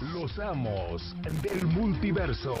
Los 0.00 0.38
amos 0.38 1.16
del 1.42 1.66
multiverso. 1.66 2.54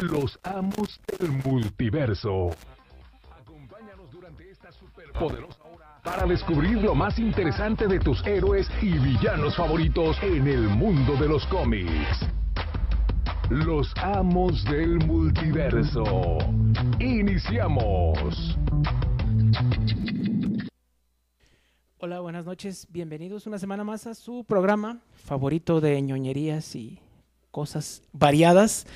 Los 0.00 0.40
amos 0.42 0.98
del 1.06 1.30
multiverso. 1.30 2.48
Acompáñanos 3.38 4.10
durante 4.10 4.50
esta 4.50 4.72
superpoderosa 4.72 5.62
hora 5.64 6.00
para 6.02 6.24
descubrir 6.26 6.78
lo 6.78 6.94
más 6.94 7.18
interesante 7.18 7.86
de 7.86 8.00
tus 8.00 8.26
héroes 8.26 8.66
y 8.80 8.92
villanos 8.92 9.56
favoritos 9.56 10.16
en 10.22 10.48
el 10.48 10.68
mundo 10.68 11.16
de 11.16 11.28
los 11.28 11.44
cómics. 11.48 12.26
Los 13.50 13.92
amos 13.98 14.64
del 14.64 15.04
multiverso. 15.04 16.38
Iniciamos. 16.98 18.56
Hola, 22.00 22.20
buenas 22.20 22.46
noches. 22.46 22.86
Bienvenidos 22.92 23.48
una 23.48 23.58
semana 23.58 23.82
más 23.82 24.06
a 24.06 24.14
su 24.14 24.44
programa 24.44 25.00
favorito 25.24 25.80
de 25.80 26.00
ñoñerías 26.00 26.76
y 26.76 27.00
cosas 27.50 28.02
variadas, 28.12 28.86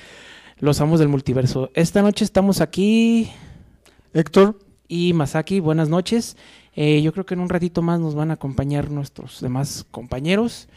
Los 0.59 0.79
Amos 0.79 1.01
del 1.01 1.09
Multiverso. 1.09 1.69
Esta 1.73 2.01
noche 2.01 2.23
estamos 2.23 2.61
aquí, 2.61 3.29
Héctor. 4.13 4.57
Y 4.87 5.11
Masaki, 5.11 5.59
buenas 5.59 5.89
noches. 5.89 6.37
Eh, 6.75 7.01
yo 7.01 7.11
creo 7.11 7.25
que 7.25 7.33
en 7.33 7.41
un 7.41 7.49
ratito 7.49 7.81
más 7.81 7.99
nos 7.99 8.15
van 8.15 8.31
a 8.31 8.35
acompañar 8.35 8.89
nuestros 8.89 9.41
demás 9.41 9.85
compañeros. 9.91 10.69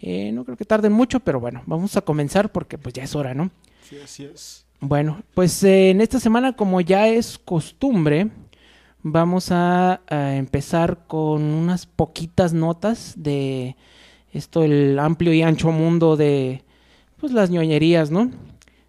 Eh, 0.00 0.32
no 0.32 0.46
creo 0.46 0.56
que 0.56 0.64
tarden 0.64 0.92
mucho, 0.92 1.20
pero 1.20 1.38
bueno, 1.38 1.64
vamos 1.66 1.98
a 1.98 2.00
comenzar 2.00 2.50
porque 2.50 2.78
pues 2.78 2.94
ya 2.94 3.02
es 3.02 3.14
hora, 3.14 3.34
¿no? 3.34 3.50
Sí, 3.82 3.98
así 4.02 4.24
es. 4.24 4.64
Bueno, 4.80 5.22
pues 5.34 5.62
eh, 5.64 5.90
en 5.90 6.00
esta 6.00 6.18
semana, 6.18 6.54
como 6.54 6.80
ya 6.80 7.08
es 7.08 7.38
costumbre, 7.38 8.30
vamos 9.04 9.52
a, 9.52 10.00
a, 10.08 10.34
empezar 10.34 11.06
con 11.06 11.42
unas 11.42 11.86
poquitas 11.86 12.52
notas 12.52 13.14
de 13.16 13.76
esto, 14.32 14.64
el 14.64 14.98
amplio 14.98 15.32
y 15.32 15.42
ancho 15.42 15.70
mundo 15.70 16.16
de 16.16 16.64
pues 17.18 17.32
las 17.32 17.50
ñoñerías, 17.50 18.10
¿no? 18.10 18.30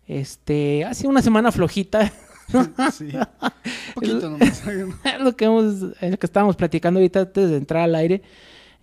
Este, 0.08 0.84
ha 0.86 0.94
sido 0.94 1.10
una 1.10 1.22
semana 1.22 1.52
flojita. 1.52 2.12
sí, 2.94 3.10
un 3.14 3.28
poquito 3.94 4.30
nomás. 4.30 4.64
lo 5.20 5.36
que 5.36 5.46
hemos, 5.46 5.82
lo 5.82 6.18
que 6.18 6.26
estábamos 6.26 6.56
platicando 6.56 7.00
ahorita 7.00 7.22
antes 7.22 7.50
de 7.50 7.58
entrar 7.58 7.84
al 7.84 7.96
aire, 7.96 8.22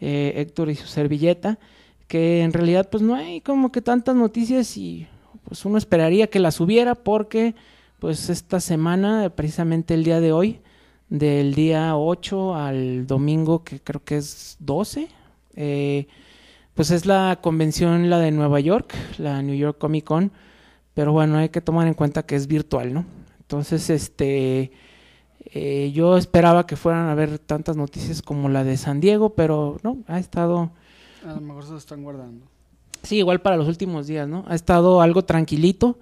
eh, 0.00 0.34
Héctor 0.36 0.70
y 0.70 0.74
su 0.74 0.86
servilleta, 0.86 1.58
que 2.08 2.42
en 2.42 2.52
realidad 2.52 2.88
pues 2.90 3.02
no 3.02 3.14
hay 3.14 3.40
como 3.40 3.72
que 3.72 3.80
tantas 3.80 4.14
noticias 4.14 4.76
y 4.76 5.06
pues 5.44 5.64
uno 5.64 5.78
esperaría 5.78 6.28
que 6.28 6.40
las 6.40 6.60
hubiera 6.60 6.94
porque 6.94 7.54
pues 7.98 8.30
esta 8.30 8.60
semana, 8.60 9.30
precisamente 9.34 9.94
el 9.94 10.04
día 10.04 10.20
de 10.20 10.32
hoy, 10.32 10.60
del 11.12 11.54
día 11.54 11.94
8 11.94 12.54
al 12.54 13.06
domingo, 13.06 13.62
que 13.62 13.80
creo 13.80 14.02
que 14.02 14.16
es 14.16 14.56
12, 14.60 15.08
eh, 15.56 16.06
pues 16.72 16.90
es 16.90 17.04
la 17.04 17.38
convención, 17.42 18.08
la 18.08 18.18
de 18.18 18.30
Nueva 18.30 18.60
York, 18.60 18.94
la 19.18 19.42
New 19.42 19.54
York 19.54 19.76
Comic 19.76 20.04
Con, 20.04 20.32
pero 20.94 21.12
bueno, 21.12 21.36
hay 21.36 21.50
que 21.50 21.60
tomar 21.60 21.86
en 21.86 21.92
cuenta 21.92 22.24
que 22.24 22.34
es 22.34 22.46
virtual, 22.46 22.94
¿no? 22.94 23.04
Entonces, 23.40 23.90
este, 23.90 24.72
eh, 25.44 25.92
yo 25.94 26.16
esperaba 26.16 26.66
que 26.66 26.76
fueran 26.76 27.10
a 27.10 27.14
ver 27.14 27.38
tantas 27.38 27.76
noticias 27.76 28.22
como 28.22 28.48
la 28.48 28.64
de 28.64 28.78
San 28.78 28.98
Diego, 29.00 29.34
pero 29.34 29.78
no, 29.82 29.98
ha 30.06 30.18
estado... 30.18 30.70
A 31.26 31.34
lo 31.34 31.42
mejor 31.42 31.66
se 31.66 31.76
están 31.76 32.02
guardando. 32.02 32.46
Sí, 33.02 33.18
igual 33.18 33.42
para 33.42 33.58
los 33.58 33.68
últimos 33.68 34.06
días, 34.06 34.26
¿no? 34.26 34.46
Ha 34.48 34.54
estado 34.54 35.02
algo 35.02 35.26
tranquilito. 35.26 35.98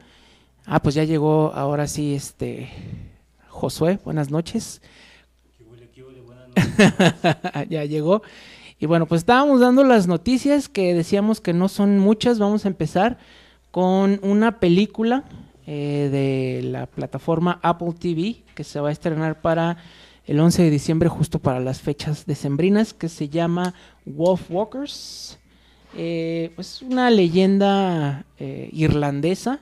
Ah, 0.67 0.81
pues 0.81 0.95
ya 0.95 1.03
llegó 1.03 1.53
ahora 1.53 1.89
sí, 1.89 2.15
este, 2.15 2.69
Josué, 3.61 3.99
buenas 4.03 4.31
noches. 4.31 4.81
ya 7.69 7.85
llegó. 7.85 8.23
Y 8.79 8.87
bueno, 8.87 9.05
pues 9.05 9.21
estábamos 9.21 9.61
dando 9.61 9.85
las 9.85 10.07
noticias 10.07 10.71
que 10.71 10.95
decíamos 10.95 11.43
que 11.43 11.53
no 11.53 11.69
son 11.69 11.99
muchas. 11.99 12.39
Vamos 12.39 12.65
a 12.65 12.69
empezar 12.69 13.19
con 13.71 14.19
una 14.23 14.61
película 14.61 15.25
eh, 15.67 16.09
de 16.11 16.63
la 16.71 16.87
plataforma 16.87 17.61
Apple 17.63 17.93
TV 17.99 18.45
que 18.55 18.65
se 18.65 18.81
va 18.81 18.89
a 18.89 18.93
estrenar 18.93 19.43
para 19.43 19.77
el 20.25 20.41
11 20.41 20.63
de 20.63 20.71
diciembre, 20.71 21.11
justo 21.11 21.39
para 21.39 21.61
las 21.61 21.83
fechas 21.83 22.25
decembrinas, 22.25 22.95
que 22.95 23.11
se 23.11 23.29
llama 23.29 23.75
Wolf 24.07 24.51
Walkers. 24.51 25.39
Eh, 25.95 26.51
pues 26.57 26.81
una 26.81 27.11
leyenda 27.11 28.25
eh, 28.39 28.71
irlandesa. 28.73 29.61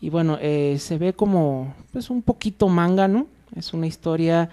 Y 0.00 0.10
bueno, 0.10 0.38
eh, 0.40 0.76
se 0.78 0.98
ve 0.98 1.12
como 1.12 1.74
pues 1.92 2.10
un 2.10 2.22
poquito 2.22 2.68
manga, 2.68 3.08
¿no? 3.08 3.26
Es 3.54 3.72
una 3.72 3.86
historia 3.86 4.50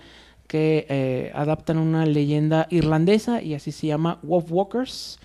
que 0.47 0.85
eh, 0.89 1.31
adaptan 1.35 1.77
una 1.77 2.05
leyenda 2.05 2.67
irlandesa 2.69 3.41
y 3.41 3.53
así 3.53 3.71
se 3.71 3.87
llama 3.87 4.19
Wolf 4.23 4.51
Walkers. 4.51 5.19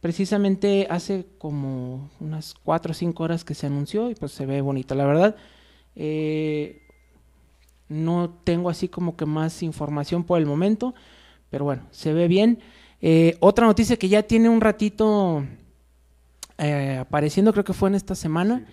Precisamente 0.00 0.86
hace 0.90 1.26
como 1.38 2.08
unas 2.20 2.54
4 2.62 2.92
o 2.92 2.94
5 2.94 3.22
horas 3.22 3.44
que 3.44 3.54
se 3.54 3.66
anunció 3.66 4.10
y 4.10 4.14
pues 4.14 4.32
se 4.32 4.46
ve 4.46 4.60
bonito, 4.60 4.94
la 4.94 5.04
verdad. 5.04 5.36
Eh, 5.96 6.82
no 7.88 8.30
tengo 8.44 8.70
así 8.70 8.88
como 8.88 9.16
que 9.16 9.26
más 9.26 9.62
información 9.62 10.22
por 10.22 10.38
el 10.38 10.46
momento, 10.46 10.94
pero 11.50 11.64
bueno, 11.64 11.82
se 11.90 12.12
ve 12.12 12.28
bien. 12.28 12.60
Eh, 13.00 13.36
otra 13.40 13.66
noticia 13.66 13.96
que 13.96 14.08
ya 14.08 14.22
tiene 14.22 14.48
un 14.48 14.60
ratito 14.60 15.44
eh, 16.58 16.98
apareciendo, 17.00 17.52
creo 17.52 17.64
que 17.64 17.72
fue 17.72 17.88
en 17.88 17.94
esta 17.94 18.14
semana, 18.14 18.66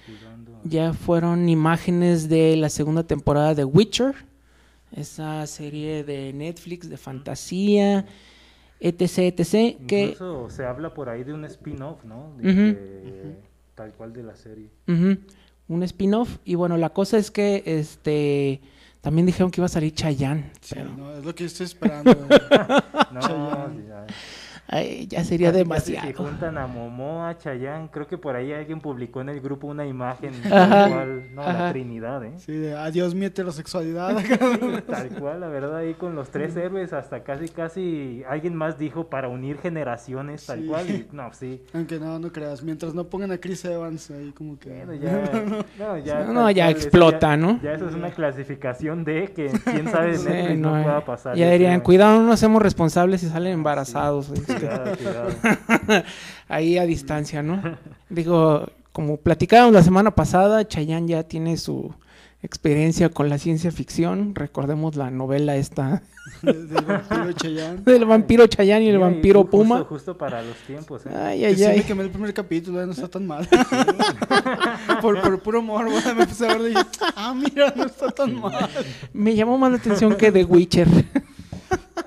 ya 0.65 0.93
fueron 0.93 1.47
imágenes 1.47 2.27
de 2.27 2.57
la 2.57 2.69
segunda 2.69 3.03
temporada 3.03 3.53
de 3.55 3.63
Witcher 3.63 4.15
esa 4.95 5.45
serie 5.45 6.03
de 6.03 6.31
Netflix 6.33 6.89
de 6.89 6.97
fantasía, 6.97 8.05
etc, 8.79 9.01
etc. 9.17 9.77
Incluso 9.79 10.47
que... 10.47 10.53
se 10.53 10.65
habla 10.65 10.93
por 10.93 11.09
ahí 11.09 11.23
de 11.23 11.33
un 11.33 11.45
spin-off, 11.45 12.03
¿no? 12.03 12.33
De, 12.37 12.49
uh 12.49 12.53
-huh. 12.53 12.73
de, 12.73 13.35
tal 13.75 13.93
cual 13.93 14.13
de 14.13 14.23
la 14.23 14.35
serie. 14.35 14.69
Uh 14.87 14.91
-huh. 14.91 15.19
Un 15.67 15.83
spin-off. 15.83 16.37
Y 16.45 16.55
bueno, 16.55 16.77
la 16.77 16.89
cosa 16.89 17.17
es 17.17 17.29
que 17.29 17.63
este 17.65 18.61
también 19.01 19.25
dijeron 19.25 19.51
que 19.51 19.59
iba 19.59 19.65
a 19.65 19.69
salir 19.69 19.93
Chayanne. 19.93 20.51
Sí, 20.61 20.75
pero... 20.75 20.95
no, 20.95 21.13
es 21.13 21.25
lo 21.25 21.35
que 21.35 21.43
yo 21.43 21.47
estoy 21.47 21.65
esperando. 21.65 22.11
no, 23.11 23.21
ya. 23.87 24.05
Ay, 24.67 25.05
ya 25.07 25.23
sería 25.23 25.49
casi, 25.49 25.59
demasiado. 25.59 26.01
Casi 26.07 26.13
que 26.13 26.23
juntan 26.23 26.57
a 26.57 26.65
Momoa, 26.65 27.37
Chayanne, 27.37 27.87
creo 27.91 28.07
que 28.07 28.17
por 28.17 28.35
ahí 28.35 28.51
alguien 28.51 28.79
publicó 28.81 29.21
en 29.21 29.29
el 29.29 29.39
grupo 29.39 29.67
una 29.67 29.85
imagen 29.85 30.31
Ajá. 30.45 30.69
tal 30.69 30.89
cual, 30.91 31.35
no, 31.35 31.41
Ajá. 31.43 31.53
la 31.65 31.69
Trinidad, 31.71 32.23
¿eh? 32.25 32.33
Sí, 32.37 32.53
de 32.53 32.75
adiós 32.75 33.13
mi 33.13 33.25
heterosexualidad. 33.25 34.17
Sí, 34.17 34.27
tal 34.89 35.09
cual, 35.09 35.41
la 35.41 35.47
verdad, 35.49 35.77
ahí 35.77 35.93
con 35.93 36.15
los 36.15 36.29
tres 36.29 36.55
héroes, 36.57 36.93
hasta 36.93 37.23
casi, 37.23 37.47
casi, 37.49 38.23
alguien 38.27 38.55
más 38.55 38.79
dijo 38.79 39.07
para 39.07 39.27
unir 39.29 39.57
generaciones, 39.59 40.45
tal 40.45 40.61
Sí. 40.61 40.67
cual, 40.67 40.89
y, 40.89 41.07
no, 41.11 41.31
sí. 41.33 41.61
Aunque 41.73 41.99
no, 41.99 42.17
no 42.17 42.31
creas, 42.31 42.63
mientras 42.63 42.93
no 42.95 43.03
pongan 43.03 43.31
a 43.31 43.37
Chris 43.37 43.63
Evans 43.65 44.09
ahí 44.09 44.31
como 44.31 44.57
que... 44.57 44.69
Bueno, 44.69 44.93
ya, 44.95 45.11
no, 45.77 45.97
ya, 45.99 46.23
No, 46.25 46.49
ya 46.49 46.65
cual, 46.65 46.75
explota, 46.75 47.29
ya- 47.31 47.37
¿no? 47.37 47.59
Ya 47.61 47.73
eso 47.73 47.87
es 47.87 47.93
una 47.93 48.09
clasificación 48.11 49.03
de 49.03 49.31
que 49.33 49.51
quién 49.63 49.89
sabe 49.91 50.13
de 50.13 50.17
Sí, 50.17 50.57
no, 50.57 50.75
no, 50.77 50.83
pueda 50.83 51.05
pasar. 51.05 51.35
ya 51.35 51.49
dirían, 51.51 51.81
cuidado, 51.81 52.19
no 52.19 52.25
nos 52.25 52.33
hacemos 52.35 52.61
responsables 52.61 53.21
si 53.21 53.27
salen 53.29 53.53
embarazados. 53.53 54.29
Es 54.31 54.41
que- 54.45 54.54
Cuidado, 54.59 54.97
cuidado. 54.97 56.03
Ahí 56.47 56.77
a 56.77 56.85
distancia, 56.85 57.41
¿no? 57.43 57.61
Digo, 58.09 58.67
como 58.91 59.17
platicábamos 59.17 59.73
la 59.73 59.83
semana 59.83 60.11
pasada, 60.11 60.67
Chayanne 60.67 61.07
ya 61.09 61.23
tiene 61.23 61.57
su 61.57 61.93
experiencia 62.41 63.09
con 63.09 63.27
la 63.27 63.37
ciencia 63.39 63.71
ficción. 63.71 64.35
Recordemos 64.35 64.95
la 64.95 65.09
novela 65.09 65.55
esta 65.55 66.03
de- 66.43 66.53
del 66.53 66.85
vampiro 66.85 67.31
Chayanne. 67.33 67.81
del 67.85 68.05
vampiro 68.05 68.45
Chayanne 68.47 68.85
y 68.85 68.89
el 68.89 68.97
Mira, 68.97 69.07
vampiro 69.09 69.41
justo- 69.41 69.57
Puma. 69.57 69.83
Justo 69.83 70.15
para 70.17 70.41
los 70.43 70.55
tiempos, 70.57 71.05
¿eh? 71.07 71.09
Ay, 71.15 71.39
Que 71.39 71.45
ay, 71.47 71.55
sí 71.55 71.65
me 71.65 71.83
quemé 71.83 72.03
el 72.03 72.11
primer 72.11 72.33
capítulo, 72.35 72.81
eh, 72.81 72.85
no 72.85 72.91
está 72.91 73.07
tan 73.07 73.25
mal. 73.25 73.47
por, 75.01 75.19
por 75.21 75.39
puro 75.41 75.61
morbo, 75.63 75.91
me 76.15 76.23
empecé 76.23 76.47
a 76.47 76.53
ver 76.55 76.61
y 76.61 76.69
dije, 76.69 76.81
ah, 77.15 77.33
mira, 77.35 77.73
no 77.75 77.85
está 77.85 78.09
tan 78.11 78.39
mal. 78.39 78.69
Me 79.13 79.33
llamó 79.35 79.57
más 79.57 79.71
la 79.71 79.77
atención 79.77 80.15
que 80.15 80.31
The 80.31 80.43
Witcher. 80.45 80.87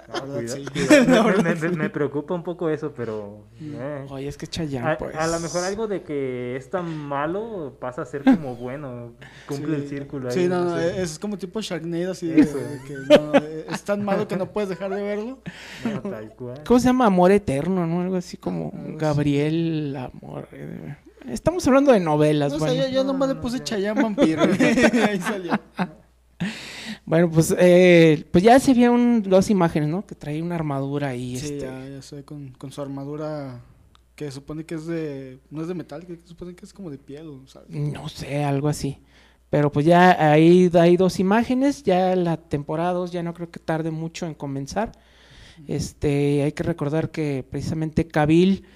No, 0.26 0.34
cuida- 0.34 0.48
sí. 0.48 0.64
cuidado. 0.64 1.30
La 1.30 1.42
Me- 1.42 1.54
me, 1.54 1.68
me- 1.70 1.90
preocupa 1.90 2.34
un 2.34 2.42
poco 2.42 2.70
eso, 2.70 2.92
pero... 2.96 3.44
eh. 3.60 4.06
Oye, 4.10 4.28
es 4.28 4.36
que 4.38 4.46
Chayanne, 4.46 4.92
A, 4.92 4.98
pues. 4.98 5.14
a 5.14 5.26
lo 5.26 5.38
mejor 5.40 5.64
algo 5.64 5.86
de 5.86 6.02
que 6.02 6.56
es 6.56 6.70
tan 6.70 6.96
malo 6.96 7.76
pasa 7.78 8.02
a 8.02 8.04
ser 8.06 8.24
como 8.24 8.56
bueno, 8.56 9.12
cumple 9.46 9.76
Sí. 9.76 9.82
el 9.82 9.88
círculo 9.88 10.28
ahí. 10.28 10.34
Sí, 10.34 10.48
no, 10.48 10.64
no, 10.64 10.76
sé. 10.78 11.02
es 11.02 11.18
como 11.18 11.36
tipo 11.36 11.60
Sharknado, 11.60 12.12
así 12.12 12.26
de, 12.28 12.36
de 12.44 12.80
que 12.86 12.94
no, 13.08 13.32
es 13.74 13.82
tan 13.82 14.04
malo 14.04 14.26
que 14.26 14.36
no 14.36 14.46
puedes 14.52 14.68
dejar 14.70 14.94
de 14.94 15.02
verlo. 15.02 15.38
No, 15.84 16.00
tal 16.10 16.30
cual. 16.34 16.62
¿Cómo 16.66 16.80
se 16.80 16.86
llama? 16.86 17.06
Amor 17.06 17.30
Eterno, 17.30 17.86
¿no? 17.86 18.00
Algo 18.00 18.16
así 18.16 18.36
como 18.38 18.72
así. 18.74 18.94
Gabriel 18.96 19.94
Amor. 19.96 20.48
eh, 20.52 20.96
Estamos 21.28 21.66
hablando 21.66 21.92
de 21.92 22.00
novelas, 22.00 22.52
No 22.52 22.58
bueno. 22.60 22.72
sé, 22.74 22.80
yo, 22.80 22.88
yo 22.88 23.04
No, 23.04 23.12
nomás 23.12 23.28
no, 23.28 23.34
le 23.34 23.40
puse 23.40 23.58
ya. 23.58 23.64
Chayanne 23.64 24.02
Vampiro. 24.02 24.42
y 24.58 24.98
ahí 24.98 25.20
salió. 25.20 25.52
Bueno, 27.04 27.30
pues, 27.30 27.54
eh, 27.58 28.26
pues 28.30 28.44
ya 28.44 28.58
se 28.60 28.74
vieron 28.74 29.22
dos 29.22 29.50
imágenes, 29.50 29.88
¿no? 29.88 30.06
Que 30.06 30.14
trae 30.14 30.40
una 30.42 30.54
armadura 30.54 31.08
ahí. 31.08 31.36
Sí, 31.36 31.46
este, 31.46 31.60
ya, 31.60 31.88
ya 31.88 32.02
sé, 32.02 32.24
con, 32.24 32.50
con 32.52 32.70
su 32.70 32.80
armadura 32.80 33.60
que 34.14 34.30
supone 34.30 34.64
que 34.64 34.74
es 34.74 34.86
de. 34.86 35.38
No 35.50 35.62
es 35.62 35.68
de 35.68 35.74
metal, 35.74 36.06
que 36.06 36.18
supone 36.24 36.54
que 36.54 36.64
es 36.64 36.72
como 36.72 36.90
de 36.90 36.98
piel, 36.98 37.42
¿sabes? 37.46 37.70
No 37.70 38.08
sé, 38.08 38.44
algo 38.44 38.68
así. 38.68 38.98
Pero 39.50 39.72
pues 39.72 39.86
ya 39.86 40.30
ahí 40.32 40.70
hay 40.74 40.96
dos 40.96 41.18
imágenes, 41.20 41.82
ya 41.82 42.14
la 42.14 42.36
temporada 42.36 42.92
2 42.92 43.12
ya 43.12 43.22
no 43.22 43.32
creo 43.32 43.50
que 43.50 43.60
tarde 43.60 43.90
mucho 43.90 44.26
en 44.26 44.34
comenzar. 44.34 44.92
Este, 45.66 46.42
hay 46.42 46.52
que 46.52 46.62
recordar 46.62 47.10
que 47.10 47.44
precisamente 47.48 48.06
Cabil 48.06 48.66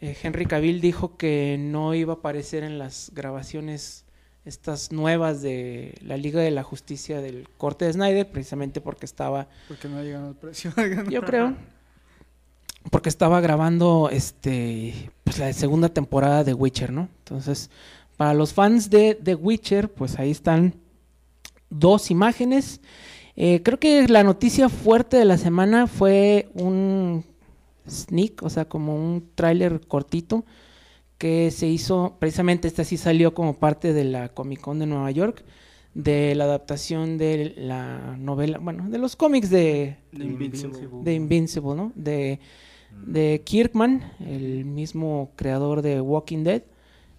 eh, 0.00 0.16
Henry 0.22 0.46
Cavill 0.46 0.80
dijo 0.80 1.16
que 1.16 1.56
no 1.58 1.94
iba 1.94 2.14
a 2.14 2.16
aparecer 2.16 2.62
en 2.62 2.78
las 2.78 3.10
grabaciones 3.14 4.04
estas 4.48 4.92
nuevas 4.92 5.42
de 5.42 5.94
la 6.02 6.16
Liga 6.16 6.40
de 6.40 6.50
la 6.50 6.62
Justicia 6.62 7.20
del 7.20 7.48
corte 7.58 7.84
de 7.84 7.92
Snyder, 7.92 8.30
precisamente 8.30 8.80
porque 8.80 9.04
estaba, 9.04 9.46
Porque 9.68 9.88
no 9.88 10.02
llegan 10.02 10.24
al 10.24 10.34
precio. 10.34 10.72
yo 11.10 11.22
creo, 11.22 11.54
porque 12.90 13.10
estaba 13.10 13.40
grabando 13.40 14.08
este 14.10 15.10
pues 15.22 15.38
la 15.38 15.52
segunda 15.52 15.90
temporada 15.90 16.44
de 16.44 16.54
Witcher, 16.54 16.90
¿no? 16.90 17.08
Entonces, 17.18 17.70
para 18.16 18.32
los 18.32 18.54
fans 18.54 18.88
de 18.88 19.14
The 19.14 19.34
Witcher, 19.34 19.92
pues 19.92 20.18
ahí 20.18 20.30
están 20.30 20.74
dos 21.68 22.10
imágenes. 22.10 22.80
Eh, 23.36 23.62
creo 23.62 23.78
que 23.78 24.08
la 24.08 24.24
noticia 24.24 24.68
fuerte 24.70 25.18
de 25.18 25.26
la 25.26 25.36
semana 25.36 25.86
fue 25.86 26.48
un 26.54 27.24
sneak, 27.88 28.42
o 28.42 28.50
sea, 28.50 28.64
como 28.64 28.96
un 28.96 29.28
tráiler 29.34 29.80
cortito 29.86 30.44
que 31.18 31.50
se 31.50 31.66
hizo, 31.66 32.16
precisamente 32.18 32.68
este 32.68 32.84
sí 32.84 32.96
salió 32.96 33.34
como 33.34 33.54
parte 33.54 33.92
de 33.92 34.04
la 34.04 34.28
Comic 34.28 34.60
Con 34.60 34.78
de 34.78 34.86
Nueva 34.86 35.10
York, 35.10 35.44
de 35.94 36.34
la 36.36 36.44
adaptación 36.44 37.18
de 37.18 37.54
la 37.56 38.16
novela, 38.16 38.58
bueno, 38.58 38.88
de 38.88 38.98
los 38.98 39.16
cómics 39.16 39.50
de, 39.50 39.96
The 40.16 40.24
Invincible. 40.24 40.88
de 41.02 41.14
Invincible, 41.14 41.74
¿no? 41.74 41.92
De, 41.96 42.38
de 43.04 43.42
Kirkman, 43.44 44.12
el 44.20 44.64
mismo 44.64 45.32
creador 45.34 45.82
de 45.82 46.00
Walking 46.00 46.44
Dead. 46.44 46.62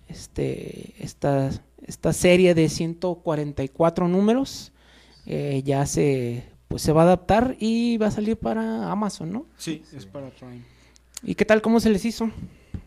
Este, 0.08 0.96
esta, 1.00 1.52
esta 1.86 2.14
serie 2.14 2.56
de 2.56 2.68
144 2.70 4.08
números 4.08 4.72
eh, 5.26 5.62
ya 5.64 5.86
se, 5.86 6.46
pues 6.68 6.82
se 6.82 6.94
va 6.94 7.02
a 7.02 7.06
adaptar 7.06 7.58
y 7.60 7.98
va 7.98 8.08
a 8.08 8.12
salir 8.12 8.38
para 8.38 8.92
Amazon, 8.92 9.32
¿no? 9.32 9.46
Sí, 9.58 9.84
es 9.96 10.06
para 10.06 10.30
Prime. 10.30 10.64
¿Y 11.22 11.36
qué 11.36 11.46
tal? 11.46 11.62
¿Cómo 11.62 11.80
se 11.80 11.90
les 11.90 12.06
hizo? 12.06 12.32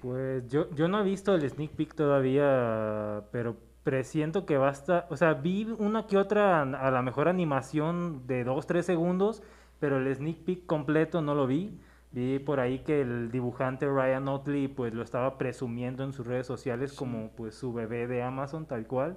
Pues 0.01 0.49
yo, 0.49 0.71
yo 0.75 0.89
no 0.89 1.01
he 1.01 1.05
visto 1.05 1.35
el 1.35 1.49
sneak 1.49 1.73
peek 1.73 1.95
todavía, 1.95 3.25
pero 3.31 3.57
presiento 3.85 4.47
que 4.47 4.57
basta. 4.57 5.07
O 5.11 5.17
sea, 5.17 5.35
vi 5.35 5.65
una 5.79 6.07
que 6.07 6.19
otra, 6.19 6.63
a 6.63 6.91
la 6.91 7.03
mejor 7.03 7.29
animación 7.29 8.27
de 8.27 8.45
2, 8.45 8.67
3 8.67 8.85
segundos, 8.85 9.43
pero 9.81 9.99
el 9.99 10.15
sneak 10.15 10.39
peek 10.45 10.67
completo 10.67 11.23
no 11.23 11.35
lo 11.35 11.47
vi. 11.47 11.79
Vi 12.13 12.39
por 12.39 12.61
ahí 12.61 12.81
que 12.81 13.01
el 13.01 13.31
dibujante 13.31 13.87
Ryan 13.87 14.29
Otley 14.29 14.69
pues 14.69 14.93
lo 14.93 15.03
estaba 15.03 15.39
presumiendo 15.39 16.05
en 16.05 16.13
sus 16.13 16.27
redes 16.27 16.47
sociales 16.47 16.93
como 16.93 17.31
pues 17.31 17.55
su 17.55 17.73
bebé 17.73 18.07
de 18.07 18.23
Amazon 18.23 18.67
tal 18.67 18.87
cual. 18.87 19.17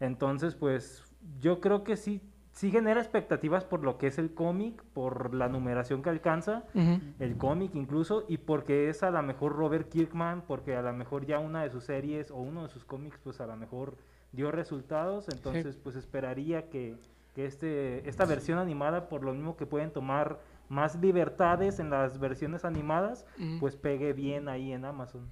Entonces 0.00 0.54
pues 0.54 1.04
yo 1.38 1.60
creo 1.60 1.84
que 1.84 1.96
sí, 1.98 2.22
sí 2.60 2.70
genera 2.70 3.00
expectativas 3.00 3.64
por 3.64 3.82
lo 3.82 3.96
que 3.96 4.06
es 4.06 4.18
el 4.18 4.34
cómic, 4.34 4.82
por 4.92 5.32
la 5.32 5.48
numeración 5.48 6.02
que 6.02 6.10
alcanza 6.10 6.64
el 7.18 7.38
cómic 7.38 7.74
incluso 7.74 8.26
y 8.28 8.36
porque 8.36 8.90
es 8.90 9.02
a 9.02 9.10
lo 9.10 9.22
mejor 9.22 9.56
Robert 9.56 9.88
Kirkman, 9.88 10.42
porque 10.46 10.76
a 10.76 10.82
lo 10.82 10.92
mejor 10.92 11.24
ya 11.24 11.38
una 11.38 11.62
de 11.62 11.70
sus 11.70 11.84
series 11.84 12.30
o 12.30 12.36
uno 12.36 12.64
de 12.64 12.68
sus 12.68 12.84
cómics 12.84 13.18
pues 13.24 13.40
a 13.40 13.46
lo 13.46 13.56
mejor 13.56 13.96
dio 14.32 14.52
resultados, 14.52 15.30
entonces 15.30 15.78
pues 15.82 15.96
esperaría 15.96 16.68
que, 16.68 16.96
que 17.34 17.46
este, 17.46 18.06
esta 18.06 18.26
versión 18.26 18.58
animada 18.58 19.08
por 19.08 19.24
lo 19.24 19.32
mismo 19.32 19.56
que 19.56 19.64
pueden 19.64 19.90
tomar 19.90 20.38
más 20.68 21.00
libertades 21.00 21.78
en 21.78 21.88
las 21.88 22.20
versiones 22.20 22.66
animadas, 22.66 23.24
pues 23.58 23.74
pegue 23.74 24.12
bien 24.12 24.50
ahí 24.50 24.72
en 24.72 24.84
Amazon. 24.84 25.30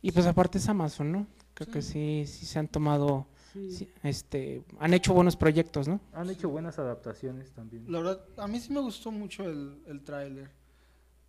Y 0.00 0.12
pues 0.12 0.26
aparte 0.26 0.58
es 0.58 0.68
Amazon, 0.68 1.10
¿no? 1.10 1.26
Creo 1.54 1.72
que 1.72 1.82
sí, 1.82 2.22
sí 2.28 2.46
se 2.46 2.60
han 2.60 2.68
tomado, 2.68 3.26
sí, 3.52 3.88
este, 4.02 4.62
han 4.78 4.94
hecho 4.94 5.12
buenos 5.14 5.36
proyectos, 5.36 5.88
¿no? 5.88 6.00
Han 6.12 6.30
hecho 6.30 6.48
buenas 6.48 6.78
adaptaciones 6.78 7.50
también. 7.52 7.84
La 7.90 7.98
verdad, 8.00 8.24
a 8.36 8.46
mí 8.48 8.58
sí 8.60 8.72
me 8.72 8.80
gustó 8.80 9.10
mucho 9.10 9.44
el, 9.48 9.78
el 9.86 10.02
tráiler. 10.02 10.50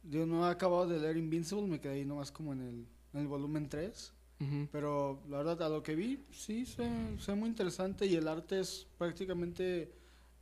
Yo 0.03 0.25
no 0.25 0.47
he 0.47 0.51
acabado 0.51 0.87
de 0.87 0.99
leer 0.99 1.17
Invincible, 1.17 1.65
me 1.67 1.79
quedé 1.79 1.93
ahí 1.93 2.05
nomás 2.05 2.31
como 2.31 2.53
en 2.53 2.61
el, 2.61 2.85
en 3.13 3.19
el 3.21 3.27
volumen 3.27 3.69
3. 3.69 4.13
Ujú. 4.41 4.67
Pero 4.71 5.21
la 5.29 5.37
verdad, 5.37 5.61
a 5.63 5.69
lo 5.69 5.81
que 5.83 5.95
vi, 5.95 6.19
sí, 6.31 6.65
se, 6.65 6.83
se 7.19 7.31
ve 7.31 7.37
muy 7.37 7.47
interesante 7.49 8.05
y 8.05 8.15
el 8.15 8.27
arte 8.27 8.59
es 8.59 8.85
prácticamente 8.97 9.91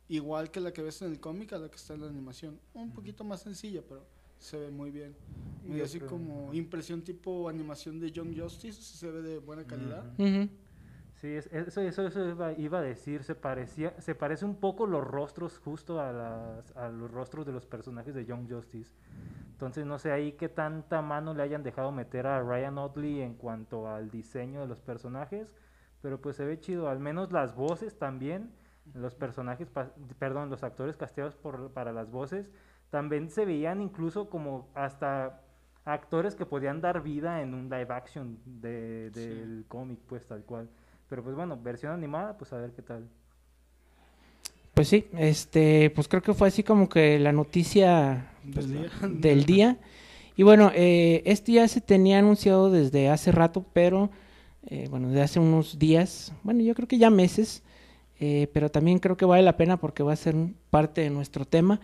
igual 0.08 0.50
que 0.50 0.60
la 0.60 0.72
que 0.72 0.82
ves 0.82 1.00
en 1.02 1.10
el 1.12 1.20
cómic 1.20 1.52
a 1.52 1.58
la 1.58 1.68
que 1.70 1.76
está 1.76 1.94
en 1.94 2.00
la 2.00 2.08
animación. 2.08 2.58
Un 2.74 2.90
poquito 2.90 3.22
más 3.24 3.42
sencilla, 3.42 3.82
pero 3.88 4.04
se 4.38 4.56
ve 4.58 4.70
muy 4.70 4.90
bien. 4.90 5.14
Y 5.64 5.76
Y 5.76 5.80
así 5.80 5.98
otro- 5.98 6.08
como 6.08 6.52
impresión 6.52 7.02
tipo 7.02 7.48
animación 7.48 8.00
de 8.00 8.10
Young 8.10 8.36
Justice, 8.36 8.82
sí 8.82 8.98
se 8.98 9.08
ve 9.10 9.22
de 9.22 9.38
buena 9.38 9.64
calidad. 9.64 10.04
Ujú. 10.18 10.24
Ujú. 10.42 10.48
Sí, 11.22 11.36
es- 11.36 11.46
eso, 11.52 11.80
eso, 11.82 12.04
eso 12.04 12.28
iba, 12.28 12.52
iba 12.54 12.78
a 12.80 12.82
decir, 12.82 13.22
se 13.22 13.36
parecía, 13.36 13.94
se 14.00 14.16
parece 14.16 14.44
un 14.44 14.56
poco 14.56 14.88
los 14.88 15.04
rostros 15.06 15.56
justo 15.60 16.00
a, 16.00 16.10
las, 16.10 16.76
a 16.76 16.88
los 16.88 17.12
rostros 17.12 17.46
de 17.46 17.52
los 17.52 17.64
personajes 17.64 18.12
de 18.12 18.24
Young 18.24 18.50
Justice. 18.50 18.92
Entonces 19.52 19.86
no 19.86 20.00
sé 20.00 20.10
ahí 20.10 20.32
qué 20.32 20.48
tanta 20.48 21.00
mano 21.00 21.32
le 21.32 21.44
hayan 21.44 21.62
dejado 21.62 21.92
meter 21.92 22.26
a 22.26 22.40
Ryan 22.40 22.76
Otley 22.76 23.20
en 23.22 23.34
cuanto 23.34 23.88
al 23.88 24.10
diseño 24.10 24.62
de 24.62 24.66
los 24.66 24.80
personajes, 24.80 25.54
pero 26.00 26.20
pues 26.20 26.34
se 26.34 26.44
ve 26.44 26.58
chido, 26.58 26.88
al 26.88 26.98
menos 26.98 27.30
las 27.30 27.54
voces 27.54 27.96
también, 27.96 28.50
los 28.92 29.14
personajes, 29.14 29.68
perdón, 30.18 30.50
los 30.50 30.64
actores 30.64 30.96
casteados 30.96 31.36
por, 31.36 31.70
para 31.70 31.92
las 31.92 32.10
voces, 32.10 32.50
también 32.90 33.30
se 33.30 33.44
veían 33.44 33.80
incluso 33.80 34.28
como 34.28 34.70
hasta 34.74 35.40
actores 35.84 36.34
que 36.34 36.46
podían 36.46 36.80
dar 36.80 37.00
vida 37.00 37.42
en 37.42 37.54
un 37.54 37.70
live 37.70 37.94
action 37.94 38.40
de, 38.44 39.10
del 39.12 39.66
cómic, 39.68 40.00
pues 40.08 40.26
tal 40.26 40.42
cual. 40.42 40.68
Pero 41.12 41.22
pues 41.22 41.36
bueno, 41.36 41.58
versión 41.62 41.92
animada, 41.92 42.38
pues 42.38 42.54
a 42.54 42.56
ver 42.56 42.70
qué 42.70 42.80
tal. 42.80 43.06
Pues 44.72 44.88
sí, 44.88 45.04
este, 45.18 45.90
pues 45.90 46.08
creo 46.08 46.22
que 46.22 46.32
fue 46.32 46.48
así 46.48 46.62
como 46.62 46.88
que 46.88 47.18
la 47.18 47.32
noticia 47.32 48.30
pues, 48.50 48.66
Del 48.66 48.80
día. 48.80 48.90
del 49.10 49.44
día. 49.44 49.76
Y 50.38 50.42
bueno, 50.42 50.72
eh, 50.74 51.22
esto 51.26 51.52
ya 51.52 51.68
se 51.68 51.82
tenía 51.82 52.18
anunciado 52.18 52.70
desde 52.70 53.10
hace 53.10 53.30
rato, 53.30 53.62
pero 53.74 54.08
eh, 54.68 54.86
bueno, 54.88 55.08
desde 55.08 55.20
hace 55.20 55.38
unos 55.38 55.78
días, 55.78 56.32
bueno, 56.44 56.62
yo 56.62 56.74
creo 56.74 56.88
que 56.88 56.96
ya 56.96 57.10
meses, 57.10 57.62
eh, 58.18 58.48
pero 58.54 58.70
también 58.70 58.98
creo 58.98 59.18
que 59.18 59.26
vale 59.26 59.42
la 59.42 59.58
pena 59.58 59.76
porque 59.76 60.02
va 60.02 60.14
a 60.14 60.16
ser 60.16 60.34
parte 60.70 61.02
de 61.02 61.10
nuestro 61.10 61.44
tema. 61.44 61.78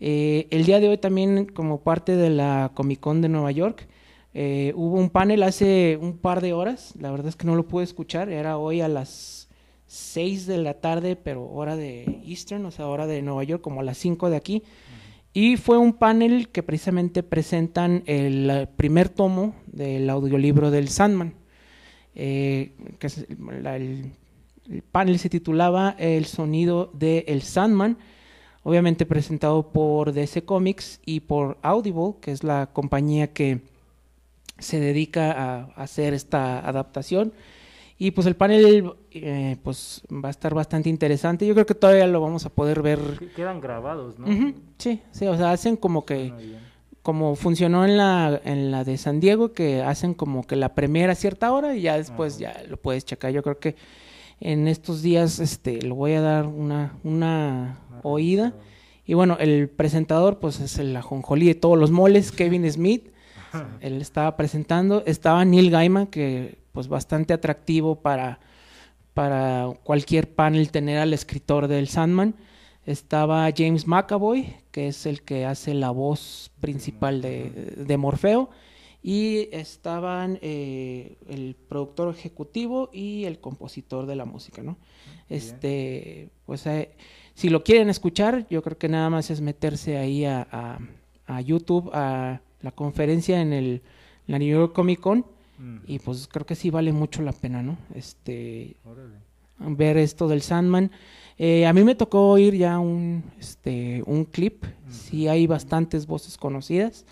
Eh, 0.00 0.46
el 0.50 0.64
día 0.64 0.80
de 0.80 0.88
hoy 0.88 0.96
también, 0.96 1.44
como 1.44 1.82
parte 1.82 2.16
de 2.16 2.30
la 2.30 2.70
Comic 2.72 3.00
Con 3.00 3.20
de 3.20 3.28
Nueva 3.28 3.50
York, 3.50 3.86
eh, 4.34 4.72
hubo 4.76 4.96
un 4.98 5.10
panel 5.10 5.42
hace 5.42 5.98
un 6.00 6.16
par 6.18 6.40
de 6.40 6.52
horas, 6.52 6.94
la 6.98 7.10
verdad 7.10 7.28
es 7.28 7.36
que 7.36 7.46
no 7.46 7.54
lo 7.56 7.66
pude 7.66 7.84
escuchar, 7.84 8.28
era 8.30 8.58
hoy 8.58 8.80
a 8.80 8.88
las 8.88 9.48
6 9.86 10.46
de 10.46 10.58
la 10.58 10.74
tarde, 10.74 11.16
pero 11.16 11.44
hora 11.50 11.76
de 11.76 12.20
Eastern, 12.24 12.64
o 12.66 12.70
sea, 12.70 12.86
hora 12.86 13.06
de 13.06 13.22
Nueva 13.22 13.42
York, 13.44 13.60
como 13.62 13.80
a 13.80 13.84
las 13.84 13.98
5 13.98 14.30
de 14.30 14.36
aquí. 14.36 14.62
Y 15.32 15.56
fue 15.56 15.78
un 15.78 15.92
panel 15.92 16.48
que 16.48 16.62
precisamente 16.62 17.22
presentan 17.22 18.02
el 18.06 18.68
primer 18.76 19.08
tomo 19.08 19.54
del 19.66 20.08
audiolibro 20.10 20.70
del 20.70 20.88
Sandman. 20.88 21.34
eh, 22.16 22.72
que 22.98 23.06
es 23.06 23.24
la- 23.62 23.76
el, 23.76 24.12
el 24.68 24.82
panel 24.82 25.18
se 25.20 25.28
titulaba 25.28 25.94
El 25.98 26.24
sonido 26.26 26.90
de 26.92 27.24
El 27.28 27.42
Sandman, 27.42 27.98
obviamente 28.64 29.06
presentado 29.06 29.70
por 29.72 30.12
DC 30.12 30.42
Comics 30.44 31.00
y 31.06 31.20
por 31.20 31.58
Audible, 31.62 32.14
que 32.20 32.32
es 32.32 32.42
la 32.42 32.68
compañía 32.72 33.32
que 33.32 33.60
se 34.60 34.78
dedica 34.80 35.32
a 35.32 35.62
hacer 35.76 36.14
esta 36.14 36.60
adaptación. 36.66 37.32
Y 37.98 38.12
pues 38.12 38.26
el 38.26 38.34
panel 38.34 38.92
eh, 39.10 39.56
pues 39.62 40.02
va 40.10 40.28
a 40.28 40.30
estar 40.30 40.54
bastante 40.54 40.88
interesante. 40.88 41.46
Yo 41.46 41.52
creo 41.52 41.66
que 41.66 41.74
todavía 41.74 42.06
lo 42.06 42.20
vamos 42.22 42.46
a 42.46 42.48
poder 42.48 42.80
ver. 42.80 42.98
Que- 43.18 43.30
Quedan 43.32 43.60
grabados, 43.60 44.18
¿no? 44.18 44.26
Sí, 44.78 45.00
sí, 45.10 45.26
o 45.26 45.36
sea, 45.36 45.50
hacen 45.52 45.76
como 45.76 46.06
que 46.06 46.32
como 47.02 47.34
funcionó 47.34 47.84
en 47.84 47.96
la 47.96 48.40
en 48.44 48.70
la 48.70 48.84
de 48.84 48.96
San 48.98 49.20
Diego 49.20 49.52
que 49.52 49.82
hacen 49.82 50.12
como 50.14 50.46
que 50.46 50.54
la 50.56 50.74
primera 50.74 51.12
a 51.12 51.14
cierta 51.14 51.50
hora 51.52 51.74
y 51.74 51.82
ya 51.82 51.96
después 51.96 52.34
Ajá. 52.42 52.60
ya 52.62 52.68
lo 52.68 52.76
puedes 52.78 53.04
checar. 53.04 53.32
Yo 53.32 53.42
creo 53.42 53.58
que 53.58 53.74
en 54.40 54.66
estos 54.68 55.02
días 55.02 55.38
este 55.38 55.80
le 55.82 55.90
voy 55.90 56.12
a 56.12 56.20
dar 56.22 56.46
una 56.46 56.94
una 57.04 57.78
Una 57.90 58.00
oída. 58.02 58.54
Y 59.06 59.12
bueno, 59.14 59.36
el 59.40 59.68
presentador 59.68 60.38
pues 60.38 60.60
es 60.60 60.78
el 60.78 60.96
ajonjolí 60.96 61.46
de 61.48 61.54
todos 61.54 61.78
los 61.78 61.90
moles, 61.90 62.32
Kevin 62.40 62.70
Smith. 62.72 63.08
Él 63.80 64.00
estaba 64.00 64.36
presentando, 64.36 65.02
estaba 65.06 65.44
Neil 65.44 65.70
Gaiman 65.70 66.06
que 66.06 66.58
pues 66.72 66.88
bastante 66.88 67.32
atractivo 67.32 67.96
para 67.96 68.38
para 69.14 69.68
cualquier 69.82 70.32
panel 70.32 70.70
tener 70.70 70.98
al 70.98 71.12
escritor 71.12 71.66
del 71.68 71.88
Sandman. 71.88 72.34
Estaba 72.86 73.50
James 73.54 73.86
McAvoy, 73.86 74.54
que 74.70 74.86
es 74.88 75.04
el 75.04 75.22
que 75.22 75.44
hace 75.44 75.74
la 75.74 75.90
voz 75.90 76.50
principal 76.60 77.20
de, 77.20 77.50
de 77.76 77.96
Morfeo. 77.96 78.50
Y 79.02 79.48
estaban 79.52 80.38
eh, 80.42 81.16
el 81.28 81.56
productor 81.68 82.14
ejecutivo 82.14 82.88
y 82.92 83.24
el 83.24 83.40
compositor 83.40 84.06
de 84.06 84.14
la 84.16 84.24
música, 84.26 84.62
¿no? 84.62 84.76
Este, 85.28 86.28
pues 86.46 86.66
eh, 86.66 86.90
si 87.34 87.48
lo 87.48 87.64
quieren 87.64 87.88
escuchar, 87.90 88.46
yo 88.48 88.62
creo 88.62 88.78
que 88.78 88.88
nada 88.88 89.10
más 89.10 89.30
es 89.30 89.40
meterse 89.40 89.96
ahí 89.98 90.24
a, 90.24 90.46
a- 90.50 90.78
a 91.26 91.40
YouTube, 91.40 91.90
a 91.94 92.40
la 92.62 92.72
conferencia 92.72 93.40
en 93.40 93.52
el 93.52 93.82
la 94.26 94.38
New 94.38 94.48
York 94.48 94.72
Comic 94.72 95.00
Con, 95.00 95.24
Mm, 95.60 95.76
y 95.86 95.98
pues 95.98 96.26
creo 96.26 96.46
que 96.46 96.54
sí 96.54 96.70
vale 96.70 96.92
mucho 96.92 97.20
la 97.22 97.32
pena, 97.32 97.62
¿no? 97.62 97.76
Este, 97.94 98.76
órale. 98.84 99.16
ver 99.58 99.98
esto 99.98 100.26
del 100.26 100.40
Sandman. 100.40 100.90
Eh, 101.36 101.66
a 101.66 101.72
mí 101.74 101.84
me 101.84 101.94
tocó 101.94 102.30
oír 102.30 102.54
ya 102.54 102.78
un, 102.78 103.24
este, 103.38 104.02
un 104.06 104.24
clip, 104.24 104.64
sí 104.88 105.28
hay 105.28 105.46
bastantes 105.46 106.06
voces 106.06 106.38
conocidas. 106.38 107.04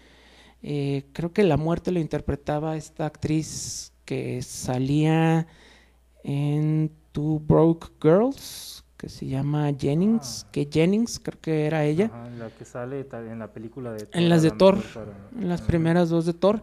Eh, 0.62 1.04
creo 1.12 1.32
que 1.32 1.44
la 1.44 1.58
muerte 1.58 1.92
lo 1.92 2.00
interpretaba 2.00 2.76
esta 2.76 3.04
actriz 3.06 3.92
que 4.06 4.40
salía 4.40 5.46
en 6.24 6.90
Two 7.12 7.40
Broke 7.46 7.88
Girls, 8.02 8.82
que 8.98 9.08
se 9.08 9.26
llama 9.26 9.72
Jennings, 9.78 10.44
Ah. 10.44 10.48
que 10.52 10.68
Jennings 10.70 11.18
creo 11.20 11.40
que 11.40 11.66
era 11.66 11.84
ella. 11.84 12.06
Ajá, 12.12 12.28
la 12.38 12.50
que 12.50 12.64
sale 12.66 13.06
en 13.12 13.38
la 13.38 13.52
película 13.52 13.92
de 13.92 14.06
En 14.12 14.28
las 14.28 14.42
de 14.42 14.50
Thor, 14.50 14.76
para- 14.92 15.12
en 15.40 15.48
las 15.48 15.62
primeras 15.62 16.10
dos 16.10 16.26
de 16.26 16.34
Thor. 16.34 16.62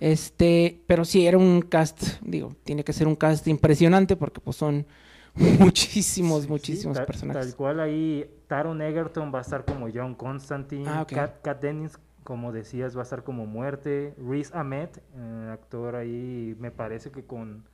Este, 0.00 0.80
pero 0.86 1.04
sí, 1.04 1.26
era 1.26 1.38
un 1.38 1.60
cast, 1.62 2.02
digo, 2.22 2.54
tiene 2.64 2.82
que 2.84 2.92
ser 2.92 3.06
un 3.06 3.14
cast 3.16 3.46
impresionante 3.46 4.16
porque 4.16 4.40
pues 4.40 4.56
son 4.56 4.86
muchísimos, 5.60 6.42
Sí, 6.44 6.48
muchísimos 6.48 6.98
personajes. 7.00 7.46
Tal 7.46 7.56
cual 7.56 7.80
ahí 7.80 8.28
Taron 8.48 8.82
Egerton 8.82 9.32
va 9.34 9.38
a 9.38 9.42
estar 9.42 9.64
como 9.64 9.88
John 9.92 10.14
Constantine, 10.14 10.88
Ah, 10.88 11.02
ok. 11.02 11.12
Kat, 11.12 11.40
Kat 11.42 11.60
Dennings, 11.62 11.98
como 12.24 12.52
decías, 12.52 12.96
va 12.96 13.00
a 13.00 13.04
estar 13.04 13.24
como 13.24 13.46
Muerte, 13.46 14.14
Riz 14.18 14.52
Ahmed, 14.54 14.88
eh, 15.16 15.50
actor 15.52 15.96
ahí, 15.96 16.54
me 16.58 16.70
parece 16.70 17.10
que 17.10 17.24
con 17.24 17.64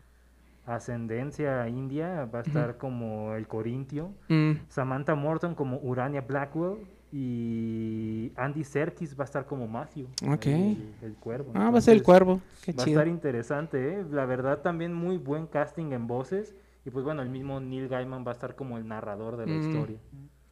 ascendencia 0.77 1.69
india, 1.69 2.25
va 2.33 2.41
a 2.41 2.43
estar 2.43 2.77
como 2.79 3.35
el 3.35 3.47
Corintio, 3.47 4.13
Mm, 4.29 4.53
Samantha 4.69 5.15
Morton 5.15 5.55
como 5.55 5.79
Urania 5.79 6.21
Blackwell 6.21 6.79
y 7.11 8.33
Andy 8.37 8.65
Serkis 8.65 9.19
va 9.19 9.25
a 9.25 9.27
estar 9.27 9.47
como 9.47 9.67
Matthew, 9.67 10.07
Ok. 10.31 10.47
el, 10.47 10.95
el 11.03 11.15
cuervo. 11.15 11.53
Ah, 11.55 11.71
va 11.71 11.79
a 11.79 11.81
ser 11.81 11.95
el 11.97 12.03
cuervo, 12.03 12.41
qué 12.65 12.73
Va 12.73 12.85
a 12.85 12.87
estar 12.87 13.09
interesante, 13.09 14.01
¿eh? 14.01 14.05
La 14.11 14.25
verdad 14.27 14.61
también 14.61 14.93
muy 14.95 15.17
buen 15.17 15.47
casting 15.47 15.93
en 15.93 16.07
voces. 16.07 16.55
Y 16.85 16.91
pues 16.91 17.05
bueno, 17.05 17.23
el 17.23 17.29
mismo 17.29 17.61
Neil 17.61 17.89
Gaiman 17.89 18.25
va 18.27 18.31
a 18.31 18.35
estar 18.35 18.55
como 18.55 18.79
el 18.79 18.87
narrador 18.89 19.37
de 19.37 19.47
la 19.47 19.55
Mm. 19.55 19.59
historia. 19.59 19.99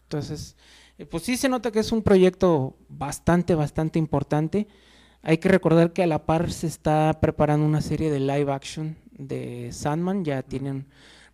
Entonces, 0.03 0.57
eh, 0.99 1.07
pues 1.07 1.23
sí 1.23 1.37
se 1.37 1.49
nota 1.49 1.71
que 1.71 1.79
es 1.81 1.93
un 1.93 2.03
proyecto 2.03 2.77
bastante, 2.89 3.55
bastante 3.55 3.99
importante. 3.99 4.67
Hay 5.23 5.39
que 5.39 5.49
recordar 5.49 5.93
que 5.93 6.03
a 6.03 6.07
la 6.07 6.25
par 6.27 6.51
se 6.53 6.67
está 6.67 7.19
preparando 7.21 7.65
una 7.67 7.81
serie 7.81 8.11
de 8.11 8.21
live 8.21 8.53
action 8.53 8.97
de 9.17 9.71
Sandman, 9.73 10.25
ya 10.25 10.43
tienen 10.43 10.87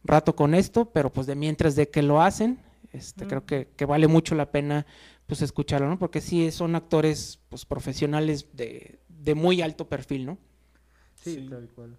rato 0.05 0.35
con 0.35 0.55
esto, 0.55 0.87
pero 0.87 1.13
pues 1.13 1.27
de 1.27 1.35
mientras 1.35 1.77
de 1.77 1.89
que 1.89 2.03
lo 2.03 2.21
hacen, 2.23 2.59
este, 2.93 3.27
creo 3.27 3.47
que, 3.47 3.69
que 3.77 3.85
vale 3.85 4.07
mucho 4.09 4.35
la 4.35 4.51
pena 4.51 4.87
pues 5.27 5.41
escucharlo, 5.43 5.89
¿no? 5.89 5.99
Porque 5.99 6.21
sí 6.21 6.51
son 6.51 6.75
actores 6.75 7.39
pues 7.49 7.65
profesionales 7.65 8.49
de, 8.53 8.99
de 9.09 9.35
muy 9.35 9.63
alto 9.63 9.89
perfil, 9.89 10.27
¿no? 10.27 10.39
Sí, 11.15 11.35
Sí. 11.37 11.47
tal 11.49 11.69
cual. 11.69 11.97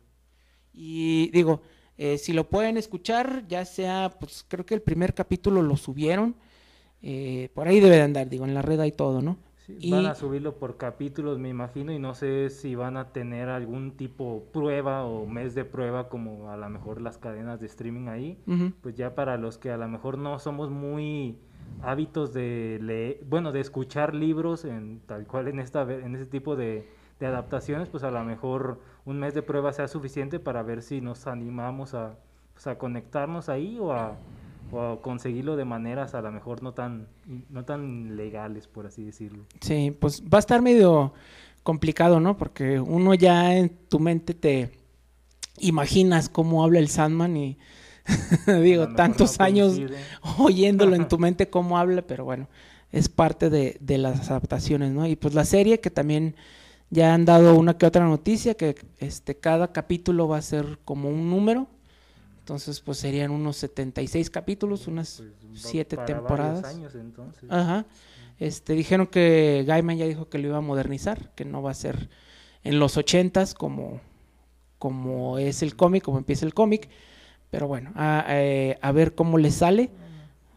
Y 0.73 1.29
digo, 1.31 1.61
eh, 1.97 2.17
si 2.17 2.33
lo 2.33 2.49
pueden 2.49 2.77
escuchar, 2.77 3.45
ya 3.47 3.65
sea, 3.65 4.11
pues 4.19 4.45
creo 4.47 4.65
que 4.65 4.73
el 4.73 4.81
primer 4.81 5.13
capítulo 5.13 5.61
lo 5.61 5.77
subieron, 5.77 6.35
eh, 7.01 7.49
por 7.53 7.67
ahí 7.67 7.79
debe 7.79 7.95
de 7.97 8.01
andar, 8.01 8.29
digo, 8.29 8.45
en 8.45 8.53
la 8.53 8.61
red 8.61 8.79
hay 8.79 8.91
todo, 8.91 9.21
¿no? 9.21 9.37
Sí, 9.65 9.77
Y- 9.79 9.91
Van 9.91 10.05
a 10.05 10.15
subirlo 10.15 10.55
por 10.57 10.77
capítulos, 10.77 11.39
me 11.39 11.49
imagino, 11.49 11.91
y 11.93 11.99
no 11.99 12.13
sé 12.15 12.49
si 12.49 12.75
van 12.75 12.97
a 12.97 13.09
tener 13.13 13.49
algún 13.49 13.91
tipo 13.91 14.43
prueba 14.51 15.05
o 15.05 15.25
mes 15.25 15.55
de 15.55 15.63
prueba 15.65 16.09
como 16.09 16.49
a 16.51 16.57
lo 16.57 16.69
mejor 16.69 17.01
las 17.01 17.17
cadenas 17.17 17.59
de 17.59 17.67
streaming 17.67 18.07
ahí. 18.07 18.37
Pues 18.81 18.95
ya 18.95 19.15
para 19.15 19.37
los 19.37 19.57
que 19.57 19.71
a 19.71 19.77
lo 19.77 19.87
mejor 19.87 20.17
no 20.17 20.37
somos 20.39 20.69
muy 20.69 21.37
hábitos 21.81 22.33
de 22.33 22.79
leer, 22.81 23.19
bueno, 23.29 23.51
de 23.51 23.61
escuchar 23.61 24.13
libros 24.13 24.65
en 24.65 24.99
tal 25.05 25.25
cual 25.25 25.47
en 25.47 25.59
esta 25.59 25.83
ve- 25.85 26.03
en 26.03 26.15
ese 26.15 26.25
tipo 26.25 26.55
de, 26.55 26.85
de 27.19 27.25
adaptaciones, 27.25 27.87
pues 27.89 28.03
a 28.03 28.11
lo 28.11 28.23
mejor 28.25 28.79
un 29.05 29.19
mes 29.19 29.33
de 29.33 29.41
prueba 29.43 29.71
sea 29.73 29.87
suficiente 29.87 30.39
para 30.39 30.63
ver 30.63 30.81
si 30.81 30.99
nos 31.01 31.25
animamos 31.27 31.93
a, 31.93 32.17
pues, 32.53 32.67
a 32.67 32.77
conectarnos 32.77 33.47
ahí 33.49 33.77
o 33.79 33.93
a, 33.93 34.17
o 34.73 35.01
conseguirlo 35.01 35.55
de 35.55 35.65
maneras 35.65 36.15
a 36.15 36.21
lo 36.21 36.31
mejor 36.31 36.63
no 36.63 36.73
tan 36.73 37.07
no 37.49 37.65
tan 37.65 38.15
legales, 38.15 38.67
por 38.67 38.85
así 38.85 39.03
decirlo. 39.03 39.45
Sí, 39.61 39.95
pues 39.99 40.23
va 40.23 40.37
a 40.37 40.39
estar 40.39 40.61
medio 40.61 41.13
complicado, 41.63 42.19
¿no? 42.19 42.37
Porque 42.37 42.79
uno 42.79 43.13
ya 43.13 43.55
en 43.55 43.69
tu 43.89 43.99
mente 43.99 44.33
te 44.33 44.71
imaginas 45.59 46.29
cómo 46.29 46.63
habla 46.63 46.79
el 46.79 46.89
Sandman 46.89 47.37
y 47.37 47.57
digo, 48.47 48.89
tantos 48.95 49.39
no 49.39 49.45
años 49.45 49.79
oyéndolo 50.37 50.95
en 50.95 51.07
tu 51.07 51.17
mente 51.17 51.49
cómo 51.49 51.77
habla, 51.77 52.01
pero 52.01 52.25
bueno, 52.25 52.49
es 52.91 53.07
parte 53.09 53.49
de, 53.49 53.77
de 53.79 53.97
las 53.97 54.29
adaptaciones, 54.29 54.91
¿no? 54.91 55.07
Y 55.07 55.15
pues 55.15 55.33
la 55.33 55.45
serie 55.45 55.79
que 55.79 55.89
también 55.89 56.35
ya 56.89 57.13
han 57.13 57.25
dado 57.25 57.55
una 57.55 57.77
que 57.77 57.85
otra 57.85 58.05
noticia, 58.05 58.53
que 58.53 58.75
este, 58.99 59.35
cada 59.35 59.71
capítulo 59.71 60.27
va 60.27 60.37
a 60.37 60.41
ser 60.41 60.79
como 60.85 61.09
un 61.09 61.29
número, 61.29 61.67
entonces 62.43 62.81
pues 62.81 62.97
serían 62.97 63.31
unos 63.31 63.55
76 63.55 64.29
capítulos, 64.29 64.87
unas 64.89 65.23
Pues, 65.39 65.63
va 65.65 65.69
siete 65.69 65.95
para 65.95 66.05
varios 66.19 66.27
temporadas. 66.27 66.65
años, 66.65 66.93
entonces. 66.95 67.49
Ajá. 67.49 67.85
Este, 68.37 68.73
dijeron 68.73 69.07
que 69.07 69.63
Gaiman 69.65 69.95
ya 69.97 70.05
dijo 70.05 70.27
que 70.27 70.39
lo 70.39 70.49
iba 70.49 70.57
a 70.57 70.61
modernizar, 70.61 71.33
que 71.35 71.45
no 71.45 71.61
va 71.61 71.71
a 71.71 71.73
ser 71.73 72.09
en 72.65 72.79
los 72.79 72.97
ochentas 72.97 73.53
como, 73.53 74.01
como 74.77 75.37
es 75.37 75.63
el 75.63 75.77
cómic, 75.77 76.03
como 76.03 76.17
empieza 76.17 76.45
el 76.45 76.53
cómic. 76.53 76.89
Pero 77.49 77.67
bueno, 77.67 77.91
a, 77.95 78.25
eh, 78.27 78.77
a 78.81 78.91
ver 78.91 79.15
cómo 79.15 79.37
le 79.37 79.49
sale. 79.49 79.89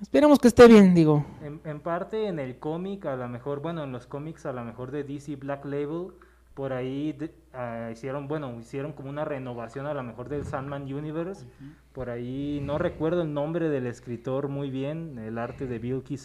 Esperemos 0.02 0.40
que 0.40 0.48
esté 0.48 0.66
bien, 0.66 0.92
digo. 0.92 1.24
En, 1.40 1.60
en 1.64 1.78
parte 1.80 2.26
en 2.26 2.40
el 2.40 2.58
cómic, 2.58 3.06
a 3.06 3.14
lo 3.14 3.28
mejor, 3.28 3.60
bueno, 3.60 3.84
en 3.84 3.92
los 3.92 4.06
cómics 4.08 4.44
a 4.44 4.52
lo 4.52 4.64
mejor 4.64 4.90
de 4.90 5.04
DC 5.04 5.36
Black 5.36 5.64
Label, 5.64 6.08
por 6.56 6.72
ahí 6.72 7.12
de- 7.12 7.34
ah, 7.52 7.90
hicieron, 7.92 8.28
bueno, 8.28 8.58
hicieron 8.58 8.94
como 8.94 9.10
una 9.10 9.26
renovación 9.26 9.84
a 9.86 9.92
lo 9.92 10.02
mejor 10.02 10.30
del 10.30 10.46
Sandman 10.46 10.82
Universe. 10.92 11.46
Por 11.92 12.08
ahí 12.08 12.60
no 12.62 12.78
recuerdo 12.78 13.20
el 13.20 13.34
nombre 13.34 13.68
del 13.68 13.86
escritor 13.86 14.48
muy 14.48 14.70
bien, 14.70 15.18
el 15.18 15.36
arte 15.36 15.66
de 15.66 15.78
Bill 15.78 16.02
Key 16.02 16.16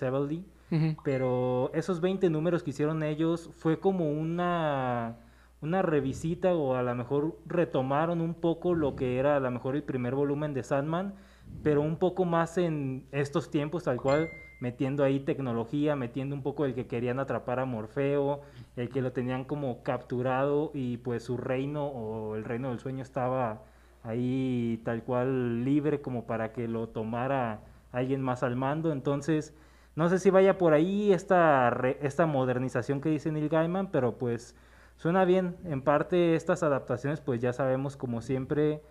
Ujú. 0.71 0.95
pero 1.03 1.69
esos 1.73 1.99
20 1.99 2.29
números 2.29 2.63
que 2.63 2.69
hicieron 2.69 3.03
ellos 3.03 3.49
fue 3.57 3.77
como 3.79 4.09
una 4.09 5.17
una 5.59 5.81
revisita 5.81 6.55
o 6.55 6.75
a 6.75 6.81
lo 6.81 6.95
mejor 6.95 7.37
retomaron 7.45 8.21
un 8.21 8.33
poco 8.33 8.73
lo 8.73 8.95
que 8.95 9.19
era 9.19 9.35
a 9.35 9.39
lo 9.41 9.51
mejor 9.51 9.75
el 9.75 9.83
primer 9.83 10.15
volumen 10.15 10.53
de 10.53 10.63
Sandman, 10.63 11.13
pero 11.61 11.81
un 11.81 11.97
poco 11.97 12.23
más 12.23 12.57
en 12.57 13.05
estos 13.11 13.51
tiempos 13.51 13.83
tal 13.83 14.01
cual 14.01 14.29
metiendo 14.61 15.03
ahí 15.03 15.19
tecnología, 15.19 15.97
metiendo 15.97 16.35
un 16.35 16.43
poco 16.43 16.63
el 16.65 16.73
que 16.73 16.87
querían 16.87 17.19
atrapar 17.19 17.59
a 17.59 17.65
Morfeo, 17.65 18.41
el 18.77 18.89
que 18.89 19.01
lo 19.01 19.11
tenían 19.11 19.43
como 19.43 19.83
capturado 19.83 20.71
y 20.73 20.97
pues 20.97 21.23
su 21.23 21.35
reino 21.37 21.87
o 21.87 22.35
el 22.37 22.45
reino 22.45 22.69
del 22.69 22.79
sueño 22.79 23.01
estaba 23.03 23.63
ahí 24.03 24.81
tal 24.85 25.03
cual 25.03 25.65
libre 25.65 26.01
como 26.01 26.25
para 26.25 26.53
que 26.53 26.67
lo 26.67 26.87
tomara 26.87 27.61
alguien 27.91 28.21
más 28.21 28.43
al 28.43 28.55
mando, 28.55 28.91
entonces 28.93 29.53
no 29.95 30.07
sé 30.09 30.19
si 30.19 30.29
vaya 30.29 30.57
por 30.57 30.73
ahí 30.73 31.11
esta, 31.11 31.69
re- 31.71 31.97
esta 32.01 32.25
modernización 32.25 33.01
que 33.01 33.09
dice 33.09 33.31
Neil 33.31 33.49
Gaiman, 33.49 33.91
pero 33.91 34.17
pues 34.17 34.55
suena 34.95 35.25
bien. 35.25 35.57
En 35.65 35.81
parte 35.81 36.35
estas 36.35 36.63
adaptaciones 36.63 37.19
pues 37.19 37.41
ya 37.41 37.51
sabemos 37.53 37.97
como 37.97 38.21
siempre 38.21 38.81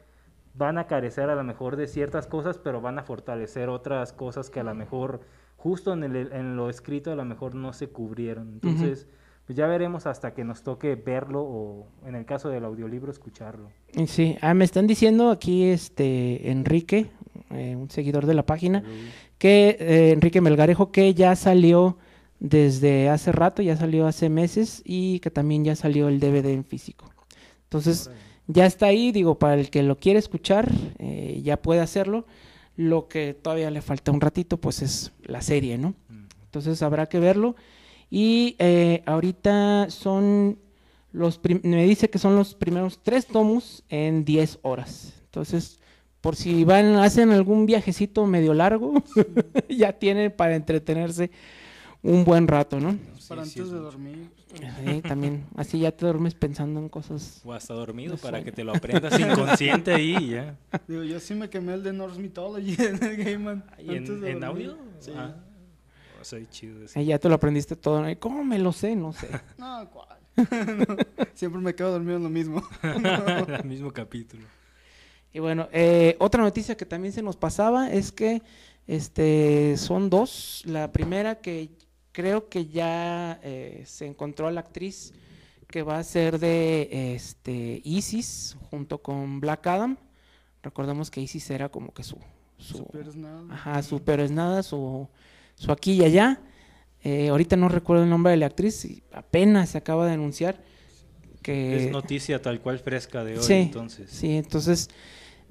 van 0.54 0.78
a 0.78 0.86
carecer 0.86 1.30
a 1.30 1.34
lo 1.36 1.44
mejor 1.44 1.76
de 1.76 1.86
ciertas 1.86 2.26
cosas, 2.26 2.58
pero 2.58 2.80
van 2.80 2.98
a 2.98 3.02
fortalecer 3.04 3.68
otras 3.68 4.12
cosas 4.12 4.50
que 4.50 4.60
a 4.60 4.64
lo 4.64 4.74
mejor 4.74 5.20
justo 5.62 5.92
en, 5.92 6.04
el, 6.04 6.32
en 6.32 6.56
lo 6.56 6.70
escrito 6.70 7.12
a 7.12 7.14
lo 7.14 7.24
mejor 7.24 7.54
no 7.54 7.72
se 7.72 7.88
cubrieron. 7.88 8.52
Entonces 8.54 9.06
pues 9.50 9.56
ya 9.56 9.66
veremos 9.66 10.06
hasta 10.06 10.32
que 10.32 10.44
nos 10.44 10.62
toque 10.62 10.94
verlo 10.94 11.42
o 11.42 11.88
en 12.06 12.14
el 12.14 12.24
caso 12.24 12.50
del 12.50 12.64
audiolibro 12.64 13.10
escucharlo. 13.10 13.70
Sí, 14.06 14.36
ah, 14.40 14.54
me 14.54 14.64
están 14.64 14.86
diciendo 14.86 15.30
aquí 15.30 15.64
este 15.64 16.52
Enrique, 16.52 17.10
eh, 17.50 17.74
un 17.74 17.90
seguidor 17.90 18.26
de 18.26 18.34
la 18.34 18.46
página, 18.46 18.84
que 19.38 19.76
eh, 19.80 20.12
Enrique 20.12 20.40
Melgarejo, 20.40 20.92
que 20.92 21.14
ya 21.14 21.34
salió 21.34 21.98
desde 22.38 23.08
hace 23.08 23.32
rato, 23.32 23.60
ya 23.60 23.76
salió 23.76 24.06
hace 24.06 24.28
meses 24.28 24.82
y 24.84 25.18
que 25.18 25.32
también 25.32 25.64
ya 25.64 25.74
salió 25.74 26.08
el 26.08 26.20
DVD 26.20 26.50
en 26.50 26.64
físico. 26.64 27.10
Entonces, 27.64 28.08
ya 28.46 28.66
está 28.66 28.86
ahí, 28.86 29.10
digo, 29.10 29.38
para 29.40 29.54
el 29.54 29.70
que 29.70 29.82
lo 29.82 29.96
quiere 29.98 30.20
escuchar, 30.20 30.70
eh, 31.00 31.40
ya 31.42 31.56
puede 31.60 31.80
hacerlo. 31.80 32.24
Lo 32.80 33.08
que 33.08 33.34
todavía 33.34 33.70
le 33.70 33.82
falta 33.82 34.10
un 34.10 34.22
ratito, 34.22 34.56
pues 34.56 34.80
es 34.80 35.12
la 35.22 35.42
serie, 35.42 35.76
¿no? 35.76 35.90
Mm. 36.08 36.24
Entonces 36.44 36.82
habrá 36.82 37.04
que 37.06 37.20
verlo. 37.20 37.54
Y 38.08 38.56
eh, 38.58 39.02
ahorita 39.04 39.90
son 39.90 40.58
los, 41.12 41.42
me 41.62 41.84
dice 41.84 42.08
que 42.08 42.18
son 42.18 42.36
los 42.36 42.54
primeros 42.54 43.00
tres 43.02 43.26
tomos 43.26 43.84
en 43.90 44.24
10 44.24 44.60
horas. 44.62 45.12
Entonces, 45.24 45.78
por 46.22 46.36
si 46.36 46.64
van, 46.64 46.96
hacen 46.96 47.32
algún 47.32 47.66
viajecito 47.66 48.24
medio 48.24 48.54
largo, 48.54 49.02
ya 49.68 49.92
tienen 49.92 50.32
para 50.32 50.56
entretenerse 50.56 51.30
un 52.02 52.24
buen 52.24 52.48
rato, 52.48 52.80
¿no? 52.80 52.96
Para 53.28 53.44
Sí, 53.44 53.60
antes 53.60 53.66
es 53.66 53.72
de 53.72 53.78
dormir. 53.78 54.30
Sí, 54.54 55.02
también, 55.02 55.46
así 55.56 55.78
ya 55.78 55.92
te 55.92 56.06
duermes 56.06 56.34
pensando 56.34 56.80
en 56.80 56.88
cosas. 56.88 57.40
O 57.44 57.52
hasta 57.52 57.72
dormido 57.74 58.16
para 58.16 58.42
que 58.42 58.50
te 58.50 58.64
lo 58.64 58.74
aprendas 58.74 59.18
inconsciente 59.18 59.94
ahí 59.94 60.16
y 60.20 60.28
ya. 60.30 60.56
Digo, 60.88 61.04
yo 61.04 61.20
sí 61.20 61.34
me 61.34 61.48
quemé 61.48 61.74
el 61.74 61.82
de 61.82 61.92
Norse 61.92 62.18
Mythology 62.20 62.74
en 62.78 63.02
el 63.02 63.16
Gaiman. 63.16 63.64
¿Y 63.78 63.94
en, 63.94 64.24
en 64.24 64.44
audio? 64.44 64.76
Sí. 64.98 65.12
Ah, 65.14 65.36
o 66.20 66.24
sea, 66.24 66.38
chido. 66.50 66.84
ya 66.86 67.18
te 67.18 67.28
lo 67.28 67.34
aprendiste 67.36 67.76
todo. 67.76 68.02
¿no? 68.02 68.10
¿Y 68.10 68.16
¿Cómo 68.16 68.44
me 68.44 68.58
lo 68.58 68.72
sé? 68.72 68.96
No 68.96 69.12
sé. 69.12 69.28
No, 69.58 69.88
¿cuál? 69.90 70.18
No, 70.36 70.96
siempre 71.34 71.60
me 71.60 71.74
quedo 71.74 71.92
dormido 71.92 72.16
en 72.16 72.22
lo 72.22 72.30
mismo. 72.30 72.62
El 72.82 73.64
mismo 73.64 73.92
capítulo. 73.92 74.44
Y 75.32 75.38
bueno, 75.38 75.68
eh, 75.72 76.16
otra 76.18 76.42
noticia 76.42 76.76
que 76.76 76.86
también 76.86 77.12
se 77.12 77.22
nos 77.22 77.36
pasaba 77.36 77.90
es 77.90 78.10
que 78.10 78.42
este 78.86 79.76
son 79.76 80.10
dos. 80.10 80.62
La 80.66 80.90
primera 80.90 81.36
que 81.36 81.70
creo 82.12 82.48
que 82.48 82.66
ya 82.66 83.40
eh, 83.42 83.82
se 83.86 84.06
encontró 84.06 84.46
a 84.46 84.50
la 84.52 84.60
actriz 84.60 85.12
que 85.66 85.82
va 85.82 85.98
a 85.98 86.04
ser 86.04 86.38
de 86.38 87.14
este 87.14 87.80
Isis 87.84 88.56
junto 88.70 88.98
con 88.98 89.40
Black 89.40 89.66
Adam. 89.66 89.96
Recordemos 90.62 91.10
que 91.10 91.20
Isis 91.20 91.48
era 91.50 91.68
como 91.68 91.92
que 91.94 92.02
su 92.02 92.16
su 92.58 92.78
Super 92.78 93.08
es 93.08 93.16
nada. 93.16 93.42
ajá, 93.50 93.82
su 93.82 94.02
pero 94.02 94.22
es 94.22 94.30
nada, 94.30 94.62
su 94.62 95.08
su 95.54 95.72
aquí 95.72 95.92
y 95.92 96.04
allá. 96.04 96.40
Eh, 97.02 97.28
ahorita 97.28 97.56
no 97.56 97.68
recuerdo 97.68 98.04
el 98.04 98.10
nombre 98.10 98.32
de 98.32 98.36
la 98.36 98.46
actriz, 98.46 98.84
y 98.84 99.02
apenas 99.12 99.70
se 99.70 99.78
acaba 99.78 100.06
de 100.06 100.12
anunciar 100.12 100.62
que 101.42 101.86
Es 101.86 101.90
noticia 101.90 102.42
tal 102.42 102.60
cual 102.60 102.78
fresca 102.78 103.24
de 103.24 103.38
hoy, 103.38 103.42
Sí, 103.42 103.54
entonces. 103.54 104.10
Sí, 104.10 104.36
entonces 104.36 104.90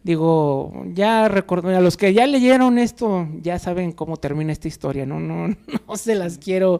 digo, 0.03 0.85
ya 0.93 1.27
recuerdo, 1.27 1.69
a 1.75 1.81
los 1.81 1.97
que 1.97 2.13
ya 2.13 2.25
leyeron 2.27 2.77
esto, 2.77 3.27
ya 3.41 3.59
saben 3.59 3.91
cómo 3.91 4.17
termina 4.17 4.51
esta 4.51 4.67
historia, 4.67 5.05
no, 5.05 5.19
no, 5.19 5.47
no 5.87 5.95
se 5.95 6.15
las 6.15 6.37
quiero 6.37 6.79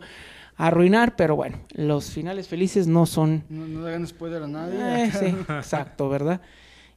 arruinar, 0.56 1.16
pero 1.16 1.36
bueno, 1.36 1.58
los 1.72 2.12
finales 2.12 2.48
felices 2.48 2.88
no 2.88 3.06
son. 3.06 3.44
No, 3.50 3.68
no 3.68 3.82
le 3.84 3.90
hagan 3.90 4.06
spoiler 4.08 4.44
a 4.44 4.48
nadie. 4.48 5.06
Eh, 5.06 5.12
sí, 5.12 5.26
exacto, 5.54 6.10
¿verdad? 6.10 6.42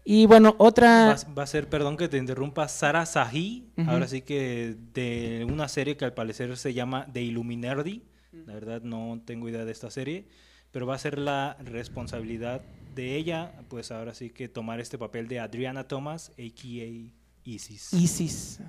Y 0.04 0.26
bueno, 0.26 0.50
Va, 0.50 0.56
otra. 0.66 1.16
va 1.38 1.42
a 1.44 1.46
ser, 1.46 1.68
perdón 1.68 1.96
que 1.96 2.08
te 2.08 2.18
interrumpa, 2.18 2.66
Sara 2.66 3.06
Sahi, 3.06 3.68
ahora 3.86 4.08
sí 4.08 4.22
que 4.22 4.74
de 4.92 5.46
una 5.48 5.68
serie 5.68 5.96
que 5.96 6.04
al 6.04 6.12
parecer 6.12 6.56
se 6.56 6.74
llama 6.74 7.06
The 7.12 7.22
Illuminati, 7.22 8.02
la 8.46 8.54
verdad 8.54 8.82
no 8.82 9.20
tengo 9.24 9.48
idea 9.48 9.64
de 9.64 9.70
esta 9.70 9.92
serie, 9.92 10.26
pero 10.72 10.86
va 10.88 10.96
a 10.96 10.98
ser 10.98 11.18
la 11.18 11.56
responsabilidad 11.64 12.62
de 12.94 13.16
ella, 13.16 13.52
pues 13.68 13.90
ahora 13.90 14.14
sí 14.14 14.30
que 14.30 14.48
tomar 14.48 14.80
este 14.80 14.98
papel 14.98 15.28
de 15.28 15.40
Adriana 15.40 15.88
Thomas, 15.88 16.30
a.k.a. 16.38 17.22
Isis. 17.44 17.92
Isis. 17.92 18.60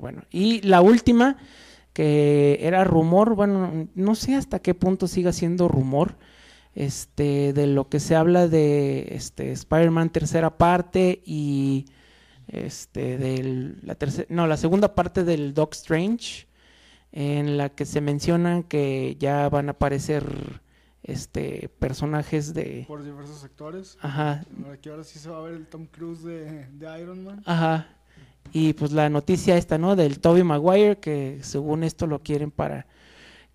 bueno, 0.00 0.22
y 0.30 0.60
la 0.62 0.80
última, 0.80 1.36
que 1.92 2.58
era 2.60 2.84
rumor, 2.84 3.34
bueno, 3.34 3.88
no 3.94 4.14
sé 4.14 4.34
hasta 4.34 4.58
qué 4.58 4.74
punto 4.74 5.06
siga 5.06 5.32
siendo 5.32 5.68
rumor, 5.68 6.16
este, 6.74 7.52
de 7.52 7.66
lo 7.66 7.88
que 7.88 8.00
se 8.00 8.16
habla 8.16 8.48
de 8.48 9.08
este, 9.10 9.52
Spider-Man 9.52 10.10
tercera 10.10 10.56
parte 10.56 11.22
y 11.24 11.86
este, 12.48 13.18
del, 13.18 13.78
la 13.82 13.94
tercera, 13.94 14.26
no, 14.30 14.46
la 14.46 14.56
segunda 14.56 14.94
parte 14.94 15.24
del 15.24 15.54
Doc 15.54 15.74
Strange, 15.74 16.46
en 17.12 17.56
la 17.56 17.68
que 17.68 17.84
se 17.84 18.00
mencionan 18.00 18.62
que 18.62 19.16
ya 19.18 19.48
van 19.48 19.68
a 19.68 19.72
aparecer 19.72 20.60
este, 21.08 21.68
personajes 21.78 22.54
de... 22.54 22.84
Por 22.86 23.02
diversos 23.02 23.42
actores. 23.42 23.96
Ajá, 24.00 24.44
que 24.80 24.90
ahora 24.90 25.02
sí 25.04 25.18
se 25.18 25.28
va 25.28 25.38
a 25.38 25.42
ver 25.42 25.54
el 25.54 25.66
Tom 25.66 25.86
Cruise 25.86 26.22
de, 26.22 26.66
de 26.66 27.00
Iron 27.00 27.24
Man. 27.24 27.42
Ajá. 27.46 27.88
Y 28.52 28.72
pues 28.74 28.92
la 28.92 29.08
noticia 29.10 29.56
esta, 29.56 29.76
¿no? 29.78 29.96
Del 29.96 30.20
Toby 30.20 30.42
Maguire, 30.42 30.98
que 30.98 31.38
según 31.42 31.82
esto 31.82 32.06
lo 32.06 32.22
quieren 32.22 32.50
para 32.50 32.86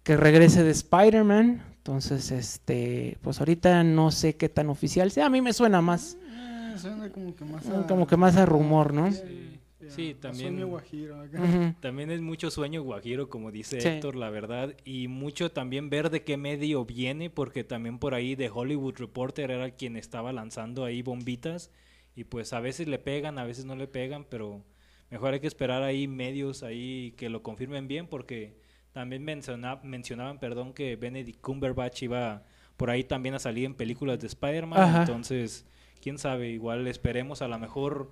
que 0.04 0.18
regrese 0.18 0.64
de 0.64 0.72
Spider-Man. 0.72 1.64
Entonces, 1.78 2.32
este, 2.32 3.18
pues 3.22 3.40
ahorita 3.40 3.84
no 3.84 4.12
sé 4.12 4.36
qué 4.36 4.50
tan 4.50 4.70
oficial 4.70 5.12
sea. 5.12 5.26
A 5.28 5.30
mí 5.30 5.42
me 5.42 5.54
suena 5.54 5.82
más, 5.82 6.18
Eh, 6.28 6.76
suena 6.78 7.10
como 7.10 7.36
que 7.36 7.46
más 7.46 7.66
Mm, 7.66 7.84
como 7.88 8.08
que 8.08 8.18
más 8.18 8.36
a 8.38 8.46
rumor, 8.46 8.94
¿no? 8.94 9.12
Sí, 9.12 9.53
Sí, 9.90 10.16
también- 10.20 10.50
sueño 10.54 10.68
guajiro 10.68 11.20
acá. 11.20 11.42
Ujú. 11.42 11.74
También 11.82 12.12
es 12.12 12.22
mucho 12.22 12.50
sueño 12.52 12.82
guajiro, 12.84 13.30
como 13.30 13.52
dice 13.52 13.82
Sí. 13.82 13.88
Héctor, 13.88 14.16
la 14.16 14.30
verdad, 14.30 14.76
y 14.86 15.08
mucho 15.08 15.52
también 15.52 15.90
ver 15.90 16.10
de 16.10 16.24
qué 16.24 16.38
medio 16.38 16.86
viene, 16.86 17.30
porque 17.30 17.64
también 17.64 18.00
por 18.00 18.14
ahí 18.14 18.36
de 18.36 18.50
Hollywood 18.50 18.96
Reporter 18.98 19.52
era 19.52 19.72
quien 19.72 19.96
estaba 19.98 20.32
lanzando 20.34 20.86
ahí 20.86 21.02
bombitas, 21.02 21.72
y 22.16 22.24
pues 22.26 22.54
a 22.54 22.60
veces 22.60 22.88
le 22.88 23.00
pegan, 23.00 23.40
a 23.40 23.44
veces 23.44 23.66
no 23.66 23.76
le 23.76 23.88
pegan, 23.88 24.26
pero 24.30 24.64
mejor 25.10 25.34
hay 25.34 25.40
que 25.40 25.48
esperar 25.48 25.84
ahí 25.84 26.08
medios 26.08 26.64
ahí 26.64 27.14
que 27.18 27.30
lo 27.30 27.42
confirmen 27.44 27.88
bien, 27.88 28.08
porque 28.08 28.56
también 28.92 29.24
menciona- 29.24 29.80
mencionaban, 29.84 30.40
perdón, 30.40 30.74
que 30.74 30.96
Benedict 30.96 31.42
Cumberbatch 31.42 32.04
iba 32.04 32.44
por 32.78 32.90
ahí 32.90 33.04
también 33.04 33.34
a 33.36 33.40
salir 33.40 33.66
en 33.66 33.74
películas 33.76 34.20
de 34.20 34.28
Spider-Man, 34.28 35.02
entonces, 35.02 35.66
quién 36.02 36.18
sabe, 36.18 36.50
igual 36.50 36.86
esperemos 36.88 37.42
a 37.42 37.48
lo 37.48 37.58
mejor 37.58 38.12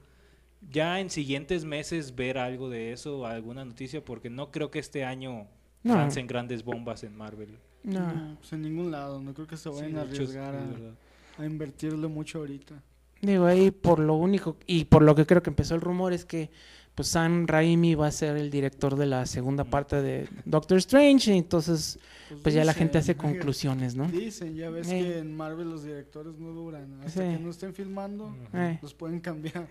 ya 0.69 0.99
en 0.99 1.09
siguientes 1.09 1.65
meses 1.65 2.15
ver 2.15 2.37
algo 2.37 2.69
de 2.69 2.91
eso, 2.93 3.25
alguna 3.25 3.65
noticia, 3.65 4.03
porque 4.03 4.29
no 4.29 4.51
creo 4.51 4.69
que 4.71 4.79
este 4.79 5.03
año 5.03 5.47
No. 5.83 5.95
lancen 5.95 6.27
grandes 6.27 6.63
bombas 6.63 7.03
en 7.03 7.15
Marvel. 7.15 7.57
No. 7.83 7.99
No, 8.13 8.35
pues 8.39 8.53
en 8.53 8.61
ningún 8.61 8.91
lado. 8.91 9.19
No 9.21 9.33
creo 9.33 9.47
que 9.47 9.57
se 9.57 9.69
vayan 9.69 9.91
Sí, 9.91 9.97
a 9.97 10.01
arriesgar 10.01 10.53
es 10.55 11.39
a, 11.39 11.41
a 11.41 11.45
invertirle 11.45 12.07
mucho 12.07 12.39
ahorita. 12.39 12.81
Digo, 13.21 13.45
ahí 13.45 13.71
por 13.71 13.99
lo 13.99 14.15
único, 14.15 14.57
y 14.67 14.85
por 14.85 15.01
lo 15.03 15.13
que 15.15 15.25
creo 15.25 15.41
que 15.43 15.49
empezó 15.51 15.75
el 15.75 15.81
rumor 15.81 16.13
es 16.13 16.25
que 16.25 16.49
pues 16.95 17.07
Sam 17.07 17.47
Raimi 17.47 17.95
va 17.95 18.07
a 18.07 18.11
ser 18.11 18.35
el 18.35 18.49
director 18.51 18.97
de 18.97 19.05
la 19.05 19.25
segunda 19.25 19.63
parte 19.63 20.01
de 20.01 20.27
Doctor 20.43 20.77
Strange, 20.79 21.33
y 21.33 21.37
entonces 21.37 21.97
pues 22.43 22.53
ya 22.53 22.65
la 22.65 22.73
gente 22.73 22.97
hace 22.97 23.13
dicen, 23.13 23.31
conclusiones, 23.31 23.95
¿no? 23.95 24.07
Dicen, 24.09 24.55
ya 24.55 24.69
ves 24.69 24.89
Eh. 24.91 24.99
que 25.01 25.17
en 25.19 25.35
Marvel 25.35 25.69
los 25.69 25.83
directores 25.83 26.37
no 26.37 26.49
duran. 26.51 26.99
Hasta 27.05 27.21
Sí. 27.31 27.37
que 27.37 27.41
no 27.43 27.49
estén 27.49 27.73
filmando, 27.73 28.35
Eh, 28.53 28.77
los 28.81 28.93
pueden 28.93 29.19
cambiar. 29.21 29.67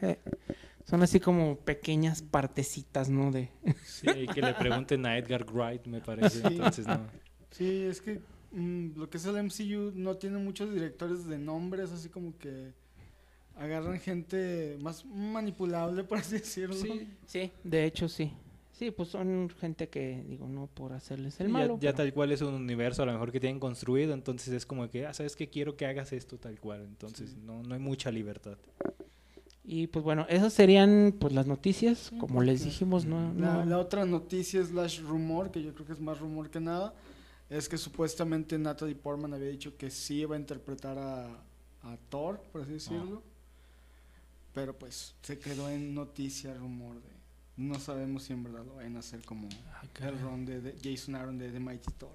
Son 0.90 1.03
así 1.05 1.20
como 1.20 1.57
pequeñas 1.57 2.20
partecitas, 2.20 3.09
¿no? 3.09 3.31
De, 3.31 3.48
Sí, 3.85 4.09
que 4.35 4.42
le 4.42 4.53
pregunten 4.55 5.07
a 5.07 5.16
Edgar 5.16 5.46
Wright, 5.53 5.87
me 5.87 6.00
parece. 6.00 6.40
Sí. 6.40 6.46
Entonces, 6.48 6.87
no. 6.87 7.07
Sí, 7.53 7.83
es 7.85 8.00
que 8.00 8.20
mm, 8.53 8.96
lo 8.98 9.09
que 9.09 9.16
es 9.18 9.24
el 9.24 9.37
MCU 9.42 9.92
no 9.94 10.16
tiene 10.16 10.38
muchos 10.38 10.72
directores 10.74 11.26
de 11.26 11.38
nombres, 11.38 11.92
así 11.92 12.09
como 12.09 12.37
que 12.38 12.72
agarran 13.57 13.98
gente 14.00 14.76
más 14.83 15.05
manipulable, 15.05 16.03
por 16.05 16.18
así 16.18 16.38
decirlo. 16.38 16.74
Sí, 17.26 17.53
de 17.62 17.85
hecho 17.85 18.09
sí. 18.09 18.33
Sí, 18.72 18.90
pues 18.90 19.11
son 19.11 19.50
gente 19.61 19.90
que, 19.90 20.24
digo, 20.26 20.48
no 20.48 20.66
por 20.66 20.94
hacerles 20.94 21.38
el 21.40 21.48
Sí, 21.48 21.53
malo. 21.53 21.74
ya, 21.74 21.90
ya 21.90 21.90
pero- 21.90 21.96
tal 21.98 22.12
cual 22.14 22.33
es 22.33 22.40
un 22.40 22.55
universo 22.55 23.03
a 23.03 23.07
lo 23.07 23.12
mejor 23.12 23.31
que 23.31 23.38
tienen 23.38 23.61
construido, 23.61 24.14
entonces 24.14 24.55
es 24.55 24.64
como 24.64 24.88
que, 24.88 25.07
ah, 25.07 25.12
sabes 25.12 25.37
que 25.37 25.50
quiero 25.50 25.76
que 25.76 25.85
hagas 25.85 26.12
esto 26.14 26.38
tal 26.38 26.59
cual, 26.59 26.83
entonces 26.85 27.37
no, 27.37 27.62
no 27.62 27.74
hay 27.74 27.81
mucha 27.81 28.11
libertad. 28.11 28.57
Y 29.72 29.87
pues 29.87 30.04
bueno, 30.04 30.26
esas 30.28 30.52
serían 30.52 31.14
pues 31.20 31.33
las 31.33 31.46
noticias, 31.46 32.11
como 32.18 32.42
les 32.42 32.64
dijimos, 32.64 33.04
no, 33.04 33.33
La, 33.35 33.54
no- 33.54 33.64
la 33.66 33.78
otra 33.78 34.04
noticia 34.04 34.64
slash 34.64 35.00
rumor, 35.00 35.52
que 35.52 35.62
yo 35.62 35.72
creo 35.74 35.87
que 35.87 35.92
es 35.92 36.00
más 36.00 36.18
rumor 36.18 36.50
que 36.50 36.59
nada, 36.59 36.92
es 37.48 37.68
que 37.68 37.78
supuestamente 37.78 38.59
Natalie 38.59 38.96
Portman 38.96 39.33
había 39.33 39.48
dicho 39.48 39.76
que 39.76 39.88
sí 39.90 40.22
iba 40.22 40.35
a 40.35 40.38
interpretar 40.40 40.98
a, 40.98 41.26
a 41.85 41.96
Thor, 42.09 42.40
por 42.50 42.62
así 42.62 42.72
decirlo. 42.72 43.22
Pero 44.52 44.76
pues 44.76 45.14
se 45.22 45.38
quedó 45.38 45.68
en 45.70 45.94
noticia, 45.94 46.52
rumor 46.54 46.96
de... 46.96 47.11
No 47.56 47.78
sabemos 47.78 48.24
si 48.24 48.33
en 48.33 48.42
verdad 48.42 48.64
lo 48.66 48.74
vayan 48.74 48.96
a 48.96 49.00
hacer 49.00 49.22
como 49.24 49.48
el 50.00 50.18
ron 50.18 50.46
de, 50.46 50.61
de 50.62 50.74
Jason 50.83 51.14
Aaron 51.14 51.38
de 51.38 51.50
The 51.52 51.61
Mighty 51.61 51.92
Thor. 51.96 52.11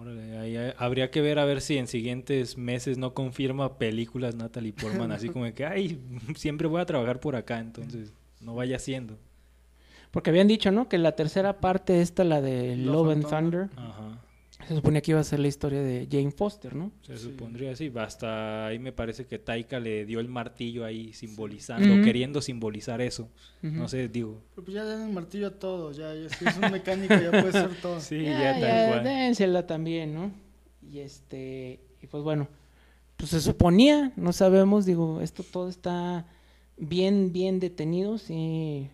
Órale, 0.00 0.38
ahí 0.38 0.56
hay- 0.56 0.72
habría 0.78 1.10
que 1.10 1.20
ver 1.20 1.38
a 1.38 1.44
ver 1.44 1.60
si 1.60 1.76
en 1.76 1.86
siguientes 1.88 2.56
meses 2.56 2.98
no 2.98 3.14
confirma 3.14 3.78
películas 3.78 4.34
Natalie 4.36 4.72
Portman, 4.72 5.10
así 5.12 5.28
como 5.28 5.52
que, 5.52 5.66
ay, 5.66 5.98
siempre 6.36 6.68
voy 6.68 6.80
a 6.80 6.86
trabajar 6.86 7.18
por 7.20 7.34
acá, 7.36 7.58
entonces 7.58 8.12
no 8.40 8.54
vaya 8.54 8.78
siendo. 8.78 9.16
Porque 10.10 10.30
habían 10.30 10.48
dicho, 10.48 10.70
¿no? 10.70 10.88
Que 10.88 10.96
la 10.98 11.12
tercera 11.12 11.60
parte, 11.60 12.00
esta, 12.00 12.24
la 12.24 12.40
de 12.40 12.76
Love 12.76 12.94
Love, 12.94 13.08
and 13.10 13.24
and 13.24 13.28
Thunder, 13.28 13.68
Ajá, 13.76 14.18
se 14.66 14.74
suponía 14.74 15.00
que 15.00 15.12
iba 15.12 15.20
a 15.20 15.24
ser 15.24 15.38
la 15.40 15.48
historia 15.48 15.80
de 15.82 16.08
Jane 16.10 16.30
Foster, 16.30 16.74
¿no? 16.74 16.90
se 17.02 17.16
Sí. 17.16 17.24
supondría 17.24 17.72
así, 17.72 17.90
hasta 17.96 18.66
ahí 18.66 18.78
me 18.78 18.92
parece 18.92 19.24
que 19.26 19.38
Taika 19.38 19.78
le 19.80 20.04
dio 20.04 20.20
el 20.20 20.28
martillo 20.28 20.84
ahí 20.84 21.12
simbolizando, 21.12 22.02
queriendo 22.04 22.42
simbolizar 22.42 23.00
eso, 23.00 23.28
no 23.62 23.88
sé, 23.88 24.08
digo, 24.08 24.42
Pero 24.54 24.64
pues 24.64 24.74
ya 24.74 24.84
le 24.84 24.90
dan 24.90 25.08
el 25.08 25.14
martillo 25.14 25.46
a 25.46 25.58
todos, 25.58 25.96
ya, 25.96 26.14
ya 26.14 26.28
si 26.28 26.44
es 26.44 26.56
un 26.56 26.70
mecánico 26.72 27.14
ya 27.14 27.30
puede 27.30 27.52
ser 27.52 27.70
todo. 27.80 28.00
sí, 28.00 28.22
ya, 28.24 28.30
ya, 28.32 28.52
tal 28.52 28.60
ya, 28.60 28.88
cual. 28.88 29.04
dénsela 29.04 29.66
también, 29.66 30.14
¿no? 30.14 30.30
Y 30.90 30.98
este, 31.00 31.80
y 32.02 32.06
pues 32.06 32.22
bueno, 32.22 32.48
pues 33.16 33.30
se 33.30 33.40
suponía, 33.40 34.12
no 34.16 34.32
sabemos, 34.32 34.86
digo, 34.86 35.20
esto 35.20 35.42
todo 35.44 35.68
está 35.68 36.26
bien, 36.76 37.32
bien 37.32 37.58
detenido, 37.60 38.18
sí, 38.18 38.88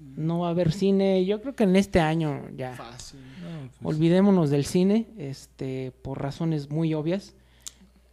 no 0.00 0.40
va 0.40 0.48
a 0.48 0.50
haber 0.50 0.72
cine, 0.72 1.24
yo 1.24 1.40
creo 1.40 1.54
que 1.54 1.64
en 1.64 1.76
este 1.76 2.00
año 2.00 2.48
ya. 2.56 2.74
Fácil. 2.74 3.20
No, 3.20 3.70
pues, 3.80 3.96
Olvidémonos 3.96 4.50
del 4.50 4.64
cine, 4.64 5.06
este, 5.18 5.92
por 6.02 6.20
razones 6.20 6.70
muy 6.70 6.94
obvias. 6.94 7.34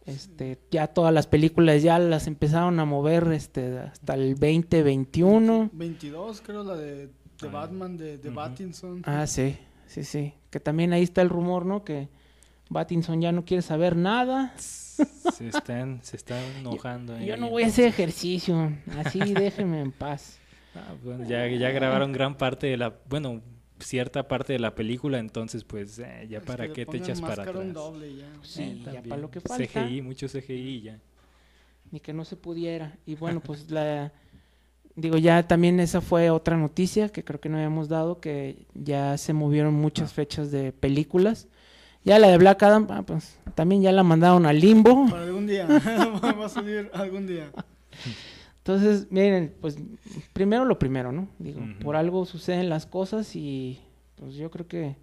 Este, 0.06 0.58
ya 0.70 0.88
todas 0.88 1.14
las 1.14 1.26
películas 1.26 1.82
ya 1.82 1.98
las 1.98 2.26
empezaron 2.26 2.78
a 2.78 2.84
mover 2.84 3.32
este 3.32 3.78
hasta 3.78 4.14
el 4.14 4.34
2021. 4.34 5.70
22 5.72 6.42
creo 6.42 6.62
la 6.62 6.76
de, 6.76 7.06
de 7.06 7.10
Ah, 7.42 7.46
Batman, 7.50 7.96
de, 7.96 8.18
de. 8.18 8.32
Ah, 9.04 9.26
sí, 9.26 9.56
sí, 9.86 10.04
sí. 10.04 10.34
Que 10.50 10.60
también 10.60 10.92
ahí 10.92 11.02
está 11.02 11.22
el 11.22 11.28
rumor, 11.28 11.66
¿no? 11.66 11.84
Que 11.84 12.08
Battinson 12.68 13.20
ya 13.20 13.32
no 13.32 13.44
quiere 13.44 13.62
saber 13.62 13.96
nada. 13.96 14.52
se 14.56 15.48
están, 15.48 16.00
se 16.02 16.16
están 16.16 16.42
enojando. 16.58 17.18
Yo 17.18 17.34
ahí, 17.34 17.40
no 17.40 17.50
voy 17.50 17.64
a 17.64 17.66
hacer 17.66 17.86
ejercicio, 17.86 18.72
así 18.98 19.20
déjenme 19.34 19.80
en 19.80 19.92
paz. 19.92 20.38
Ah, 20.74 20.94
bueno, 21.04 21.24
ya, 21.28 21.46
ya 21.48 21.70
grabaron 21.70 22.12
gran 22.12 22.36
parte 22.36 22.66
de 22.66 22.76
la, 22.76 22.92
bueno, 23.08 23.40
cierta 23.78 24.26
parte 24.28 24.52
de 24.54 24.58
la 24.58 24.74
película, 24.74 25.18
entonces 25.18 25.64
pues 25.64 25.98
eh, 25.98 26.26
ya 26.28 26.38
Es 26.38 26.44
para 26.44 26.72
qué 26.72 26.86
te 26.86 26.96
echas 26.96 27.20
para 27.20 27.42
atrás. 27.44 27.72
doble 27.72 28.16
ya. 28.16 28.26
Sí, 28.42 28.62
Eh, 28.62 28.78
ya 28.78 28.84
también. 28.84 29.08
para 29.08 29.20
lo 29.20 29.30
que 29.30 29.40
falta. 29.40 29.64
CGI, 29.66 30.02
mucho 30.02 30.26
CGI 30.28 30.80
ya. 30.82 30.98
ni 31.90 32.00
que 32.00 32.12
no 32.12 32.24
se 32.24 32.34
pudiera. 32.36 32.96
Y 33.06 33.14
bueno, 33.14 33.40
pues 33.40 33.70
la 33.70 34.10
digo, 34.96 35.16
ya 35.18 35.46
también 35.46 35.78
esa 35.80 36.00
fue 36.00 36.30
otra 36.30 36.56
noticia 36.56 37.08
que 37.08 37.22
creo 37.24 37.40
que 37.40 37.48
no 37.48 37.56
habíamos 37.56 37.88
dado, 37.88 38.20
que 38.20 38.66
ya 38.74 39.16
se 39.18 39.32
movieron 39.32 39.74
muchas 39.74 40.10
Ah. 40.10 40.14
fechas 40.14 40.50
de 40.50 40.72
películas. 40.72 41.46
Ya 42.04 42.18
la 42.18 42.28
de 42.28 42.36
Black 42.38 42.62
Adam, 42.64 42.86
ah, 42.90 43.02
pues 43.02 43.38
también 43.54 43.80
ya 43.82 43.92
la 43.92 44.02
mandaron 44.02 44.44
al 44.46 44.58
limbo. 44.60 45.08
Para 45.08 45.22
algún 45.24 45.46
día. 45.46 45.66
Va 46.38 46.46
a 46.46 46.48
salir 46.48 46.90
algún 46.94 47.26
día. 47.26 47.50
Entonces, 48.66 49.08
miren, 49.10 49.54
pues 49.60 49.76
primero 50.32 50.64
lo 50.64 50.78
primero, 50.78 51.12
¿no? 51.12 51.28
Digo, 51.38 51.60
por 51.82 51.96
algo 51.96 52.24
suceden 52.24 52.70
las 52.70 52.86
cosas 52.86 53.36
y 53.36 53.78
pues 54.16 54.36
yo 54.36 54.50
creo 54.50 54.66
que 54.66 54.96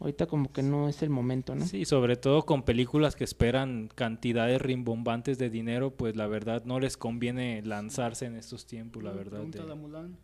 ahorita 0.00 0.26
como 0.26 0.52
que 0.52 0.64
no 0.64 0.88
es 0.88 1.00
el 1.00 1.10
momento, 1.10 1.54
¿no? 1.54 1.64
Sí, 1.64 1.84
sobre 1.84 2.16
todo 2.16 2.44
con 2.44 2.64
películas 2.64 3.14
que 3.14 3.22
esperan 3.22 3.88
cantidades 3.94 4.60
rimbombantes 4.60 5.38
de 5.38 5.48
dinero, 5.48 5.92
pues 5.92 6.16
la 6.16 6.26
verdad 6.26 6.64
no 6.64 6.80
les 6.80 6.96
conviene 6.96 7.62
lanzarse 7.62 8.26
en 8.26 8.34
estos 8.34 8.66
tiempos, 8.66 9.04
la 9.04 9.12
verdad. 9.12 9.38
Pregúntale 9.38 9.70
a 9.70 9.74
de- 9.76 9.80
Mulan. 9.80 10.16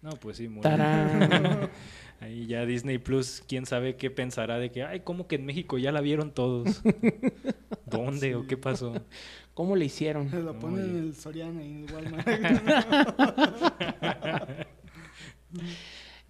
No, 0.00 0.10
pues 0.10 0.36
sí, 0.36 0.48
muy 0.48 0.60
Tarán. 0.60 1.68
Ahí 2.20 2.46
ya 2.46 2.64
Disney 2.64 2.98
Plus, 2.98 3.42
quién 3.48 3.66
sabe 3.66 3.96
qué 3.96 4.08
pensará 4.10 4.58
de 4.58 4.70
que, 4.70 4.84
ay, 4.84 5.00
¿cómo 5.00 5.26
que 5.26 5.34
en 5.34 5.46
México 5.46 5.78
ya 5.78 5.90
la 5.90 6.00
vieron 6.00 6.30
todos? 6.30 6.80
¿Dónde 7.86 8.34
o 8.36 8.46
qué 8.46 8.56
pasó? 8.56 8.92
¿Cómo 9.54 9.76
le 9.76 9.84
hicieron? 9.84 10.28
La 10.44 10.52
ponen 10.52 10.80
Oye. 10.80 10.90
en 10.90 10.96
el 10.98 11.14
Soriana 11.14 11.62
y 11.64 11.70
en 11.70 11.84
el 11.84 11.92
Walmart. 11.94 12.26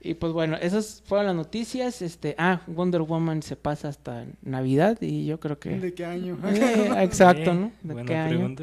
Y 0.06 0.12
pues 0.12 0.34
bueno, 0.34 0.56
esas 0.56 1.02
fueron 1.06 1.28
las 1.28 1.34
noticias. 1.34 2.02
Este, 2.02 2.34
ah, 2.36 2.60
Wonder 2.66 3.00
Woman 3.00 3.42
se 3.42 3.56
pasa 3.56 3.88
hasta 3.88 4.26
Navidad 4.42 4.98
y 5.00 5.24
yo 5.24 5.40
creo 5.40 5.58
que 5.58 5.80
¿De 5.80 5.94
qué 5.94 6.04
año? 6.04 6.36
Eh, 6.44 7.02
exacto, 7.02 7.54
¿no? 7.54 7.72
¿De 7.82 7.94
buena 7.94 8.06
qué 8.06 8.14
año? 8.14 8.54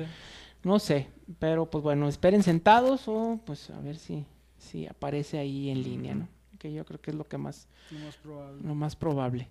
No 0.63 0.77
sé, 0.77 1.07
pero 1.39 1.65
pues 1.65 1.83
bueno, 1.83 2.07
esperen 2.07 2.43
sentados 2.43 3.07
o 3.07 3.39
pues 3.43 3.71
a 3.71 3.79
ver 3.79 3.97
si 3.97 4.23
si 4.59 4.85
aparece 4.85 5.39
ahí 5.39 5.71
en 5.71 5.81
línea, 5.81 6.13
¿no? 6.13 6.27
Que 6.59 6.71
yo 6.71 6.85
creo 6.85 7.01
que 7.01 7.09
es 7.09 7.17
lo 7.17 7.23
que 7.27 7.39
más 7.39 7.67
Lo 7.89 7.97
más 8.05 8.17
probable. 8.17 8.61
lo 8.63 8.75
más 8.75 8.95
probable. 8.95 9.47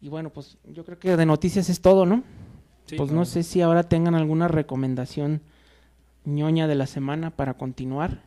Y 0.00 0.08
bueno, 0.08 0.30
pues 0.30 0.56
yo 0.72 0.84
creo 0.84 1.00
que 1.00 1.16
de 1.16 1.26
noticias 1.26 1.68
es 1.68 1.80
todo, 1.80 2.06
¿no? 2.06 2.22
Sí, 2.92 2.98
pues 2.98 3.10
no 3.10 3.24
sé 3.24 3.42
si 3.42 3.62
ahora 3.62 3.84
tengan 3.84 4.14
alguna 4.14 4.48
recomendación 4.48 5.40
ñoña 6.26 6.68
de 6.68 6.74
la 6.74 6.86
semana 6.86 7.30
para 7.30 7.54
continuar. 7.54 8.22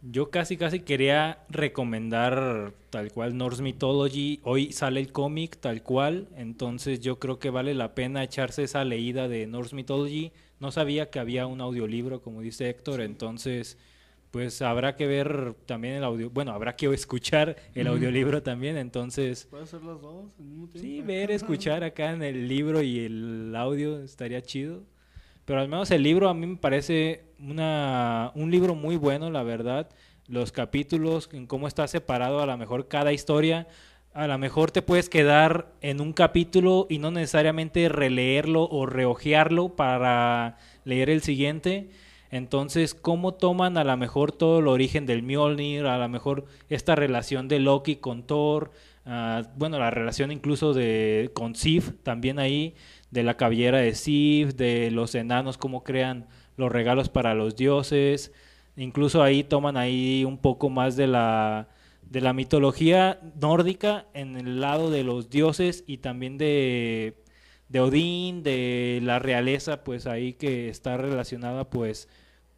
Yo 0.00 0.30
casi 0.30 0.56
casi 0.56 0.80
quería 0.80 1.40
recomendar 1.50 2.72
tal 2.88 3.12
cual 3.12 3.36
Norse 3.36 3.62
Mythology. 3.62 4.40
Hoy 4.44 4.72
sale 4.72 4.98
el 4.98 5.12
cómic 5.12 5.58
tal 5.58 5.82
cual, 5.82 6.28
entonces 6.38 7.00
yo 7.00 7.18
creo 7.18 7.38
que 7.38 7.50
vale 7.50 7.74
la 7.74 7.94
pena 7.94 8.24
echarse 8.24 8.62
esa 8.62 8.82
leída 8.86 9.28
de 9.28 9.46
Norse 9.46 9.76
Mythology. 9.76 10.32
No 10.58 10.70
sabía 10.70 11.10
que 11.10 11.18
había 11.18 11.46
un 11.46 11.60
audiolibro, 11.60 12.22
como 12.22 12.40
dice 12.40 12.70
Héctor, 12.70 13.02
entonces 13.02 13.76
pues 14.32 14.62
habrá 14.62 14.96
que 14.96 15.06
ver 15.06 15.54
también 15.66 15.94
el 15.94 16.04
audio, 16.04 16.30
bueno, 16.30 16.52
habrá 16.52 16.74
que 16.74 16.92
escuchar 16.92 17.54
el 17.74 17.86
audiolibro 17.86 18.42
también, 18.42 18.78
entonces 18.78 19.46
¿Puede 19.50 19.66
ser 19.66 19.82
las 19.82 20.00
dos 20.00 20.32
al 20.38 20.44
mismo 20.44 20.68
tiempo? 20.68 20.80
sí, 20.80 21.02
ver, 21.02 21.30
escuchar 21.30 21.84
acá 21.84 22.10
en 22.10 22.22
el 22.22 22.48
libro 22.48 22.82
y 22.82 23.00
el 23.00 23.54
audio 23.54 24.02
estaría 24.02 24.42
chido. 24.42 24.82
Pero 25.44 25.60
al 25.60 25.68
menos 25.68 25.90
el 25.90 26.02
libro 26.02 26.28
a 26.28 26.34
mí 26.34 26.46
me 26.46 26.56
parece 26.56 27.24
una, 27.38 28.32
un 28.34 28.50
libro 28.50 28.74
muy 28.74 28.96
bueno, 28.96 29.28
la 29.28 29.42
verdad. 29.42 29.88
Los 30.28 30.50
capítulos, 30.50 31.28
en 31.32 31.46
cómo 31.46 31.68
está 31.68 31.86
separado, 31.88 32.40
a 32.40 32.46
lo 32.46 32.56
mejor 32.56 32.88
cada 32.88 33.12
historia, 33.12 33.66
a 34.14 34.26
lo 34.28 34.38
mejor 34.38 34.70
te 34.70 34.82
puedes 34.82 35.08
quedar 35.08 35.72
en 35.80 36.00
un 36.00 36.12
capítulo 36.12 36.86
y 36.88 36.98
no 36.98 37.10
necesariamente 37.10 37.88
releerlo 37.88 38.68
o 38.70 38.86
reojearlo 38.86 39.70
para 39.70 40.58
leer 40.84 41.10
el 41.10 41.22
siguiente. 41.22 41.90
Entonces, 42.32 42.94
¿cómo 42.94 43.34
toman 43.34 43.76
a 43.76 43.84
lo 43.84 43.94
mejor 43.98 44.32
todo 44.32 44.60
el 44.60 44.66
origen 44.66 45.04
del 45.04 45.22
Mjolnir, 45.22 45.84
a 45.84 45.98
lo 45.98 46.08
mejor 46.08 46.46
esta 46.70 46.94
relación 46.94 47.46
de 47.46 47.60
Loki 47.60 47.96
con 47.96 48.22
Thor, 48.26 48.70
ah, 49.04 49.42
bueno, 49.56 49.78
la 49.78 49.90
relación 49.90 50.32
incluso 50.32 50.72
de 50.72 51.30
con 51.34 51.54
Sif 51.54 51.90
también 52.02 52.38
ahí, 52.38 52.74
de 53.10 53.22
la 53.22 53.36
cabellera 53.36 53.78
de 53.80 53.94
Sif, 53.94 54.54
de 54.54 54.90
los 54.90 55.14
enanos, 55.14 55.58
cómo 55.58 55.84
crean 55.84 56.26
los 56.56 56.72
regalos 56.72 57.10
para 57.10 57.34
los 57.34 57.54
dioses, 57.54 58.32
incluso 58.78 59.22
ahí 59.22 59.44
toman 59.44 59.76
ahí 59.76 60.24
un 60.24 60.38
poco 60.38 60.70
más 60.70 60.96
de 60.96 61.08
la 61.08 61.68
de 62.02 62.20
la 62.22 62.32
mitología 62.32 63.20
nórdica 63.40 64.06
en 64.14 64.36
el 64.36 64.60
lado 64.60 64.90
de 64.90 65.04
los 65.04 65.30
dioses 65.30 65.84
y 65.86 65.98
también 65.98 66.38
de 66.38 67.14
de 67.68 67.80
Odín, 67.80 68.42
de 68.42 69.00
la 69.02 69.18
realeza, 69.18 69.82
pues 69.84 70.06
ahí 70.06 70.34
que 70.34 70.68
está 70.68 70.96
relacionada 70.98 71.70
pues 71.70 72.08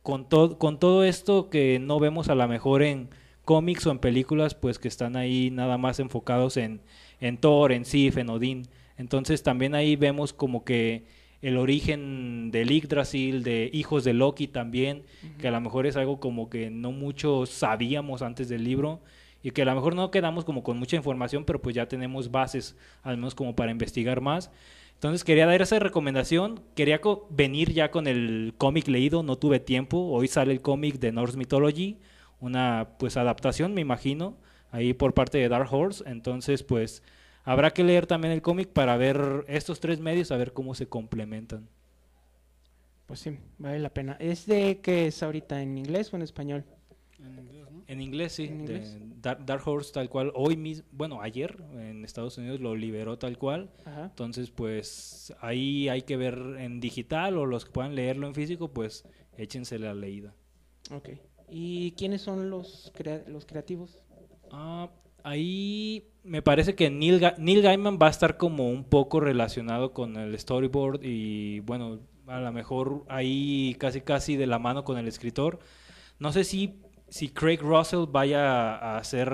con, 0.04 0.28
todo 0.28 0.58
con 0.58 0.78
todo 0.78 1.02
esto 1.02 1.48
que 1.48 1.80
no 1.80 1.98
vemos 1.98 2.28
a 2.28 2.34
lo 2.34 2.46
mejor 2.46 2.82
en 2.82 3.08
cómics 3.44 3.86
o 3.86 3.90
en 3.90 3.98
películas, 3.98 4.54
pues 4.54 4.78
que 4.78 4.86
están 4.86 5.16
ahí 5.16 5.50
nada 5.50 5.78
más 5.78 5.98
enfocados 5.98 6.58
en, 6.58 6.82
en 7.20 7.38
Thor, 7.38 7.72
en 7.72 7.86
Sif, 7.86 8.18
en 8.18 8.28
Odín. 8.28 8.68
Entonces 8.98 9.42
también 9.42 9.74
ahí 9.74 9.96
vemos 9.96 10.34
como 10.34 10.62
que 10.62 11.04
el 11.40 11.56
origen 11.56 12.50
del 12.50 12.68
Yggdrasil, 12.68 13.42
de 13.42 13.70
hijos 13.72 14.04
de 14.04 14.12
Loki 14.12 14.46
también, 14.46 15.04
que 15.38 15.48
a 15.48 15.50
lo 15.50 15.60
mejor 15.62 15.86
es 15.86 15.96
algo 15.96 16.20
como 16.20 16.50
que 16.50 16.68
no 16.68 16.92
muchos 16.92 17.48
sabíamos 17.48 18.20
antes 18.20 18.50
del 18.50 18.62
libro 18.62 19.00
y 19.42 19.52
que 19.52 19.62
a 19.62 19.64
lo 19.64 19.74
mejor 19.74 19.94
no 19.94 20.10
quedamos 20.10 20.44
como 20.44 20.62
con 20.62 20.78
mucha 20.78 20.96
información, 20.96 21.46
pero 21.46 21.62
pues 21.62 21.74
ya 21.74 21.88
tenemos 21.88 22.30
bases, 22.30 22.76
al 23.02 23.16
menos 23.16 23.34
como 23.34 23.56
para 23.56 23.70
investigar 23.70 24.20
más. 24.20 24.50
Entonces 24.94 25.24
quería 25.24 25.46
dar 25.46 25.60
esa 25.60 25.78
recomendación, 25.78 26.60
quería 26.74 27.00
co- 27.00 27.26
venir 27.30 27.72
ya 27.72 27.90
con 27.90 28.06
el 28.06 28.54
cómic 28.56 28.88
leído, 28.88 29.22
no 29.22 29.36
tuve 29.36 29.60
tiempo, 29.60 29.98
hoy 30.10 30.28
sale 30.28 30.52
el 30.52 30.62
cómic 30.62 30.98
de 30.98 31.12
Norse 31.12 31.36
Mythology, 31.36 31.98
una 32.40 32.88
pues 32.98 33.16
adaptación 33.16 33.74
me 33.74 33.82
imagino, 33.82 34.36
ahí 34.70 34.94
por 34.94 35.12
parte 35.14 35.38
de 35.38 35.48
Dark 35.48 35.72
Horse, 35.72 36.04
entonces 36.06 36.62
pues 36.62 37.02
habrá 37.44 37.70
que 37.72 37.84
leer 37.84 38.06
también 38.06 38.32
el 38.32 38.42
cómic 38.42 38.68
para 38.70 38.96
ver 38.96 39.44
estos 39.48 39.80
tres 39.80 40.00
medios, 40.00 40.30
a 40.32 40.36
ver 40.38 40.52
cómo 40.54 40.74
se 40.74 40.86
complementan. 40.88 41.68
Pues 43.06 43.20
sí, 43.20 43.38
vale 43.58 43.78
la 43.78 43.90
pena. 43.90 44.16
¿Es 44.20 44.46
de 44.46 44.80
qué 44.80 45.06
es 45.06 45.22
ahorita 45.22 45.60
en 45.62 45.78
inglés 45.78 46.12
o 46.12 46.16
en 46.16 46.22
español? 46.22 46.64
En 47.18 47.38
inglés. 47.38 47.73
En 47.86 48.00
inglés, 48.00 48.32
sí, 48.32 48.44
¿En 48.44 48.60
inglés? 48.60 48.96
Dark, 49.20 49.44
Dark 49.44 49.62
Horse 49.68 49.92
tal 49.92 50.08
cual, 50.08 50.32
hoy 50.34 50.56
mismo, 50.56 50.86
bueno, 50.92 51.20
ayer 51.20 51.62
en 51.74 52.04
Estados 52.04 52.38
Unidos 52.38 52.60
lo 52.60 52.74
liberó 52.74 53.18
tal 53.18 53.36
cual, 53.38 53.70
Ajá. 53.84 54.04
Entonces, 54.06 54.50
pues 54.50 55.34
ahí 55.40 55.88
hay 55.88 56.02
que 56.02 56.16
ver 56.16 56.38
en 56.58 56.80
digital 56.80 57.36
o 57.36 57.46
los 57.46 57.64
que 57.64 57.72
puedan 57.72 57.94
leerlo 57.94 58.26
en 58.26 58.34
físico, 58.34 58.68
pues 58.72 59.04
échense 59.36 59.78
la 59.78 59.94
leída. 59.94 60.34
Ok. 60.90 61.10
¿Y 61.48 61.92
quiénes 61.92 62.22
son 62.22 62.48
los, 62.50 62.90
crea- 62.94 63.24
los 63.28 63.44
creativos? 63.44 63.98
Ah, 64.50 64.90
ahí 65.22 66.08
me 66.22 66.42
parece 66.42 66.74
que 66.74 66.90
Neil, 66.90 67.20
Ga- 67.20 67.36
Neil 67.38 67.62
Gaiman 67.62 67.98
va 68.00 68.06
a 68.06 68.10
estar 68.10 68.36
como 68.36 68.68
un 68.70 68.84
poco 68.84 69.20
relacionado 69.20 69.92
con 69.92 70.16
el 70.16 70.38
storyboard 70.38 71.00
y 71.02 71.60
bueno, 71.60 72.00
a 72.26 72.40
lo 72.40 72.52
mejor 72.52 73.04
ahí 73.08 73.76
casi 73.78 74.00
casi 74.00 74.36
de 74.36 74.46
la 74.46 74.58
mano 74.58 74.84
con 74.84 74.96
el 74.98 75.06
escritor. 75.08 75.58
No 76.18 76.32
sé 76.32 76.44
si, 76.44 76.80
si 77.14 77.28
Craig 77.28 77.60
Russell 77.60 78.06
vaya 78.10 78.96
a 78.96 79.04
ser 79.04 79.30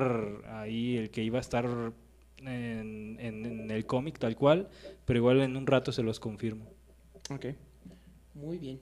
ahí 0.51 0.99
el 0.99 1.11
que 1.11 1.23
iba 1.25 1.39
a 1.39 1.41
estar 1.41 1.65
en, 2.37 3.17
en- 3.19 3.47
en 3.47 3.71
el 3.71 3.87
cómic 3.87 4.19
tal 4.19 4.37
cual, 4.37 4.69
pero 5.07 5.19
igual 5.19 5.41
en 5.41 5.57
un 5.57 5.67
rato 5.67 5.91
se 5.91 6.03
los 6.03 6.21
confirmo. 6.21 6.67
Ok. 7.31 7.47
Muy 8.35 8.59
bien. 8.59 8.79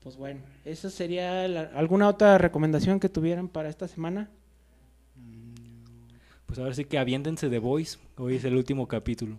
Pues 0.00 0.16
bueno, 0.16 0.40
esa 0.64 0.90
sería 0.90 1.46
la- 1.46 1.70
alguna 1.76 2.08
otra 2.08 2.36
recomendación 2.38 2.98
que 2.98 3.08
tuvieran 3.08 3.46
para 3.48 3.68
esta 3.68 3.86
semana. 3.86 4.28
Pues 6.46 6.58
ahora 6.58 6.74
sí 6.74 6.84
que 6.86 6.98
aviéntense 6.98 7.48
de 7.48 7.58
Voice. 7.60 7.98
Hoy 8.16 8.34
es 8.34 8.44
el 8.44 8.56
último 8.56 8.88
capítulo. 8.88 9.36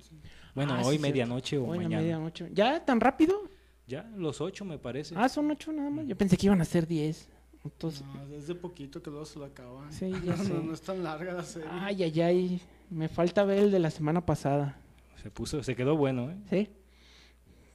Bueno, 0.54 0.74
Ah, 0.74 0.84
sí, 0.84 0.88
hoy 0.88 0.96
cierto. 0.96 1.02
medianoche 1.10 1.58
o 1.58 1.66
Hoy 1.68 1.80
mañana. 1.80 2.02
medianoche. 2.02 2.48
¿Ya 2.54 2.84
tan 2.86 3.02
rápido? 3.02 3.42
Ya, 3.88 4.10
los 4.16 4.40
ocho 4.40 4.64
me 4.64 4.78
parece. 4.80 5.16
Ah, 5.18 5.28
son 5.28 5.52
ocho 5.52 5.74
nada 5.74 5.90
más. 5.90 6.08
Yo 6.08 6.16
pensé 6.16 6.38
que 6.38 6.46
iban 6.46 6.62
a 6.62 6.66
ser 6.66 6.88
diez. 6.88 7.28
Entonces, 7.65 8.04
No, 8.13 8.25
desde 8.28 8.56
poquito 8.56 9.01
que 9.01 9.10
luego 9.10 9.25
se 9.25 9.39
lo 9.39 9.45
acaban. 9.45 9.91
Sí, 9.91 10.12
ya 10.23 10.36
no, 10.36 10.43
sé. 10.43 10.54
no 10.54 10.73
es 10.73 10.82
tan 10.82 11.04
larga 11.04 11.34
la 11.34 11.43
serie. 11.43 11.67
ay, 11.71 12.04
ay, 12.04 12.21
ay. 12.21 12.62
Me 12.89 13.10
falta 13.10 13.43
ver 13.43 13.60
el 13.60 13.71
de 13.71 13.80
la 13.80 13.89
semana 13.89 14.25
pasada. 14.25 14.78
Se 15.21 15.32
puso, 15.32 15.63
se 15.63 15.75
quedó 15.75 15.97
bueno, 15.97 16.30
¿eh? 16.30 16.38
¿Sí? 16.49 16.69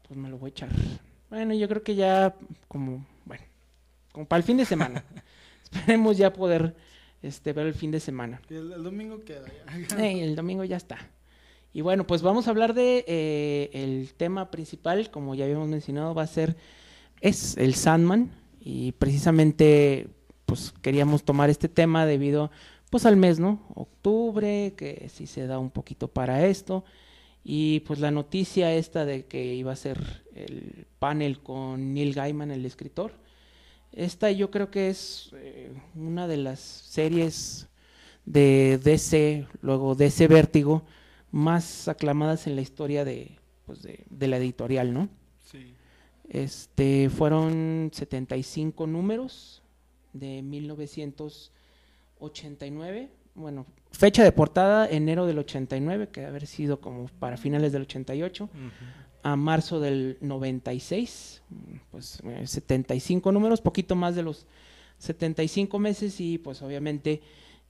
Pues 0.06 0.18
me 0.18 0.28
lo 0.28 0.38
voy 0.38 0.48
a 0.48 0.52
echar. 0.52 0.68
Bueno, 1.28 1.54
yo 1.54 1.68
creo 1.68 1.82
que 1.82 1.96
ya 1.96 2.34
como, 2.68 3.04
bueno, 3.24 3.42
como 4.12 4.26
para 4.26 4.38
el 4.38 4.44
fin 4.44 4.56
de 4.56 4.64
semana. 4.64 5.04
Esperemos 5.64 6.16
ya 6.16 6.32
poder 6.32 6.76
este, 7.22 7.52
ver 7.52 7.66
el 7.66 7.74
fin 7.74 7.90
de 7.90 8.00
semana. 8.00 8.40
El, 8.48 8.72
el 8.72 8.82
domingo 8.84 9.24
queda 9.24 9.46
ya. 9.48 9.98
Eh, 10.04 10.22
el 10.22 10.36
domingo 10.36 10.64
ya 10.64 10.76
está. 10.76 10.98
Y 11.72 11.82
bueno, 11.82 12.06
pues 12.06 12.22
vamos 12.22 12.46
a 12.46 12.50
hablar 12.50 12.74
de 12.74 13.04
eh, 13.06 13.70
el 13.72 14.12
tema 14.14 14.50
principal, 14.50 15.10
como 15.10 15.34
ya 15.34 15.44
habíamos 15.44 15.68
mencionado, 15.68 16.14
va 16.14 16.22
a 16.22 16.26
ser 16.26 16.56
es 17.20 17.56
el 17.56 17.74
Sandman 17.74 18.30
y 18.60 18.92
precisamente 18.92 20.08
pues 20.46 20.72
queríamos 20.82 21.24
tomar 21.24 21.50
este 21.50 21.68
tema 21.68 22.06
debido 22.06 22.50
pues 22.90 23.06
al 23.06 23.16
mes, 23.16 23.38
¿no? 23.38 23.62
Octubre, 23.74 24.74
que 24.76 25.08
sí 25.12 25.26
se 25.26 25.46
da 25.46 25.58
un 25.58 25.70
poquito 25.70 26.08
para 26.08 26.46
esto 26.46 26.84
y 27.44 27.80
pues 27.80 28.00
la 28.00 28.10
noticia 28.10 28.74
esta 28.74 29.04
de 29.04 29.26
que 29.26 29.54
iba 29.54 29.72
a 29.72 29.76
ser 29.76 30.24
el 30.34 30.86
panel 30.98 31.40
con 31.40 31.94
Neil 31.94 32.14
Gaiman, 32.14 32.50
el 32.50 32.66
escritor. 32.66 33.12
Esta 33.92 34.30
yo 34.30 34.50
creo 34.50 34.70
que 34.70 34.88
es 34.90 35.30
eh, 35.34 35.72
una 35.94 36.28
de 36.28 36.36
las 36.36 36.60
series 36.60 37.68
de 38.24 38.78
DC, 38.82 39.46
luego 39.62 39.94
DC 39.94 40.28
Vértigo, 40.28 40.84
más 41.30 41.88
aclamadas 41.88 42.46
en 42.46 42.56
la 42.56 42.62
historia 42.62 43.04
de, 43.04 43.38
pues 43.66 43.82
de, 43.82 44.04
de 44.10 44.28
la 44.28 44.36
editorial, 44.36 44.92
¿no? 44.92 45.08
Este, 46.30 47.10
fueron 47.10 47.90
75 47.92 48.86
números 48.86 49.62
de 50.12 50.42
1989. 50.42 53.08
Bueno, 53.34 53.66
fecha 53.92 54.22
de 54.24 54.32
portada, 54.32 54.88
enero 54.88 55.26
del 55.26 55.38
89, 55.40 56.08
que 56.08 56.20
debe 56.20 56.30
haber 56.30 56.46
sido 56.46 56.80
como 56.80 57.06
para 57.18 57.36
finales 57.36 57.72
del 57.72 57.82
88, 57.82 58.44
Ujú. 58.44 58.50
a 59.22 59.36
marzo 59.36 59.80
del 59.80 60.16
96. 60.20 61.42
mm, 61.48 61.54
Pues 61.90 62.20
eh, 62.24 62.46
75 62.46 63.32
números, 63.32 63.60
poquito 63.60 63.96
más 63.96 64.14
de 64.14 64.22
los 64.22 64.46
75 64.98 65.78
meses 65.78 66.20
y 66.20 66.38
pues 66.38 66.62
obviamente 66.62 67.22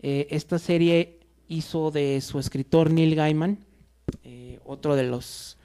eh, 0.02 0.26
esta 0.30 0.58
serie 0.58 1.18
hizo 1.48 1.90
de 1.90 2.20
su 2.20 2.38
escritor 2.38 2.90
Neil 2.90 3.14
Gaiman, 3.14 3.58
eh, 4.24 4.58
otro 4.64 4.96
de 4.96 5.04
los 5.04 5.56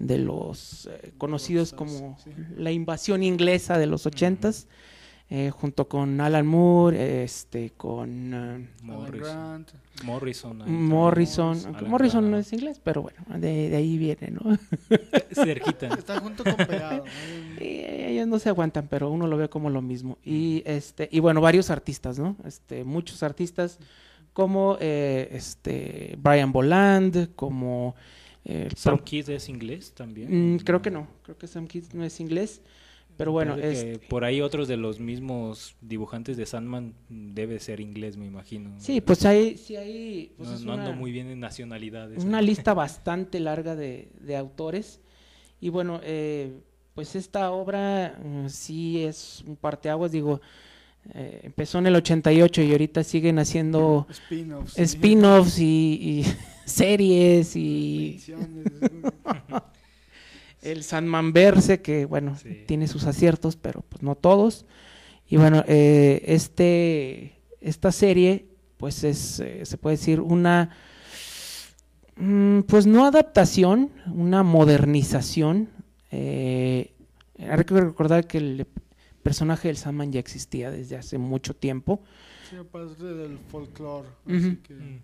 de 0.00 0.18
los 0.18 0.86
eh, 0.86 1.12
conocidos 1.18 1.72
como 1.72 2.18
Sí. 2.24 2.30
la 2.56 2.72
invasión 2.72 3.22
inglesa 3.22 3.78
de 3.78 3.86
los 3.86 4.06
ochentas, 4.06 4.66
eh, 5.32 5.50
junto 5.50 5.86
con 5.88 6.20
Alan 6.20 6.44
Moore, 6.44 7.22
este, 7.22 7.70
con 7.76 8.34
eh, 8.34 8.36
Alan 8.36 8.68
Morrison. 8.82 9.66
Morrison. 10.02 10.58
Morrison, 10.58 10.66
Morrison. 10.88 11.62
aunque 11.66 11.84
Morrison 11.84 12.30
no 12.30 12.36
es 12.38 12.52
inglés, 12.52 12.80
pero 12.82 13.02
bueno, 13.02 13.18
de, 13.38 13.68
de 13.70 13.76
ahí 13.76 13.96
viene, 13.96 14.32
¿no? 14.32 14.58
está. 14.90 15.44
Cerquita. 15.44 15.86
Está 15.88 16.18
junto 16.18 16.42
con 16.42 16.56
pegado. 16.56 17.04
¿no? 17.04 17.64
Y 17.64 17.84
ellos 17.84 18.26
no 18.26 18.40
se 18.40 18.48
aguantan, 18.48 18.88
pero 18.88 19.08
uno 19.10 19.28
lo 19.28 19.36
ve 19.36 19.48
como 19.48 19.70
lo 19.70 19.82
mismo. 19.82 20.18
Y 20.24 20.62
este, 20.66 21.08
y 21.12 21.20
bueno, 21.20 21.40
varios 21.40 21.70
artistas, 21.70 22.18
¿no? 22.18 22.34
Este, 22.44 22.82
muchos 22.82 23.22
artistas 23.22 23.78
como 24.32 24.78
eh, 24.80 25.28
este 25.32 26.16
Brian 26.18 26.50
Boland, 26.52 27.34
como 27.36 27.94
eh, 28.50 28.68
Sam 28.76 28.98
Kidd 28.98 29.30
es 29.30 29.48
inglés 29.48 29.92
también. 29.94 30.54
Mm, 30.54 30.58
creo 30.58 30.82
que 30.82 30.90
no, 30.90 31.06
creo 31.22 31.36
que 31.38 31.46
Sam 31.46 31.66
Kidd 31.66 31.84
no 31.92 32.04
es 32.04 32.18
inglés, 32.20 32.62
pero 33.16 33.32
bueno, 33.32 33.56
este, 33.56 33.98
por 34.08 34.24
ahí 34.24 34.40
otros 34.40 34.66
de 34.66 34.76
los 34.76 34.98
mismos 34.98 35.76
dibujantes 35.82 36.36
de 36.36 36.46
Sandman 36.46 36.94
debe 37.08 37.58
ser 37.60 37.80
inglés, 37.80 38.16
me 38.16 38.26
imagino. 38.26 38.72
sí, 38.78 39.00
pues 39.00 39.24
hay, 39.26 39.56
sí 39.58 39.76
hay, 39.76 40.32
pues 40.36 40.48
no, 40.48 40.58
no 40.60 40.72
ando 40.72 40.90
una- 40.90 40.98
muy 40.98 41.12
bien 41.12 41.28
en 41.28 41.38
nacionalidades. 41.40 42.24
una 42.24 42.40
¿no? 42.40 42.46
lista 42.46 42.72
bastante 42.74 43.38
larga 43.40 43.76
de, 43.76 44.08
de 44.20 44.36
autores. 44.36 45.00
Y 45.60 45.68
bueno, 45.68 46.00
eh, 46.02 46.60
pues 46.94 47.14
esta 47.14 47.50
obra 47.50 48.18
eh, 48.22 48.46
sí 48.48 49.04
es 49.04 49.44
un 49.46 49.56
parteaguas, 49.56 50.10
digo, 50.12 50.40
eh, 51.14 51.40
empezó 51.44 51.78
en 51.78 51.86
el 51.86 51.96
88 51.96 52.62
y 52.62 52.72
ahorita 52.72 53.02
siguen 53.04 53.38
haciendo 53.38 54.06
Spin-offs. 54.76 55.58
y, 55.58 55.64
y 55.64 56.24
series 56.66 57.56
y 57.56 58.20
el 60.62 60.82
Sandman 60.84 61.32
Verse, 61.32 61.80
que 61.80 62.04
bueno, 62.04 62.36
Sí. 62.36 62.64
tiene 62.66 62.86
sus 62.86 63.04
aciertos, 63.04 63.56
pero 63.56 63.82
pues 63.88 64.02
no 64.02 64.14
todos. 64.14 64.66
Y 65.26 65.36
bueno, 65.36 65.64
eh, 65.66 66.22
este, 66.26 67.40
esta 67.60 67.92
serie, 67.92 68.46
pues 68.76 69.04
es, 69.04 69.40
eh, 69.40 69.64
se 69.64 69.78
puede 69.78 69.96
decir, 69.96 70.20
una, 70.20 70.70
mm, 72.16 72.60
pues 72.62 72.86
no 72.86 73.06
adaptación, 73.06 73.90
una 74.12 74.42
modernización. 74.42 75.70
Eh, 76.10 76.92
hay 77.38 77.64
que 77.64 77.74
recordar 77.80 78.26
que 78.26 78.38
el 78.38 78.66
personaje 79.22 79.68
del 79.68 79.76
Sandman 79.76 80.12
ya 80.12 80.20
existía 80.20 80.70
desde 80.70 80.96
hace 80.96 81.18
mucho 81.18 81.54
tiempo. 81.54 82.00
Sí, 82.48 82.56
aparte 82.56 83.04
del 83.04 83.38
folclore. 83.50 84.08
Que- 84.26 85.00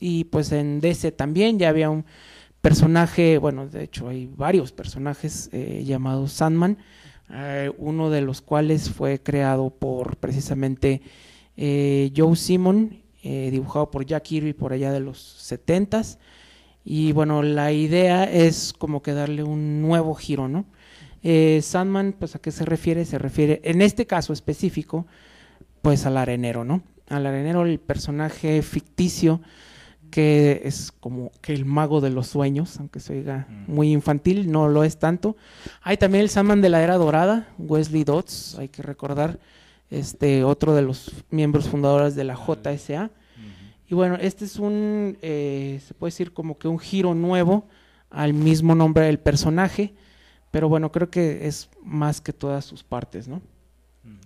Y 0.00 0.24
pues 0.24 0.52
en 0.52 0.80
DC 0.80 1.10
también 1.12 1.58
ya 1.58 1.68
había 1.70 1.90
un 1.90 2.04
personaje, 2.60 3.38
bueno, 3.38 3.66
de 3.68 3.84
hecho 3.84 4.08
hay 4.08 4.26
varios 4.36 4.72
personajes 4.72 5.48
eh, 5.52 5.82
llamados 5.84 6.32
Sandman, 6.32 6.78
eh, 7.30 7.70
uno 7.78 8.10
de 8.10 8.20
los 8.20 8.40
cuales 8.40 8.90
fue 8.90 9.20
creado 9.20 9.70
por 9.70 10.16
precisamente 10.16 11.02
eh, 11.56 12.12
Joe 12.16 12.36
Simon, 12.36 13.02
dibujado 13.22 13.90
por 13.90 14.06
Jack 14.06 14.22
Kirby 14.22 14.54
por 14.54 14.72
allá 14.72 14.90
de 14.92 15.00
los 15.00 15.18
70s. 15.50 16.18
Y 16.84 17.12
bueno, 17.12 17.42
la 17.42 17.72
idea 17.72 18.24
es 18.24 18.72
como 18.72 19.02
que 19.02 19.12
darle 19.12 19.42
un 19.42 19.82
nuevo 19.82 20.14
giro, 20.14 20.48
¿no? 20.48 20.64
Eh, 21.30 21.60
Sandman, 21.62 22.14
pues 22.18 22.34
a 22.36 22.38
qué 22.38 22.50
se 22.50 22.64
refiere? 22.64 23.04
Se 23.04 23.18
refiere, 23.18 23.60
en 23.64 23.82
este 23.82 24.06
caso 24.06 24.32
específico, 24.32 25.06
pues 25.82 26.06
al 26.06 26.16
arenero, 26.16 26.64
¿no? 26.64 26.80
Al 27.08 27.26
arenero, 27.26 27.66
el 27.66 27.78
personaje 27.78 28.62
ficticio 28.62 29.42
que 30.10 30.62
es 30.64 30.90
como 30.90 31.30
que 31.42 31.52
el 31.52 31.66
mago 31.66 32.00
de 32.00 32.08
los 32.08 32.28
sueños, 32.28 32.78
aunque 32.80 32.98
se 32.98 33.12
oiga 33.12 33.46
Mm. 33.50 33.70
muy 33.74 33.92
infantil, 33.92 34.50
no 34.50 34.66
lo 34.68 34.82
es 34.84 34.98
tanto. 34.98 35.36
Hay 35.82 35.98
también 35.98 36.22
el 36.22 36.30
Sandman 36.30 36.62
de 36.62 36.70
la 36.70 36.82
Era 36.82 36.96
Dorada, 36.96 37.46
Wesley 37.58 38.04
Dodds, 38.04 38.56
hay 38.58 38.68
que 38.68 38.82
recordar, 38.82 39.38
este 39.90 40.44
otro 40.44 40.74
de 40.74 40.80
los 40.82 41.12
miembros 41.30 41.68
fundadores 41.68 42.14
de 42.14 42.24
la 42.24 42.36
JSA. 42.36 43.10
Y 43.86 43.94
bueno, 43.94 44.16
este 44.20 44.44
es 44.46 44.56
un, 44.58 45.18
eh, 45.20 45.80
se 45.86 45.92
puede 45.94 46.08
decir 46.10 46.32
como 46.32 46.56
que 46.58 46.68
un 46.68 46.78
giro 46.78 47.14
nuevo 47.14 47.66
al 48.10 48.32
mismo 48.34 48.74
nombre 48.74 49.04
del 49.06 49.18
personaje, 49.18 49.92
pero 50.50 50.68
bueno, 50.68 50.90
creo 50.92 51.10
que 51.10 51.46
es 51.46 51.68
más 51.82 52.20
que 52.20 52.32
todas 52.32 52.64
sus 52.64 52.82
partes, 52.82 53.28
¿no? 53.28 53.36
Mm. 54.04 54.18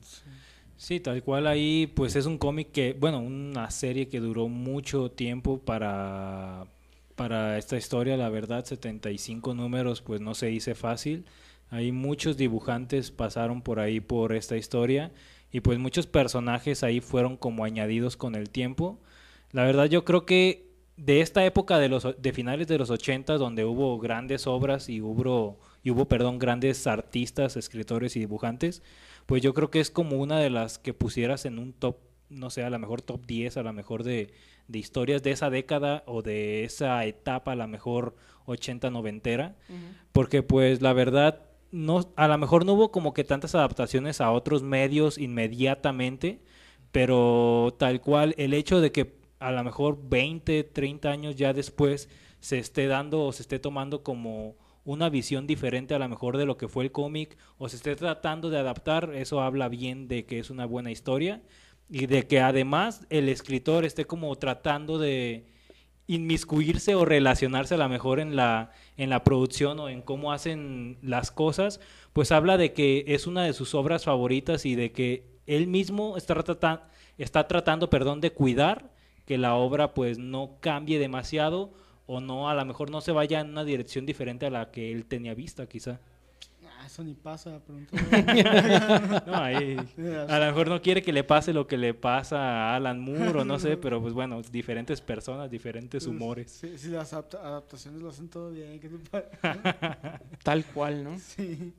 Sí, 0.77 0.99
tal 0.99 1.23
cual 1.23 1.47
ahí, 1.47 1.87
pues 1.95 2.17
es 2.17 2.27
un 2.27 2.39
cómic 2.39 2.73
que, 2.73 2.93
bueno, 2.99 3.21
una 3.21 3.71
serie 3.71 4.09
que 4.09 4.19
duró 4.19 4.49
mucho 4.49 5.13
tiempo 5.13 5.59
para, 5.59 6.67
para 7.15 7.57
esta 7.57 7.77
historia, 7.77 8.17
la 8.17 8.29
verdad, 8.31 8.65
75 8.65 9.55
números, 9.55 10.03
pues 10.03 10.21
no 10.21 10.35
se 10.35 10.47
dice 10.47 10.75
fácil. 10.75 11.25
Ahí 11.71 11.93
muchos 11.93 12.37
dibujantes 12.37 13.13
pasaron 13.13 13.63
por 13.63 13.79
ahí 13.79 14.01
por 14.01 14.33
esta 14.35 14.57
historia 14.57 15.13
y 15.53 15.61
pues 15.61 15.79
muchos 15.79 16.07
personajes 16.07 16.83
ahí 16.83 17.01
fueron 17.01 17.37
como 17.37 17.65
añadidos 17.65 18.17
con 18.17 18.35
el 18.35 18.51
tiempo. 18.51 18.99
La 19.53 19.65
verdad 19.65 19.87
yo 19.87 20.05
creo 20.05 20.27
que 20.27 20.67
de 20.97 21.21
esta 21.21 21.45
época 21.47 21.79
de 21.79 21.89
los 21.89 22.21
de 22.21 22.33
finales 22.33 22.67
de 22.67 22.79
los 22.79 22.91
80 22.91 23.39
donde 23.39 23.65
hubo 23.65 23.99
grandes 23.99 24.47
obras 24.47 24.89
y 24.89 25.01
hubo 25.01 25.61
y 25.83 25.91
hubo 25.91 26.07
perdón 26.07 26.39
grandes 26.39 26.87
artistas, 26.87 27.57
escritores 27.57 28.17
y 28.17 28.21
dibujantes, 28.21 28.83
pues 29.27 29.43
yo 29.43 29.55
creo 29.55 29.71
que 29.71 29.81
es 29.81 29.91
como 29.91 30.17
una 30.17 30.39
de 30.39 30.51
las 30.51 30.79
que 30.79 30.95
pusieras 30.95 31.45
en 31.45 31.59
un 31.59 31.73
top, 31.73 31.97
no 32.29 32.51
sé, 32.51 32.65
a 32.65 32.71
lo 32.71 32.79
mejor 32.79 33.03
top 33.03 33.27
10, 33.27 33.57
a 33.57 33.63
lo 33.63 33.73
mejor 33.73 34.05
de, 34.05 34.33
de 34.69 34.79
historias 34.79 35.23
de 35.23 35.33
esa 35.33 35.51
década 35.51 36.03
o 36.07 36.23
de 36.23 36.65
esa 36.65 37.05
etapa, 37.05 37.53
a 37.53 37.57
lo 37.57 37.69
mejor 37.69 38.17
80 38.47 38.91
noventera, 38.91 39.57
porque 40.13 40.43
pues 40.43 40.83
la 40.83 40.93
verdad 40.93 41.43
no 41.71 42.13
a 42.17 42.29
lo 42.29 42.39
mejor 42.39 42.67
no 42.67 42.75
hubo 42.75 42.91
como 42.91 43.15
que 43.15 43.25
tantas 43.25 43.55
adaptaciones 43.55 44.21
a 44.21 44.31
otros 44.31 44.63
medios 44.63 45.19
inmediatamente, 45.19 46.41
pero 46.91 47.75
tal 47.79 48.01
cual 48.01 48.35
el 48.39 48.55
hecho 48.55 48.81
de 48.81 48.93
que 48.93 49.15
a 49.39 49.51
lo 49.51 49.65
mejor 49.65 49.99
20, 50.09 50.65
30 50.65 51.11
años 51.11 51.37
ya 51.37 51.53
después 51.53 52.09
se 52.41 52.59
esté 52.59 52.87
dando 52.87 53.25
o 53.25 53.33
se 53.33 53.43
esté 53.43 53.59
tomando 53.59 54.03
como 54.03 54.57
una 54.85 55.09
visión 55.11 55.47
diferente 55.47 55.95
a 55.95 55.99
lo 55.99 56.09
mejor 56.09 56.37
de 56.39 56.47
lo 56.47 56.57
que 56.57 56.69
fue 56.69 56.85
el 56.85 56.93
cómic 56.93 57.37
o 57.59 57.69
se 57.69 57.77
esté 57.77 57.95
tratando 57.97 58.51
de 58.51 58.59
adaptar, 58.59 59.13
eso 59.15 59.41
habla 59.41 59.69
bien 59.69 60.09
de 60.09 60.25
que 60.27 60.39
es 60.39 60.51
una 60.51 60.67
buena 60.67 60.91
historia 60.91 61.43
y 61.91 62.07
de 62.07 62.27
que 62.27 62.41
además 62.41 63.07
el 63.11 63.29
escritor 63.29 63.85
esté 63.85 64.07
como 64.07 64.35
tratando 64.37 64.99
de 64.99 65.47
inmiscuirse 66.09 66.95
o 66.95 67.05
relacionarse 67.05 67.75
a 67.75 67.79
lo 67.79 67.89
mejor 67.89 68.19
en 68.21 68.35
la, 68.37 68.73
en 68.97 69.09
la 69.09 69.23
producción 69.25 69.79
o 69.79 69.89
en 69.89 70.03
cómo 70.03 70.33
hacen 70.33 70.99
las 71.01 71.31
cosas, 71.31 71.81
pues 72.13 72.33
habla 72.33 72.57
de 72.57 72.73
que 72.73 73.05
es 73.07 73.27
una 73.27 73.45
de 73.45 73.53
sus 73.53 73.75
obras 73.75 74.05
favoritas 74.05 74.67
y 74.67 74.75
de 74.75 74.93
que 74.93 75.31
él 75.47 75.69
mismo 75.69 76.17
está, 76.17 76.35
trata- 76.43 76.89
está 77.19 77.47
tratando 77.47 77.89
perdón, 77.89 78.21
de 78.21 78.33
cuidar 78.33 78.91
que 79.27 79.39
la 79.39 79.55
obra 79.55 79.95
pues 79.95 80.19
no 80.19 80.57
cambie 80.61 80.99
demasiado 80.99 81.73
o 82.13 82.21
no, 82.21 82.49
a 82.49 82.55
lo 82.55 82.65
mejor 82.65 82.91
no 82.91 83.01
se 83.01 83.13
vaya 83.13 83.41
en 83.41 83.51
una 83.51 83.65
dirección 83.65 84.05
diferente 84.07 84.47
a 84.47 84.51
la 84.51 84.71
que 84.71 84.93
él 84.93 85.05
tenía 85.07 85.35
vista 85.35 85.67
quizá. 85.67 85.99
Ah, 86.65 86.87
eso 86.87 87.03
ni 87.05 87.15
pasa. 87.15 87.61
No, 89.27 89.35
ahí- 89.37 89.77
a 90.29 90.39
lo 90.39 90.47
mejor 90.47 90.69
no 90.69 90.83
quiere 90.83 91.03
que 91.03 91.13
le 91.13 91.23
pase 91.25 91.53
lo 91.53 91.67
que 91.67 91.77
le 91.77 91.95
pasa 91.95 92.39
a 92.73 92.77
Alan 92.77 92.99
Moore 93.01 93.41
o 93.41 93.45
no 93.45 93.59
sé, 93.59 93.77
pero 93.77 94.01
pues 94.03 94.15
bueno, 94.15 94.43
diferentes 94.43 95.01
personas, 95.01 95.51
diferentes 95.51 96.07
humores. 96.07 96.51
Sí, 96.51 96.77
sí, 96.79 96.89
las 96.89 97.13
adapta- 97.13 97.39
adaptaciones 97.41 98.01
lo 98.03 98.09
hacen 98.11 98.29
todo 98.29 98.51
bien. 98.51 98.81
¿qué 98.81 98.89
te 98.89 98.99
pa- 98.99 100.21
Tal 100.43 100.65
cual, 100.67 101.05
¿no? 101.05 101.19
Sí. 101.19 101.73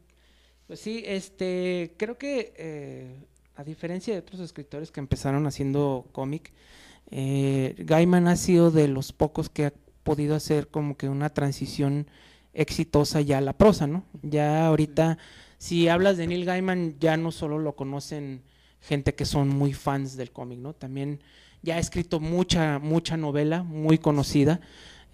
Pues 0.67 0.79
sí, 0.79 1.03
este, 1.05 1.93
creo 1.97 2.17
que 2.17 2.53
eh, 2.57 3.15
a 3.55 3.63
diferencia 3.63 4.13
de 4.13 4.19
otros 4.21 4.39
escritores 4.39 4.91
que 4.91 4.99
empezaron 5.01 5.45
haciendo 5.45 6.07
cómic, 6.13 6.53
eh, 7.11 7.75
Gaiman 7.79 8.27
ha 8.27 8.35
sido 8.37 8.71
de 8.71 8.87
los 8.87 9.11
pocos 9.11 9.49
que 9.49 9.65
ha 9.65 9.73
podido 10.03 10.35
hacer 10.35 10.67
como 10.67 10.97
que 10.97 11.09
una 11.09 11.29
transición 11.29 12.07
exitosa 12.53 13.21
ya 13.21 13.39
a 13.39 13.41
la 13.41 13.53
prosa, 13.53 13.87
¿no? 13.87 14.03
Ya 14.21 14.67
ahorita, 14.67 15.17
si 15.57 15.87
hablas 15.87 16.17
de 16.17 16.27
Neil 16.27 16.45
Gaiman, 16.45 16.95
ya 16.99 17.17
no 17.17 17.31
solo 17.31 17.59
lo 17.59 17.75
conocen 17.75 18.43
gente 18.81 19.15
que 19.15 19.25
son 19.25 19.49
muy 19.49 19.73
fans 19.73 20.15
del 20.17 20.31
cómic, 20.31 20.59
¿no? 20.59 20.73
También 20.73 21.19
ya 21.61 21.75
ha 21.75 21.79
escrito 21.79 22.19
mucha, 22.19 22.79
mucha 22.79 23.17
novela 23.17 23.63
muy 23.63 23.97
conocida. 23.97 24.59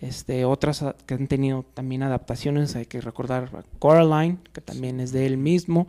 Este, 0.02 0.46
otras 0.46 0.84
que 1.06 1.14
han 1.14 1.28
tenido 1.28 1.66
también 1.74 2.04
adaptaciones, 2.04 2.76
hay 2.76 2.86
que 2.86 3.02
recordar 3.02 3.52
a 3.54 3.64
Coraline, 3.80 4.40
que 4.54 4.62
también 4.62 5.00
es 5.00 5.12
de 5.12 5.26
él 5.26 5.38
mismo. 5.38 5.88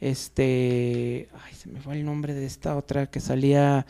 Este, 0.00 1.28
ay, 1.44 1.54
se 1.54 1.68
me 1.68 1.80
fue 1.80 1.94
el 1.94 2.04
nombre 2.04 2.34
de 2.34 2.46
esta 2.46 2.76
otra 2.76 3.06
que 3.06 3.20
salía 3.20 3.86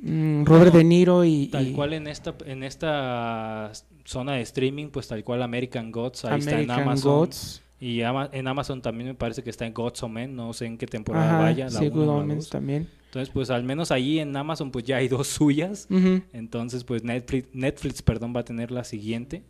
mm, 0.00 0.44
Robert 0.44 0.74
De 0.74 0.84
Niro 0.84 1.24
y, 1.24 1.46
Tal 1.46 1.68
y 1.68 1.72
cual 1.72 1.92
en 1.92 2.06
esta, 2.08 2.34
en 2.44 2.62
esta 2.62 3.70
zona 4.04 4.32
de 4.34 4.42
streaming, 4.42 4.88
pues 4.88 5.08
tal 5.08 5.22
cual 5.24 5.42
American 5.42 5.92
Gods, 5.92 6.24
ahí 6.24 6.38
está 6.40 6.60
en 6.60 6.70
Amazon. 6.70 7.12
Gods. 7.18 7.62
Y 7.78 8.02
ama- 8.02 8.30
en 8.32 8.48
Amazon 8.48 8.80
también 8.80 9.08
me 9.08 9.14
parece 9.14 9.42
que 9.42 9.50
está 9.50 9.66
en 9.66 9.74
Gods 9.74 10.02
o 10.02 10.08
Men, 10.08 10.34
no 10.34 10.52
sé 10.54 10.64
en 10.66 10.78
qué 10.78 10.86
temporada 10.86 11.28
Ajá, 11.34 11.40
vaya, 11.40 11.64
la 11.66 11.70
sí, 11.78 11.86
uno 11.86 11.94
Good 11.94 12.08
Omens 12.08 12.48
también. 12.48 12.88
Entonces, 13.16 13.32
pues 13.32 13.48
al 13.48 13.64
menos 13.64 13.90
ahí 13.92 14.18
en 14.18 14.36
Amazon 14.36 14.70
pues 14.70 14.84
ya 14.84 14.98
hay 14.98 15.08
dos 15.08 15.26
suyas. 15.28 15.88
Entonces, 16.34 16.84
pues 16.84 17.02
Netflix, 17.02 17.48
Netflix 17.54 18.02
perdón, 18.02 18.34
va 18.36 18.40
a 18.40 18.44
tener 18.44 18.70
la 18.70 18.84
siguiente. 18.84 19.42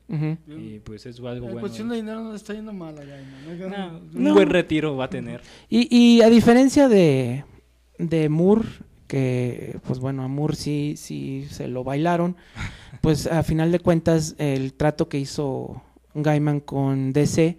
Y 0.47 0.79
pues 0.81 1.05
es 1.07 1.19
algo 1.19 1.33
En 1.35 1.41
bueno. 1.43 1.61
cuestión 1.61 1.89
de 1.89 1.97
dinero 1.97 2.23
no 2.23 2.31
le 2.31 2.37
está 2.37 2.55
yendo 2.55 2.73
mal 2.73 2.97
allá. 2.97 3.17
¿no? 3.59 3.99
Un 4.15 4.23
No. 4.25 4.35
buen 4.35 4.51
retiro 4.51 4.97
va 4.97 5.07
a 5.07 5.11
tener. 5.11 5.41
Y, 5.69 5.89
y 5.95 6.23
a 6.23 6.31
diferencia 6.31 6.89
de, 6.89 7.45
de 7.99 8.29
Moore, 8.29 8.69
que 9.09 9.79
pues 9.87 9.99
bueno, 9.99 10.23
a 10.23 10.29
Moore 10.29 10.55
sí, 10.55 10.95
sí 10.97 11.47
se 11.51 11.67
lo 11.67 11.83
bailaron, 11.83 12.37
pues 13.01 13.27
a 13.27 13.43
final 13.43 13.73
de 13.73 13.81
cuentas 13.81 14.37
el 14.39 14.75
trato 14.75 15.09
que 15.09 15.19
hizo 15.19 15.83
Gaiman 16.15 16.61
con 16.61 17.13
DC 17.13 17.59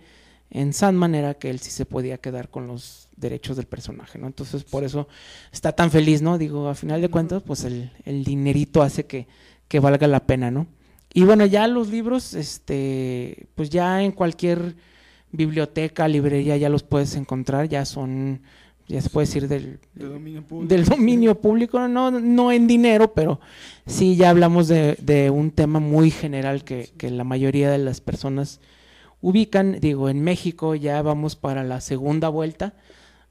en 0.52 0.72
Sandman 0.72 1.16
era 1.16 1.34
que 1.34 1.50
él 1.50 1.60
sí 1.60 1.72
se 1.72 1.86
podía 1.86 2.18
quedar 2.18 2.50
con 2.50 2.68
los 2.68 3.07
derechos 3.18 3.58
del 3.58 3.66
personaje, 3.66 4.18
¿no? 4.18 4.28
Entonces 4.28 4.64
por 4.64 4.84
eso 4.84 5.08
está 5.52 5.74
tan 5.74 5.92
feliz, 5.92 6.22
¿no? 6.22 6.38
Digo, 6.38 6.70
a 6.70 6.76
final 6.76 7.02
de 7.02 7.10
cuentas, 7.10 7.44
pues 7.46 7.64
el, 7.66 7.92
el 8.06 8.24
dinerito 8.24 8.82
hace 8.82 9.06
que, 9.06 9.28
que 9.68 9.80
valga 9.80 10.08
la 10.08 10.26
pena, 10.26 10.52
¿no? 10.52 10.68
Y 11.14 11.24
bueno, 11.24 11.46
ya 11.46 11.68
los 11.68 11.90
libros, 11.90 12.34
este, 12.36 13.48
pues 13.56 13.70
ya 13.70 14.04
en 14.04 14.12
cualquier 14.12 14.76
biblioteca, 15.32 16.08
librería 16.08 16.58
ya 16.58 16.70
los 16.70 16.84
puedes 16.84 17.16
encontrar, 17.16 17.68
ya 17.68 17.86
son, 17.86 18.42
ya 18.88 19.02
se 19.02 19.10
puede 19.10 19.26
decir 19.26 19.48
del, 19.48 19.80
De 19.96 20.06
dominio 20.06 20.44
público. 20.44 20.74
del 20.74 20.86
dominio 20.86 21.42
público, 21.42 21.88
no, 21.88 22.12
no 22.12 22.52
en 22.52 22.68
dinero, 22.68 23.14
pero 23.14 23.40
sí 23.88 24.16
ya 24.16 24.30
hablamos 24.30 24.68
de, 24.68 24.96
de 25.02 25.30
un 25.32 25.52
tema 25.52 25.80
muy 25.80 26.12
general 26.12 26.64
que, 26.64 26.92
que 26.98 27.10
la 27.10 27.24
mayoría 27.24 27.72
de 27.72 27.80
las 27.80 28.00
personas 28.00 28.60
ubican. 29.22 29.80
Digo, 29.80 30.10
en 30.10 30.22
México 30.22 30.76
ya 30.76 31.02
vamos 31.02 31.36
para 31.36 31.64
la 31.64 31.82
segunda 31.82 32.30
vuelta. 32.30 32.76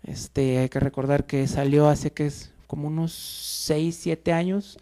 Este, 0.02 0.58
hay 0.58 0.68
que 0.68 0.80
recordar 0.80 1.26
que 1.26 1.46
salió 1.48 1.88
hace 1.88 2.12
que 2.12 2.26
es 2.26 2.52
como 2.66 2.88
unos 2.88 3.12
6, 3.12 3.96
7 4.00 4.32
años, 4.32 4.78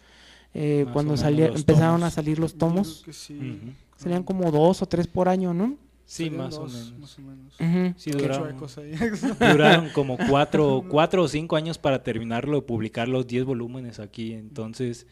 eh, 0.53 0.85
cuando 0.93 1.17
salía, 1.17 1.47
empezaron 1.47 1.97
tomos. 1.99 2.03
a 2.03 2.11
salir 2.11 2.39
los 2.39 2.55
tomos. 2.55 3.03
que 3.05 3.13
sí. 3.13 3.59
Salían 3.97 4.23
como 4.23 4.51
dos 4.51 4.81
o 4.81 4.85
tres 4.85 5.07
por 5.07 5.27
año, 5.27 5.53
¿no? 5.53 5.77
Sí, 6.05 6.29
más 6.29 6.57
o 6.57 6.61
dos. 6.61 6.93
Más 6.99 7.17
o 7.17 7.21
menos. 7.21 7.95
Sí, 7.97 8.11
duraron, 9.39 9.89
como 9.89 10.17
cuatro, 10.29 10.85
cuatro 10.87 11.23
o 11.23 11.27
cinco 11.27 11.55
años 11.55 11.77
para 11.77 12.03
terminarlo, 12.03 12.65
publicar 12.65 13.07
los 13.07 13.25
10 13.25 13.45
volúmenes 13.45 13.99
aquí. 13.99 14.33
Entonces, 14.33 15.07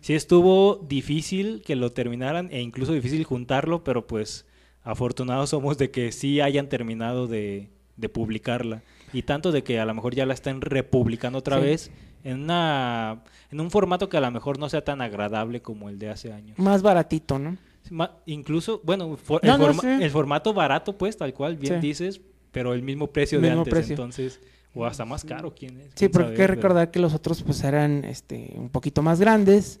sí 0.00 0.14
estuvo 0.14 0.76
difícil 0.88 1.62
que 1.64 1.76
lo 1.76 1.92
terminaran 1.92 2.48
e 2.50 2.60
incluso 2.60 2.92
difícil 2.92 3.22
juntarlo, 3.24 3.84
pero 3.84 4.06
pues 4.06 4.44
afortunados 4.82 5.50
somos 5.50 5.78
de 5.78 5.92
que 5.92 6.10
sí 6.10 6.40
hayan 6.40 6.68
terminado 6.68 7.28
de, 7.28 7.70
de 7.96 8.08
publicarla. 8.08 8.82
Y 9.12 9.22
tanto 9.22 9.52
de 9.52 9.62
que 9.62 9.78
a 9.78 9.84
lo 9.84 9.94
mejor 9.94 10.14
ya 10.14 10.26
la 10.26 10.34
estén 10.34 10.60
republicando 10.60 11.38
otra 11.38 11.58
Sí. 11.58 11.64
vez 11.64 11.90
en, 12.24 12.42
una, 12.44 13.22
en 13.50 13.60
un 13.60 13.70
formato 13.70 14.08
que 14.08 14.16
a 14.16 14.20
lo 14.20 14.30
mejor 14.30 14.58
no 14.58 14.68
sea 14.68 14.82
tan 14.84 15.00
agradable 15.02 15.60
como 15.60 15.88
el 15.88 15.98
de 15.98 16.10
hace 16.10 16.32
años. 16.32 16.58
Más 16.58 16.82
baratito, 16.82 17.38
¿no? 17.38 17.56
Ma- 17.90 18.12
incluso, 18.26 18.80
bueno, 18.84 19.16
for- 19.16 19.44
No, 19.44 19.54
el, 19.54 19.60
no, 19.60 19.66
forma- 19.66 19.82
sí. 19.98 20.04
el 20.04 20.10
formato 20.10 20.54
barato, 20.54 20.96
pues, 20.96 21.16
tal 21.16 21.34
cual, 21.34 21.56
bien 21.56 21.80
Sí. 21.80 21.86
dices, 21.88 22.20
pero 22.52 22.74
el 22.74 22.82
mismo 22.82 23.08
precio 23.08 23.40
de 23.40 23.48
Mismo 23.48 23.62
antes, 23.62 23.74
precio. 23.74 23.92
entonces, 23.94 24.40
o 24.74 24.86
hasta 24.86 25.04
más 25.04 25.24
caro, 25.24 25.52
¿quién 25.54 25.78
es? 25.80 25.86
Sí, 25.88 25.92
¿Quién 25.96 26.10
porque 26.12 26.26
hay 26.28 26.32
que? 26.32 26.36
Pero- 26.42 26.54
recordar 26.54 26.90
que 26.90 27.00
los 27.00 27.12
otros 27.12 27.42
pues 27.42 27.62
eran 27.64 28.04
este 28.04 28.54
un 28.56 28.70
poquito 28.70 29.02
más 29.02 29.20
grandes, 29.20 29.80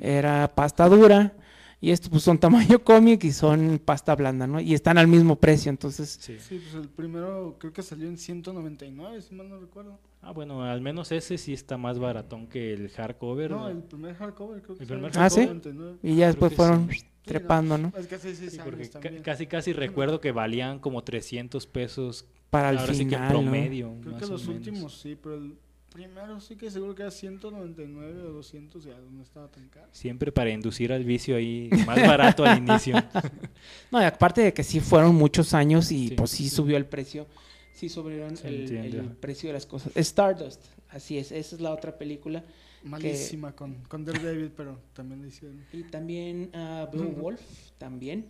era 0.00 0.50
pasta 0.54 0.88
dura 0.88 1.34
y 1.82 1.90
estos 1.90 2.08
pues 2.08 2.22
son 2.22 2.38
tamaño 2.38 2.78
cómic 2.84 3.24
y 3.24 3.32
son 3.32 3.78
pasta 3.84 4.14
blanda, 4.16 4.46
¿no? 4.46 4.58
Y 4.60 4.72
están 4.72 4.96
al 4.96 5.08
mismo 5.08 5.36
precio, 5.36 5.68
entonces 5.68 6.16
Sí. 6.20 6.38
Sí, 6.38 6.58
pues 6.62 6.82
el 6.82 6.88
primero 6.88 7.56
creo 7.58 7.72
que 7.74 7.82
salió 7.82 8.08
en 8.08 8.16
199, 8.16 9.20
si 9.20 9.34
mal 9.34 9.48
no 9.50 9.58
recuerdo. 9.60 9.98
Ah, 10.22 10.30
bueno, 10.30 10.62
al 10.62 10.80
menos 10.80 11.10
ese 11.12 11.36
sí 11.36 11.52
está 11.52 11.76
más 11.76 11.98
baratón 11.98 12.46
que 12.46 12.72
el 12.72 12.88
hardcover. 12.90 13.50
No, 13.50 13.60
¿no? 13.62 13.68
el 13.68 13.82
primer 13.82 14.14
hardcover 14.14 14.62
creo 14.62 14.76
que 14.76 14.84
¿El 14.84 14.88
primer 14.88 15.14
en 15.14 15.20
Ah, 15.20 15.28
¿sí? 15.28 15.40
199. 15.40 15.98
y 16.02 16.14
ya 16.16 16.28
después 16.28 16.50
que 16.50 16.56
fueron 16.56 16.88
sí. 16.90 17.02
Trepando, 17.24 17.78
¿no? 17.78 17.92
Es 17.96 18.06
que 18.08 18.16
hace 18.16 18.34
seis 18.34 18.52
Sí, 18.52 18.58
años 18.60 18.90
también. 18.90 19.22
casi 19.22 19.46
casi 19.46 19.72
recuerdo 19.72 20.20
que 20.20 20.32
valían 20.32 20.80
como 20.80 21.04
300 21.04 21.66
pesos 21.68 22.26
Para 22.50 22.70
el 22.70 22.78
ahora 22.78 22.94
sí 22.94 23.06
que 23.06 23.14
en 23.14 23.20
final, 23.20 23.22
¿no? 23.32 23.40
promedio. 23.42 23.94
Creo 24.00 24.12
más 24.12 24.22
que 24.22 24.28
los 24.28 24.46
últimos 24.48 25.00
sí, 25.00 25.16
pero 25.20 25.36
el 25.36 25.54
primero 25.92 26.40
sí 26.40 26.56
que 26.56 26.70
seguro 26.70 26.94
que 26.94 27.02
era 27.02 27.10
199 27.10 28.22
o 28.22 28.32
200 28.32 28.84
ya 28.84 28.96
no 29.10 29.22
estaba 29.22 29.48
tan 29.48 29.68
caro. 29.68 29.88
Siempre 29.92 30.32
para 30.32 30.50
inducir 30.50 30.92
al 30.92 31.04
vicio 31.04 31.36
ahí 31.36 31.70
más 31.86 32.00
barato 32.00 32.44
al 32.44 32.58
inicio. 32.58 32.96
No, 33.90 34.00
y 34.00 34.04
aparte 34.04 34.40
de 34.40 34.52
que 34.52 34.64
sí 34.64 34.80
fueron 34.80 35.14
muchos 35.14 35.54
años 35.54 35.92
y 35.92 36.08
Sí, 36.08 36.14
pues 36.16 36.30
sí, 36.30 36.44
sí. 36.44 36.50
subió 36.50 36.76
el 36.76 36.86
precio, 36.86 37.26
sí 37.74 37.88
subieron 37.88 38.34
el, 38.42 39.16
precio 39.20 39.50
de 39.50 39.52
las 39.52 39.66
cosas. 39.66 39.92
Stardust, 39.94 40.64
así 40.88 41.18
es, 41.18 41.30
esa 41.30 41.54
es 41.56 41.60
la 41.60 41.72
otra 41.72 41.96
película 41.96 42.42
Malísima 42.84 43.54
con, 43.54 43.74
con 43.88 44.04
Daredevil, 44.04 44.50
pero 44.56 44.78
también 44.92 45.22
le 45.22 45.28
hicieron. 45.28 45.64
Y 45.72 45.84
también 45.84 46.50
ah, 46.54 46.88
Blue. 46.90 47.12
Wolf, 47.12 47.40
también. 47.78 48.26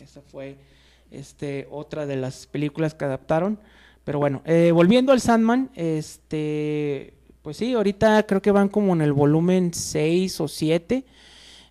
Esa 0.00 0.22
fue 0.22 0.56
este, 1.10 1.66
otra 1.70 2.06
de 2.06 2.16
las 2.16 2.46
películas 2.46 2.94
que 2.94 3.04
adaptaron. 3.04 3.58
Pero 4.10 4.18
bueno, 4.18 4.42
eh, 4.44 4.72
volviendo 4.72 5.12
al 5.12 5.20
Sandman, 5.20 5.70
este, 5.76 7.14
pues 7.42 7.58
sí, 7.58 7.74
ahorita 7.74 8.26
creo 8.26 8.42
que 8.42 8.50
van 8.50 8.68
como 8.68 8.92
en 8.92 9.02
el 9.02 9.12
volumen 9.12 9.72
6 9.72 10.40
o 10.40 10.48
7 10.48 11.04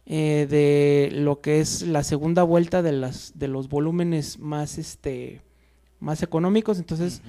eh, 0.05 0.47
de 0.49 1.09
lo 1.11 1.41
que 1.41 1.59
es 1.59 1.81
la 1.81 2.01
segunda 2.01 2.43
vuelta 2.43 2.81
de, 2.81 2.93
las, 2.93 3.37
de 3.37 3.49
los 3.49 3.67
volúmenes 3.67 4.39
más, 4.39 4.77
este, 4.77 5.41
más 5.99 6.23
económicos. 6.23 6.79
Entonces, 6.79 7.21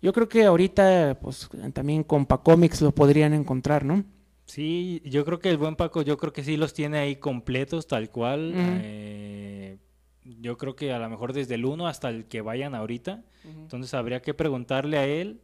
yo 0.00 0.12
creo 0.12 0.28
que 0.28 0.44
ahorita, 0.44 1.18
pues 1.20 1.48
también 1.72 2.04
con 2.04 2.24
Pacomics 2.24 2.82
lo 2.82 2.94
podrían 2.94 3.34
encontrar, 3.34 3.84
¿no? 3.84 4.04
Sí, 4.44 5.02
yo 5.04 5.24
creo 5.24 5.40
que 5.40 5.50
el 5.50 5.58
buen 5.58 5.74
Paco, 5.74 6.02
yo 6.02 6.16
creo 6.18 6.32
que 6.32 6.44
sí 6.44 6.56
los 6.56 6.72
tiene 6.72 6.98
ahí 6.98 7.16
completos, 7.16 7.88
tal 7.88 8.10
cual. 8.10 8.52
Eh, 8.54 9.78
yo 10.24 10.56
creo 10.58 10.76
que 10.76 10.92
a 10.92 10.98
lo 10.98 11.08
mejor 11.10 11.32
desde 11.32 11.54
el 11.56 11.64
1 11.64 11.86
hasta 11.86 12.08
el 12.08 12.26
que 12.26 12.40
vayan 12.40 12.74
ahorita. 12.74 13.22
Entonces 13.44 13.92
habría 13.94 14.22
que 14.22 14.34
preguntarle 14.34 14.98
a 14.98 15.06
él. 15.06 15.40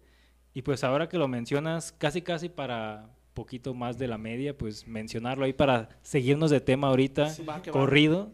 Y 0.54 0.62
pues 0.62 0.82
ahora 0.84 1.08
que 1.08 1.18
lo 1.18 1.28
mencionas, 1.28 1.92
casi 1.92 2.22
casi 2.22 2.48
para 2.48 3.10
poquito 3.34 3.74
más 3.74 3.98
de 3.98 4.08
la 4.08 4.18
media, 4.18 4.56
pues 4.56 4.86
mencionarlo 4.88 5.44
ahí 5.44 5.52
para 5.52 5.88
seguirnos 6.02 6.50
de 6.50 6.60
tema 6.60 6.88
ahorita, 6.88 7.30
Sí. 7.30 7.44
Va, 7.44 7.62
que 7.62 7.70
va. 7.70 7.78
corrido. 7.80 8.32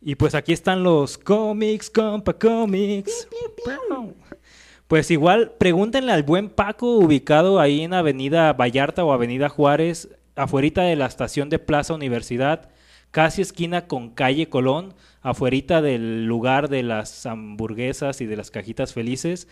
Y 0.00 0.14
pues 0.16 0.34
aquí 0.34 0.52
están 0.52 0.82
los 0.82 1.16
cómics, 1.18 1.90
compa 1.90 2.32
cómics. 2.32 3.28
Pues 4.88 5.10
igual, 5.10 5.52
pregúntenle 5.58 6.12
al 6.12 6.22
buen 6.22 6.50
Paco, 6.50 6.96
ubicado 6.98 7.60
ahí 7.60 7.82
en 7.82 7.94
Avenida 7.94 8.52
Vallarta 8.52 9.04
o 9.04 9.12
Avenida 9.12 9.48
Juárez, 9.48 10.08
afuerita 10.34 10.82
de 10.82 10.96
la 10.96 11.06
estación 11.06 11.48
de 11.48 11.58
Plaza 11.58 11.94
Universidad, 11.94 12.68
casi 13.12 13.42
esquina 13.42 13.86
con 13.86 14.10
calle 14.10 14.48
Colón, 14.48 14.94
afuerita 15.20 15.80
del 15.80 16.24
lugar 16.26 16.68
de 16.68 16.82
las 16.82 17.24
hamburguesas 17.26 18.20
y 18.20 18.26
de 18.26 18.36
las 18.36 18.50
cajitas 18.50 18.92
felices. 18.92 19.46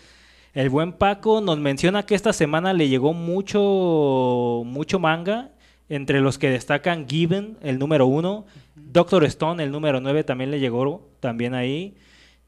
El 0.53 0.69
buen 0.69 0.93
Paco 0.93 1.41
nos 1.41 1.59
menciona 1.59 2.05
que 2.05 2.17
esta 2.17 2.33
semana 2.33 2.73
le 2.73 2.89
llegó 2.89 3.13
mucho, 3.13 4.65
mucho 4.67 4.99
manga, 4.99 5.51
entre 5.89 6.21
los 6.21 6.39
que 6.39 6.51
destacan 6.51 7.09
Given, 7.09 7.57
el 7.63 7.79
número 7.79 8.07
uno, 8.07 8.47
Doctor 8.75 9.25
Stone, 9.25 9.63
el 9.63 9.71
número 9.71 10.01
nueve, 10.01 10.25
también 10.25 10.51
le 10.51 10.59
llegó 10.59 11.09
también 11.21 11.55
ahí. 11.55 11.95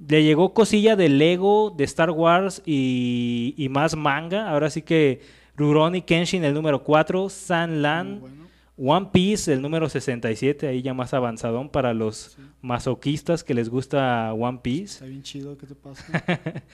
Le 0.08 0.24
llegó 0.24 0.52
cosilla 0.52 0.96
de 0.96 1.08
Lego, 1.08 1.70
de 1.76 1.84
Star 1.84 2.10
Wars 2.10 2.62
y, 2.66 3.54
y 3.56 3.68
más 3.68 3.94
manga. 3.94 4.48
Ahora 4.48 4.70
sí 4.70 4.82
que 4.82 5.20
Rurouni 5.56 6.02
Kenshin, 6.02 6.44
el 6.44 6.54
número 6.54 6.82
4, 6.82 7.28
San 7.28 7.82
Lan. 7.82 8.41
One 8.76 9.08
Piece, 9.12 9.52
el 9.52 9.60
número 9.60 9.88
67, 9.88 10.66
ahí 10.66 10.82
ya 10.82 10.94
más 10.94 11.12
avanzadón 11.14 11.68
para 11.68 11.92
los 11.94 12.32
Sí. 12.36 12.42
masoquistas 12.62 13.44
que 13.44 13.54
les 13.54 13.68
gusta 13.68 14.32
One 14.32 14.60
Piece. 14.62 14.94
Está 14.94 15.06
bien 15.06 15.22
chido, 15.22 15.56
¿qué 15.58 15.66
te 15.66 15.74
pasa? 15.74 16.04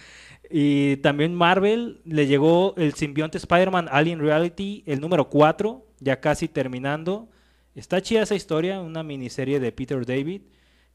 Y 0.51 0.96
también 0.99 1.34
Marvel 1.34 2.01
le 2.05 2.26
llegó 2.26 2.74
el 2.78 2.94
simbionte 2.94 3.36
Spider-Man 3.36 3.88
Alien 3.90 4.18
Reality, 4.20 4.82
el 4.86 4.99
número 5.01 5.28
4, 5.28 5.84
ya 6.01 6.20
casi 6.20 6.49
terminando. 6.49 7.28
Está 7.74 8.01
chida 8.01 8.22
esa 8.22 8.34
historia, 8.34 8.80
una 8.80 9.03
miniserie 9.03 9.61
de 9.61 9.72
Peter 9.72 10.07
David. 10.07 10.42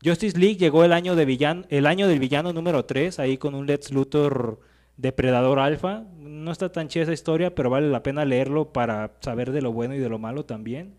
Justice 0.03 0.39
League 0.39 0.57
llegó 0.57 0.83
el 0.83 0.91
año, 0.91 1.15
de 1.15 1.65
el 1.69 1.85
año 1.85 2.07
del 2.07 2.19
villano 2.19 2.51
número 2.51 2.85
3, 2.85 3.19
ahí 3.19 3.37
con 3.37 3.53
un 3.53 3.67
Lex 3.67 3.91
Luthor 3.91 4.59
depredador 4.97 5.59
alfa. 5.59 6.03
No 6.19 6.51
está 6.51 6.71
tan 6.71 6.87
chida 6.87 7.03
esa 7.03 7.13
historia, 7.13 7.55
pero 7.55 7.69
vale 7.69 7.89
la 7.89 8.03
pena 8.03 8.25
leerlo 8.25 8.73
para 8.73 9.11
saber 9.21 9.51
de 9.51 9.61
lo 9.61 9.71
bueno 9.71 9.95
y 9.95 9.99
de 9.99 10.09
lo 10.09 10.19
malo 10.19 10.45
también. 10.45 10.95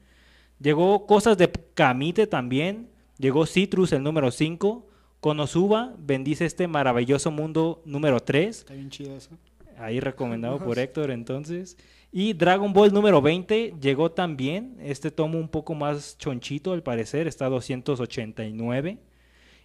Llegó 0.60 1.06
cosas 1.06 1.36
de 1.36 1.50
Camite 1.74 2.26
también, 2.26 2.88
llegó 3.18 3.44
Citrus 3.44 3.92
el 3.92 4.02
número 4.02 4.30
5, 4.30 4.86
Konosuba 5.20 5.94
bendice 5.98 6.44
este 6.44 6.68
maravilloso 6.68 7.30
mundo 7.30 7.82
número 7.84 8.20
3, 8.20 8.58
Está 8.58 8.74
bien 8.74 8.90
chido 8.90 9.16
eso. 9.16 9.30
ahí 9.78 10.00
recomendado 10.00 10.58
por 10.58 10.78
Héctor 10.78 11.10
entonces. 11.10 11.76
Y 12.12 12.34
Dragon 12.34 12.72
Ball 12.72 12.92
número 12.92 13.20
20 13.20 13.74
llegó 13.80 14.12
también, 14.12 14.76
este 14.80 15.10
tomo 15.10 15.38
un 15.38 15.48
poco 15.48 15.74
más 15.74 16.16
chonchito 16.16 16.72
al 16.72 16.82
parecer, 16.82 17.26
está 17.26 17.48
289. 17.48 18.98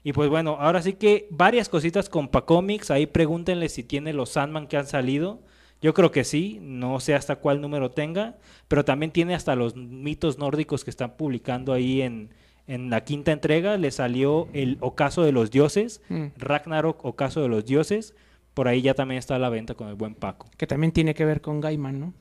Y 0.03 0.13
pues 0.13 0.29
bueno, 0.29 0.57
ahora 0.59 0.81
sí 0.81 0.93
que 0.93 1.27
varias 1.29 1.67
cositas 1.69 2.09
con 2.09 2.29
Pacomics, 2.29 2.89
ahí 2.91 3.05
pregúntenle 3.05 3.67
si 3.69 3.83
tiene 3.83 4.13
los 4.13 4.29
Sandman 4.29 4.67
que 4.67 4.77
han 4.77 4.87
salido. 4.87 5.39
Yo 5.81 5.93
creo 5.93 6.11
que 6.11 6.23
sí, 6.23 6.59
no 6.61 6.99
sé 6.99 7.15
hasta 7.15 7.37
cuál 7.37 7.61
número 7.61 7.91
tenga, 7.91 8.37
pero 8.67 8.83
también 8.85 9.11
tiene 9.11 9.33
hasta 9.35 9.55
los 9.55 9.75
mitos 9.75 10.37
nórdicos 10.37 10.83
que 10.83 10.89
están 10.89 11.15
publicando 11.15 11.71
ahí 11.73 12.01
en, 12.01 12.29
en 12.67 12.89
la 12.89 13.03
quinta 13.03 13.31
entrega. 13.31 13.77
Le 13.77 13.91
salió 13.91 14.47
el 14.53 14.77
Ocaso 14.81 15.23
de 15.23 15.31
los 15.31 15.51
Dioses, 15.51 16.01
Mm. 16.09 16.27
Ragnarok 16.37 17.03
Ocaso 17.05 17.41
de 17.41 17.49
los 17.49 17.65
Dioses. 17.65 18.13
Por 18.53 18.67
ahí 18.67 18.81
ya 18.81 18.93
también 18.93 19.19
está 19.19 19.35
a 19.35 19.39
la 19.39 19.49
venta 19.49 19.73
con 19.75 19.87
el 19.87 19.95
buen 19.95 20.15
Paco. 20.15 20.47
Que 20.57 20.67
también 20.67 20.91
tiene 20.91 21.13
que 21.13 21.23
ver 21.23 21.39
con 21.39 21.61
Gaiman, 21.61 21.99
¿no? 21.99 22.13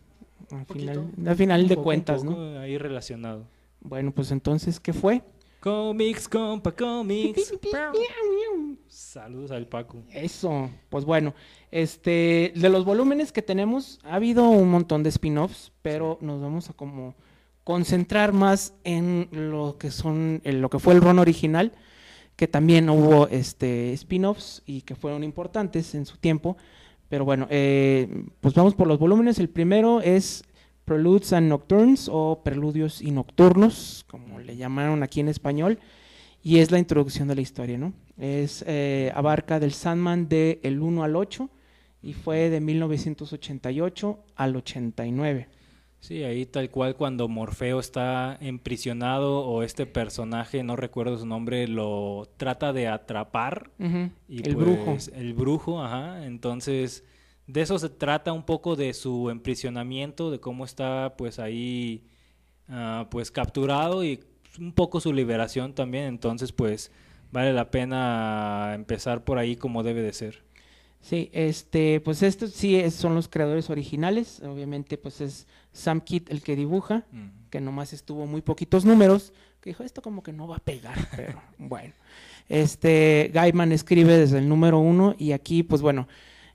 Al 0.51 0.64
final, 0.66 1.11
al 1.26 1.37
final 1.37 1.62
Un 1.62 1.68
de 1.68 1.74
poco, 1.74 1.85
cuentas, 1.85 2.22
¿no? 2.24 2.59
Ahí 2.61 2.79
relacionado. 2.79 3.45
Bueno, 3.81 4.12
pues 4.12 4.31
entonces, 4.31 4.79
¿qué 4.79 4.93
fue? 4.93 5.22
Comics, 5.61 6.29
compa, 6.29 6.71
comics. 6.71 7.53
Saludos 8.87 9.51
al 9.51 9.67
Paco. 9.67 10.05
Eso, 10.13 10.71
pues 10.89 11.05
bueno, 11.05 11.35
este, 11.73 12.53
de 12.55 12.69
los 12.69 12.85
volúmenes 12.85 13.33
que 13.33 13.43
tenemos, 13.43 13.99
ha 14.05 14.15
habido 14.15 14.49
un 14.49 14.71
montón 14.71 15.03
de 15.03 15.09
spin-offs, 15.09 15.73
pero 15.83 16.17
nos 16.21 16.41
vamos 16.41 16.71
a 16.71 16.75
como 16.75 17.17
concentrar 17.65 18.33
más 18.33 18.73
en 18.85 19.29
lo 19.33 19.79
que 19.79 19.91
son, 19.91 20.41
en 20.45 20.63
lo 20.63 20.71
que 20.71 20.79
fue 20.79 20.95
el 20.95 21.01
run 21.01 21.19
original, 21.19 21.73
que 22.37 22.47
también 22.47 22.89
hubo 22.89 23.27
este 23.27 23.93
spin-offs 23.95 24.63
y 24.65 24.83
que 24.83 24.95
fueron 24.95 25.25
importantes 25.25 25.95
en 25.97 26.07
su 26.07 26.19
tiempo. 26.19 26.57
Pero 27.09 27.25
bueno, 27.25 27.49
eh, 27.51 28.27
pues 28.41 28.55
vamos 28.55 28.77
por 28.77 28.87
los 28.87 28.99
volúmenes. 29.01 29.39
El 29.41 29.49
primero 29.49 30.01
es 30.03 30.45
Preludes 30.89 31.34
and 31.34 31.51
Nocturnes 31.51 32.09
o 32.11 32.41
Preludios 32.43 33.03
y 33.03 33.11
Nocturnos, 33.11 34.07
como 34.09 34.39
le 34.39 34.57
llamaron 34.57 35.03
aquí 35.03 35.20
en 35.20 35.28
español, 35.28 35.78
y 36.43 36.61
es 36.61 36.70
la 36.70 36.78
introducción 36.78 37.28
de 37.28 37.34
la 37.34 37.43
historia, 37.43 37.76
¿no? 37.76 37.93
Es 38.16 38.64
eh, 38.66 39.12
abarca 39.14 39.61
del 39.61 39.72
Sandman 39.74 40.30
de 40.30 40.61
el 40.62 40.80
1 40.80 41.05
al 41.05 41.14
8 41.14 41.51
y 42.03 42.14
fue 42.14 42.49
de 42.49 42.62
1988 42.62 44.18
al 44.34 44.57
89. 44.57 45.49
Sí, 46.01 46.22
ahí 46.22 46.47
tal 46.47 46.70
cual 46.70 46.97
cuando 46.97 47.28
Morfeo 47.28 47.80
está 47.80 48.39
emprisionado 48.41 49.41
o 49.41 49.62
este 49.62 49.84
personaje, 49.84 50.62
no 50.62 50.74
recuerdo 50.74 51.18
su 51.18 51.26
nombre, 51.26 51.68
lo 51.68 52.30
trata 52.39 52.72
de 52.72 52.89
atrapar. 52.89 53.72
Y 54.26 54.39
el 54.39 54.55
pues, 54.55 54.57
brujo. 54.57 54.97
El 55.14 55.34
brujo, 55.34 55.82
ajá. 55.82 56.24
Entonces, 56.24 57.05
de 57.49 57.62
eso 57.62 57.78
se 57.78 57.88
trata 57.88 58.32
un 58.32 58.44
poco 58.44 58.76
de 58.76 58.94
su 58.94 59.30
emprisionamiento, 59.30 60.30
de 60.30 60.38
cómo 60.38 60.64
está 60.64 61.14
pues 61.18 61.38
ahí 61.40 62.05
ah, 62.68 63.09
pues 63.11 63.30
capturado 63.32 64.05
y 64.05 64.20
un 64.61 64.72
poco 64.72 65.01
su 65.01 65.12
liberación 65.12 65.72
también. 65.74 66.05
Entonces, 66.05 66.53
pues 66.53 66.92
vale 67.32 67.53
la 67.53 67.70
pena 67.70 68.72
empezar 68.74 69.24
por 69.24 69.38
ahí 69.38 69.57
como 69.57 69.82
debe 69.82 70.03
de 70.03 70.12
ser. 70.12 70.42
Sí, 71.01 71.30
este, 71.32 72.01
pues 72.01 72.22
estos 72.22 72.51
sí 72.53 72.74
es- 72.76 72.94
son 72.94 73.14
los 73.14 73.28
creadores 73.28 73.70
originales. 73.70 74.40
Obviamente, 74.42 74.99
pues 74.99 75.20
es 75.20 75.46
Sam 75.72 76.01
Kidd 76.01 76.24
el 76.28 76.42
que 76.42 76.57
dibuja, 76.57 77.07
que 77.51 77.61
nomás 77.61 77.92
estuvo 77.92 78.26
muy 78.26 78.42
poquitos 78.42 78.84
números, 78.84 79.32
que 79.61 79.70
dijo, 79.70 79.84
esto 79.84 80.03
como 80.03 80.22
que 80.22 80.32
no 80.32 80.49
va 80.49 80.57
a 80.57 80.61
pegar, 80.61 80.96
pero 81.16 81.40
bueno. 81.57 81.94
Este, 82.49 83.30
Gaiman 83.32 83.72
escribe 83.72 84.16
desde 84.16 84.38
el 84.38 84.49
número 84.49 84.78
uno 84.80 85.14
y 85.18 85.32
aquí, 85.32 85.62
pues 85.62 85.82
bueno, 85.82 86.09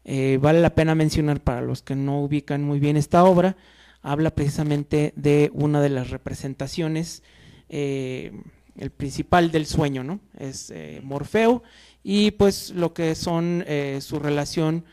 eh, 0.06 0.38
vale 0.42 0.62
la 0.62 0.76
pena 0.76 0.96
mencionar 0.96 1.42
para 1.42 1.62
los 1.62 1.82
que 1.82 1.96
no 1.96 2.22
ubican 2.22 2.64
muy 2.64 2.80
bien 2.80 2.98
esta 2.98 3.24
obra, 3.24 3.56
habla 4.04 4.36
precisamente 4.36 5.14
de 5.16 5.50
una 5.54 5.82
de 5.82 5.90
las 5.90 6.10
representaciones, 6.10 7.24
eh, 7.70 8.32
el 8.78 8.92
principal 8.92 9.52
del 9.52 9.66
sueño, 9.66 10.04
¿no? 10.04 10.20
Es 10.38 10.70
eh, 10.72 11.00
Morfeo 11.04 11.64
y 12.04 12.32
pues 12.32 12.72
lo 12.72 12.94
que 12.94 13.16
son 13.16 13.64
eh, 13.66 14.00
su 14.02 14.20
relación 14.20 14.84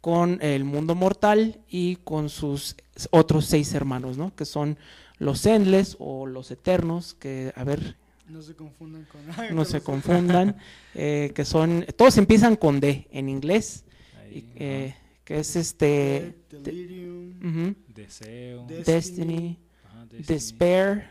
con 0.00 0.38
el 0.42 0.64
mundo 0.64 0.94
mortal 0.94 1.60
y 1.68 1.96
con 1.96 2.28
sus 2.28 2.76
otros 3.10 3.46
seis 3.46 3.72
hermanos, 3.74 4.18
¿no? 4.18 4.34
Que 4.34 4.44
son 4.44 4.76
los 5.18 5.46
Endless 5.46 5.96
o 5.98 6.26
los 6.26 6.50
Eternos, 6.50 7.14
que, 7.14 7.52
a 7.56 7.64
ver, 7.64 7.96
No 8.28 8.42
se 8.42 8.54
confundan 8.54 9.06
con. 9.06 9.56
no 9.56 9.64
se 9.64 9.80
confundan, 9.80 10.56
que 10.92 11.44
son, 11.44 11.86
todos 11.96 12.18
empiezan 12.18 12.56
con 12.56 12.80
D 12.80 13.08
en 13.10 13.28
inglés, 13.28 13.84
y, 14.30 14.34
Ahí, 14.36 14.52
eh, 14.56 14.94
que 15.24 15.40
es 15.40 15.56
este, 15.56 16.34
Delirium. 16.50 17.74
Deseo. 17.94 18.66
Des- 18.66 18.86
Destiny, 18.86 19.58
ajá, 19.84 20.06
Destiny. 20.06 20.22
Despair, 20.26 21.10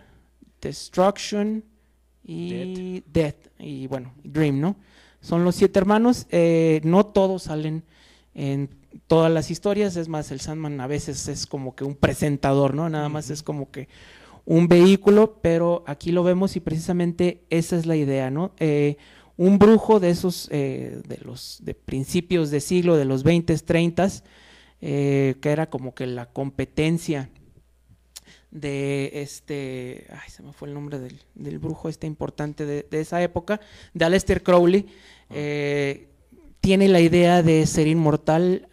Destruction 0.61 1.63
y 2.23 3.03
Death. 3.11 3.35
Y 3.59 3.87
bueno, 3.87 4.13
Dream, 4.23 4.59
¿no? 4.59 4.75
Son 5.21 5.43
los 5.43 5.55
siete 5.55 5.79
hermanos. 5.79 6.25
eh, 6.29 6.81
no 6.83 7.05
todos 7.05 7.43
salen 7.43 7.83
en 8.33 8.69
todas 9.07 9.31
las 9.31 9.49
historias. 9.51 9.95
Es 9.95 10.07
más, 10.09 10.31
el 10.31 10.39
Sandman 10.39 10.79
a 10.81 10.87
veces 10.87 11.27
es 11.27 11.45
como 11.45 11.75
que 11.75 11.83
un 11.83 11.95
presentador, 11.95 12.73
¿no? 12.73 12.89
Nada 12.89 13.09
más 13.09 13.29
es 13.29 13.43
como 13.43 13.71
que 13.71 13.87
un 14.45 14.67
vehículo, 14.67 15.39
pero 15.41 15.83
aquí 15.87 16.11
lo 16.11 16.23
vemos 16.23 16.55
y 16.55 16.59
precisamente 16.59 17.43
esa 17.49 17.75
es 17.77 17.85
la 17.85 17.95
idea, 17.97 18.29
¿no? 18.31 18.51
Eh, 18.59 18.97
un 19.37 19.59
brujo 19.59 19.99
de 19.99 20.09
esos, 20.09 20.49
eh, 20.51 21.01
de 21.07 21.17
los 21.23 21.59
de 21.61 21.75
principios 21.75 22.49
de 22.49 22.59
siglo, 22.59 22.97
de 22.97 23.05
los 23.05 23.23
20, 23.23 23.55
30, 23.57 24.09
eh, 24.81 25.35
que 25.39 25.49
era 25.49 25.69
como 25.69 25.93
que 25.93 26.07
la 26.07 26.25
competencia 26.25 27.29
de 28.49 29.11
este, 29.13 30.07
ay, 30.09 30.29
se 30.29 30.41
me 30.41 30.53
fue 30.53 30.67
el 30.67 30.73
nombre 30.73 30.99
del, 30.99 31.21
del 31.35 31.59
brujo 31.59 31.89
este 31.89 32.07
importante 32.07 32.65
de, 32.65 32.87
de 32.89 32.99
esa 32.99 33.21
época, 33.21 33.61
de 33.93 34.05
Aleister 34.05 34.41
Crowley, 34.41 34.87
eh, 35.29 36.07
tiene 36.59 36.87
la 36.87 36.99
idea 36.99 37.43
de 37.43 37.65
ser 37.67 37.87
inmortal 37.87 38.67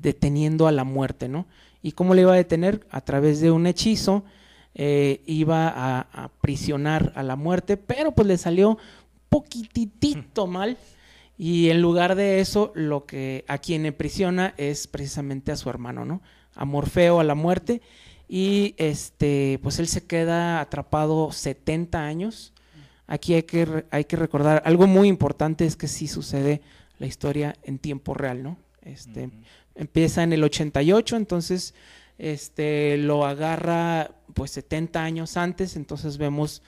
deteniendo 0.00 0.68
a 0.68 0.72
la 0.72 0.84
muerte, 0.84 1.28
¿no? 1.28 1.46
¿Y 1.82 1.92
cómo 1.92 2.14
le 2.14 2.22
iba 2.22 2.34
a 2.34 2.36
detener? 2.36 2.86
A 2.90 3.00
través 3.00 3.40
de 3.40 3.50
un 3.50 3.66
hechizo, 3.66 4.22
iba 4.74 5.68
a, 5.68 6.00
a 6.12 6.24
aprisionar 6.24 7.12
a 7.16 7.24
la 7.24 7.34
muerte, 7.34 7.76
pero 7.76 8.12
pues 8.12 8.28
le 8.28 8.36
salió 8.38 8.78
poquitito 9.32 10.46
mal. 10.46 10.76
Y 11.38 11.70
en 11.70 11.80
lugar 11.80 12.14
de 12.14 12.40
eso, 12.40 12.70
lo 12.74 13.06
que 13.06 13.44
a 13.48 13.58
quien 13.58 13.86
aprisiona 13.86 14.54
es 14.58 14.86
precisamente 14.86 15.50
a 15.50 15.56
su 15.56 15.70
hermano, 15.70 16.04
¿no? 16.04 16.20
A 16.54 16.66
Morfeo, 16.66 17.18
a 17.18 17.24
la 17.24 17.34
muerte. 17.34 17.80
Y 18.28 18.74
este, 18.76 19.58
pues 19.62 19.78
él 19.78 19.88
se 19.88 20.04
queda 20.06 20.60
atrapado 20.60 21.32
70 21.32 22.04
años. 22.04 22.52
Aquí 23.06 23.34
hay 23.34 23.42
que, 23.42 23.84
hay 23.90 24.04
que 24.04 24.16
recordar, 24.16 24.62
algo 24.64 24.86
muy 24.86 25.08
importante 25.08 25.64
es 25.64 25.76
que 25.76 25.88
sí 25.88 26.06
sucede 26.06 26.60
la 26.98 27.06
historia 27.06 27.56
en 27.62 27.78
tiempo 27.78 28.14
real, 28.14 28.42
¿no? 28.42 28.58
Este, 28.82 29.30
empieza 29.74 30.22
en 30.22 30.32
el 30.32 30.44
88, 30.44 31.16
entonces 31.16 31.74
este 32.18 32.96
lo 32.98 33.26
agarra 33.26 34.10
pues 34.34 34.52
70 34.52 35.02
años 35.02 35.36
antes, 35.36 35.76
entonces 35.76 36.18
vemos 36.18 36.62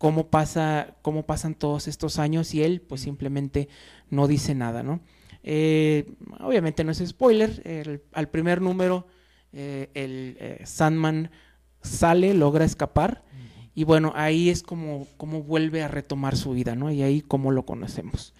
cómo 0.00 0.28
pasa 0.28 0.96
cómo 1.02 1.26
pasan 1.26 1.54
todos 1.54 1.86
estos 1.86 2.18
años 2.18 2.54
y 2.54 2.62
él 2.62 2.80
pues 2.80 3.02
simplemente 3.02 3.68
no 4.08 4.26
dice 4.28 4.54
nada, 4.54 4.82
¿no? 4.82 5.00
Eh, 5.42 6.14
obviamente 6.40 6.84
no 6.84 6.90
es 6.90 7.06
spoiler, 7.06 7.60
el- 7.66 8.00
al 8.14 8.30
primer 8.30 8.62
número 8.62 9.06
eh, 9.52 9.90
el 9.92 10.38
eh, 10.40 10.62
Sandman 10.64 11.30
sale, 11.82 12.32
logra 12.32 12.64
escapar 12.64 13.24
y 13.74 13.84
bueno, 13.84 14.12
ahí 14.16 14.48
es 14.48 14.62
como, 14.62 15.06
como 15.18 15.42
vuelve 15.42 15.82
a 15.82 15.88
retomar 15.88 16.34
su 16.34 16.52
vida, 16.52 16.74
¿no? 16.74 16.90
Y 16.90 17.02
ahí 17.02 17.20
como 17.20 17.50
lo 17.50 17.66
conocemos. 17.66 18.32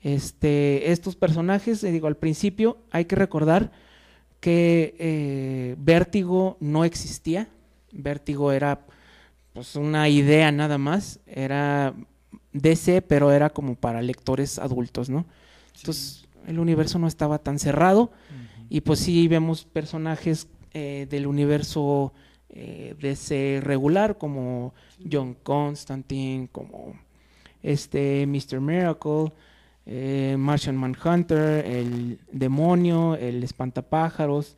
Este, 0.00 0.92
estos 0.92 1.14
personajes, 1.14 1.82
digo, 1.82 2.06
al 2.06 2.16
principio 2.16 2.78
hay 2.90 3.04
que 3.04 3.16
recordar 3.16 3.70
que 4.40 5.76
Vértigo 5.78 6.56
no 6.60 6.84
existía. 6.86 7.48
Vértigo 7.92 8.50
era 8.52 8.86
pues 9.52 9.76
una 9.76 10.08
idea 10.08 10.50
nada 10.52 10.78
más. 10.78 11.20
Era 11.26 11.94
DC, 12.52 13.02
pero 13.02 13.32
era 13.32 13.50
como 13.50 13.74
para 13.74 14.02
lectores 14.02 14.58
adultos, 14.58 15.08
¿no? 15.08 15.26
Entonces 15.76 16.26
el 16.46 16.58
universo 16.58 16.98
no 16.98 17.06
estaba 17.06 17.38
tan 17.38 17.58
cerrado. 17.58 18.10
Y 18.68 18.80
pues 18.80 19.00
sí 19.00 19.28
vemos 19.28 19.64
personajes 19.64 20.48
eh, 20.72 21.06
del 21.10 21.26
universo 21.26 22.12
eh, 22.48 22.94
DC 23.00 23.60
regular, 23.62 24.18
como 24.18 24.74
John 25.10 25.36
Constantine, 25.42 26.48
como 26.50 26.94
este 27.62 28.26
Mr. 28.26 28.60
Miracle, 28.60 29.32
eh, 29.86 30.36
Martian 30.38 30.76
Manhunter, 30.76 31.64
el 31.66 32.18
demonio, 32.30 33.14
el 33.16 33.42
espantapájaros, 33.42 34.56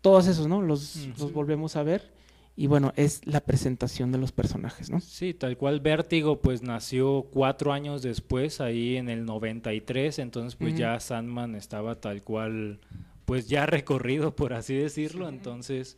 todos 0.00 0.26
esos, 0.26 0.46
¿no? 0.46 0.62
Los, 0.62 1.08
volvemos 1.32 1.76
a 1.76 1.82
ver. 1.82 2.11
Y 2.54 2.66
bueno, 2.66 2.92
es 2.96 3.26
la 3.26 3.40
presentación 3.40 4.12
de 4.12 4.18
los 4.18 4.32
personajes, 4.32 4.90
¿no? 4.90 5.00
Sí, 5.00 5.32
tal 5.32 5.56
cual 5.56 5.80
Vértigo 5.80 6.40
pues 6.40 6.62
nació 6.62 7.26
cuatro 7.32 7.72
años 7.72 8.02
después, 8.02 8.60
ahí 8.60 8.96
en 8.96 9.08
el 9.08 9.24
93, 9.24 10.18
entonces 10.18 10.56
pues 10.56 10.76
ya 10.76 10.98
Sandman 11.00 11.54
estaba 11.54 11.94
tal 11.94 12.22
cual 12.22 12.80
pues 13.24 13.48
ya 13.48 13.64
recorrido, 13.66 14.36
por 14.36 14.52
así 14.52 14.74
decirlo, 14.74 15.28
entonces 15.28 15.96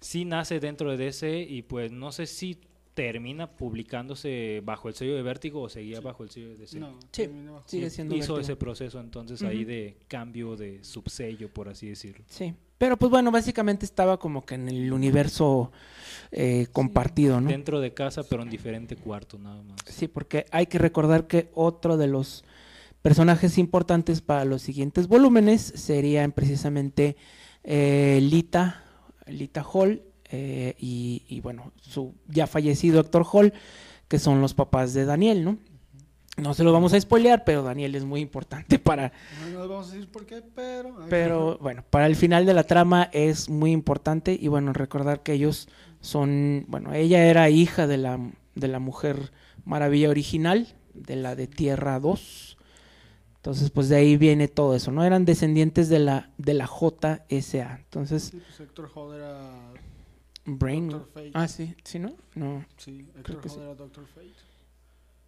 sí 0.00 0.24
nace 0.24 0.58
dentro 0.58 0.90
de 0.90 0.96
DC 0.96 1.42
y 1.42 1.62
pues 1.62 1.92
no 1.92 2.10
sé 2.10 2.26
si 2.26 2.58
termina 2.96 3.46
publicándose 3.46 4.62
bajo 4.64 4.88
el 4.88 4.94
sello 4.94 5.14
de 5.16 5.22
Vértigo 5.22 5.60
o 5.60 5.68
seguía 5.68 6.00
bajo 6.00 6.24
el 6.24 6.30
sello 6.30 6.48
de 6.48 6.56
DC. 6.56 6.80
No, 6.80 6.98
Sí, 7.12 7.28
sigue 7.66 7.90
siendo 7.90 8.16
Hizo 8.16 8.32
Vértigo. 8.34 8.40
ese 8.40 8.56
proceso 8.56 9.00
entonces 9.00 9.42
ahí 9.42 9.66
de 9.66 9.98
cambio 10.08 10.56
de 10.56 10.82
subsello, 10.82 11.52
por 11.52 11.68
así 11.68 11.90
decirlo. 11.90 12.24
Sí, 12.26 12.54
pero 12.78 12.96
pues 12.96 13.10
bueno, 13.10 13.30
básicamente 13.30 13.84
estaba 13.84 14.18
como 14.18 14.46
que 14.46 14.54
en 14.54 14.70
el 14.70 14.90
universo 14.94 15.72
eh, 16.32 16.68
compartido, 16.72 17.38
¿no? 17.38 17.50
Dentro 17.50 17.80
de 17.80 17.92
casa, 17.92 18.22
pero 18.22 18.42
en 18.42 18.48
diferente 18.48 18.96
cuarto 18.96 19.38
nada 19.38 19.62
más. 19.62 19.76
Sí, 19.84 20.08
porque 20.08 20.46
hay 20.50 20.66
que 20.66 20.78
recordar 20.78 21.26
que 21.26 21.50
otro 21.52 21.98
de 21.98 22.06
los 22.06 22.44
personajes 23.02 23.58
importantes 23.58 24.22
para 24.22 24.46
los 24.46 24.62
siguientes 24.62 25.06
volúmenes 25.06 25.60
serían 25.60 26.32
precisamente 26.32 27.18
eh, 27.62 28.20
Lita, 28.22 28.84
Lita 29.26 29.62
Hall 29.70 30.02
eh, 30.30 30.74
y, 30.78 31.24
y, 31.28 31.40
bueno, 31.40 31.72
su 31.80 32.14
ya 32.28 32.46
fallecido 32.46 33.00
Héctor 33.00 33.24
Hall, 33.30 33.52
que 34.08 34.18
son 34.18 34.40
los 34.40 34.54
papás 34.54 34.94
de 34.94 35.04
Daniel, 35.04 35.44
¿no? 35.44 35.58
No 36.36 36.52
se 36.52 36.64
lo 36.64 36.72
vamos 36.72 36.92
a 36.92 37.00
spoilear, 37.00 37.44
pero 37.44 37.62
Daniel 37.62 37.94
es 37.94 38.04
muy 38.04 38.20
importante 38.20 38.78
para, 38.78 39.12
No 39.40 39.58
nos 39.58 39.68
vamos 39.68 39.88
a 39.88 39.92
decir 39.94 40.10
por 40.10 40.26
qué, 40.26 40.42
pero... 40.54 40.94
pero 41.08 41.58
bueno, 41.58 41.82
para 41.88 42.06
el 42.06 42.14
final 42.14 42.44
de 42.44 42.52
la 42.52 42.64
trama 42.64 43.08
es 43.12 43.48
muy 43.48 43.72
importante 43.72 44.36
y 44.38 44.48
bueno, 44.48 44.74
recordar 44.74 45.22
que 45.22 45.32
ellos 45.32 45.68
son, 46.00 46.66
bueno, 46.68 46.92
ella 46.92 47.24
era 47.24 47.48
hija 47.48 47.86
de 47.86 47.96
la, 47.96 48.20
de 48.54 48.68
la 48.68 48.78
mujer 48.80 49.32
maravilla 49.64 50.10
original, 50.10 50.68
de 50.92 51.16
la 51.16 51.36
de 51.36 51.46
Tierra 51.46 51.98
2. 52.00 52.58
Entonces, 53.36 53.70
pues 53.70 53.88
de 53.88 53.96
ahí 53.96 54.16
viene 54.16 54.48
todo 54.48 54.74
eso, 54.74 54.92
¿no? 54.92 55.04
Eran 55.04 55.24
descendientes 55.24 55.88
de 55.88 56.00
la, 56.00 56.30
de 56.36 56.52
la 56.52 56.66
JSA. 56.66 57.78
Entonces, 57.78 58.24
Sí, 58.24 58.42
pues 58.44 58.60
Héctor 58.60 58.90
Hall 58.94 59.16
era... 59.16 59.72
Brain. 60.46 60.88
Doctor 60.88 61.08
Fate. 61.12 61.30
Ah, 61.34 61.48
sí, 61.48 61.74
sí, 61.84 61.98
¿no? 61.98 62.14
No. 62.34 62.64
Sí, 62.76 63.06
Creo 63.22 63.40
que 63.40 63.48
sí. 63.48 63.56
era 63.58 63.74
Doctor 63.74 64.06
Fate. 64.06 64.32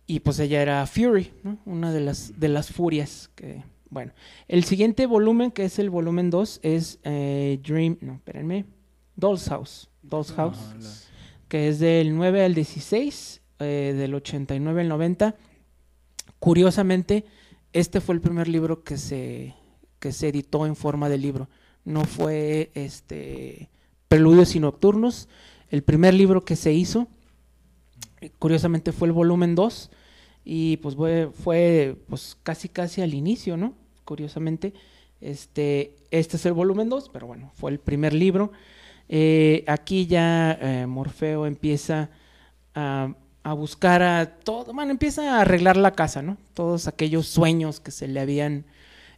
Y 0.07 0.21
pues 0.21 0.39
ella 0.39 0.63
era 0.63 0.87
Fury, 0.87 1.33
¿no? 1.43 1.59
Una 1.67 1.93
de 1.93 2.01
las, 2.01 2.39
de 2.41 2.49
las 2.49 2.71
furias 2.73 3.31
que... 3.35 3.63
Bueno, 3.91 4.13
el 4.49 4.65
siguiente 4.65 5.07
volumen, 5.07 5.51
que 5.51 5.65
es 5.65 5.79
el 5.79 5.91
volumen 5.91 6.31
2, 6.31 6.61
es 6.63 6.99
eh, 7.05 7.59
Dream... 7.63 7.99
No, 8.01 8.15
espérenme. 8.15 8.65
Doll's 9.17 9.49
House. 9.49 9.89
Doll's 10.03 10.33
House. 10.33 10.59
Ajá, 10.59 10.77
la- 10.79 10.91
que 11.49 11.69
es 11.69 11.79
del 11.79 12.15
9 12.15 12.45
al 12.45 12.55
16, 12.55 13.41
eh, 13.61 13.95
del 13.97 14.15
89 14.15 14.83
al 14.83 14.89
90. 14.89 15.35
Curiosamente, 16.39 17.25
este 17.73 18.01
fue 18.01 18.15
el 18.15 18.21
primer 18.21 18.49
libro 18.49 18.85
que 18.85 18.97
se, 18.99 19.55
que 19.99 20.13
se 20.13 20.29
editó 20.29 20.67
en 20.67 20.77
forma 20.77 21.09
de 21.09 21.19
libro. 21.19 21.49
No 21.85 22.05
fue 22.05 22.71
este 22.75 23.71
Preludios 24.09 24.55
y 24.55 24.61
Nocturnos. 24.61 25.29
El 25.71 25.83
primer 25.83 26.15
libro 26.15 26.45
que 26.45 26.57
se 26.57 26.73
hizo, 26.73 27.09
curiosamente, 28.39 28.93
fue 28.93 29.09
el 29.09 29.13
volumen 29.13 29.55
2. 29.55 29.91
Y 30.45 30.79
pues 30.79 30.97
fue, 30.97 31.31
fue 31.33 31.97
pues 32.09 32.37
casi 32.43 32.69
casi 32.69 33.03
al 33.03 33.15
inicio, 33.15 33.57
¿no? 33.57 33.75
Curiosamente. 34.05 34.73
Este, 35.21 35.97
este 36.11 36.37
es 36.37 36.47
el 36.47 36.53
volumen 36.53 36.89
2, 36.89 37.11
pero 37.13 37.27
bueno, 37.27 37.51
fue 37.55 37.71
el 37.71 37.79
primer 37.79 38.13
libro. 38.13 38.53
Eh, 39.09 39.65
aquí 39.67 40.07
ya 40.07 40.53
eh, 40.61 40.87
Morfeo 40.87 41.47
empieza 41.47 42.11
a, 42.75 43.15
a 43.43 43.53
buscar 43.53 44.03
a 44.03 44.27
todo, 44.27 44.73
bueno, 44.73 44.91
empieza 44.91 45.37
a 45.37 45.41
arreglar 45.41 45.77
la 45.77 45.93
casa, 45.93 46.23
¿no? 46.23 46.37
Todos 46.55 46.87
aquellos 46.87 47.27
sueños 47.27 47.81
que 47.81 47.91
se 47.91 48.07
le 48.07 48.21
habían 48.21 48.65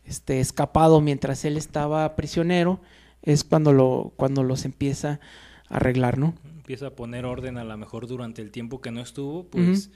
este, 0.04 0.40
escapado 0.40 1.00
mientras 1.00 1.44
él 1.44 1.56
estaba 1.56 2.16
prisionero, 2.16 2.80
es 3.22 3.44
cuando, 3.44 3.72
lo, 3.72 4.12
cuando 4.16 4.42
los 4.42 4.64
empieza 4.64 5.20
a 5.68 5.76
arreglar, 5.76 6.18
¿no? 6.18 6.34
empieza 6.44 6.88
a 6.88 6.90
poner 6.90 7.24
orden 7.24 7.58
a 7.58 7.64
lo 7.64 7.76
mejor 7.76 8.06
durante 8.06 8.42
el 8.42 8.50
tiempo 8.52 8.80
que 8.80 8.90
no 8.92 9.00
estuvo, 9.00 9.44
pues 9.44 9.90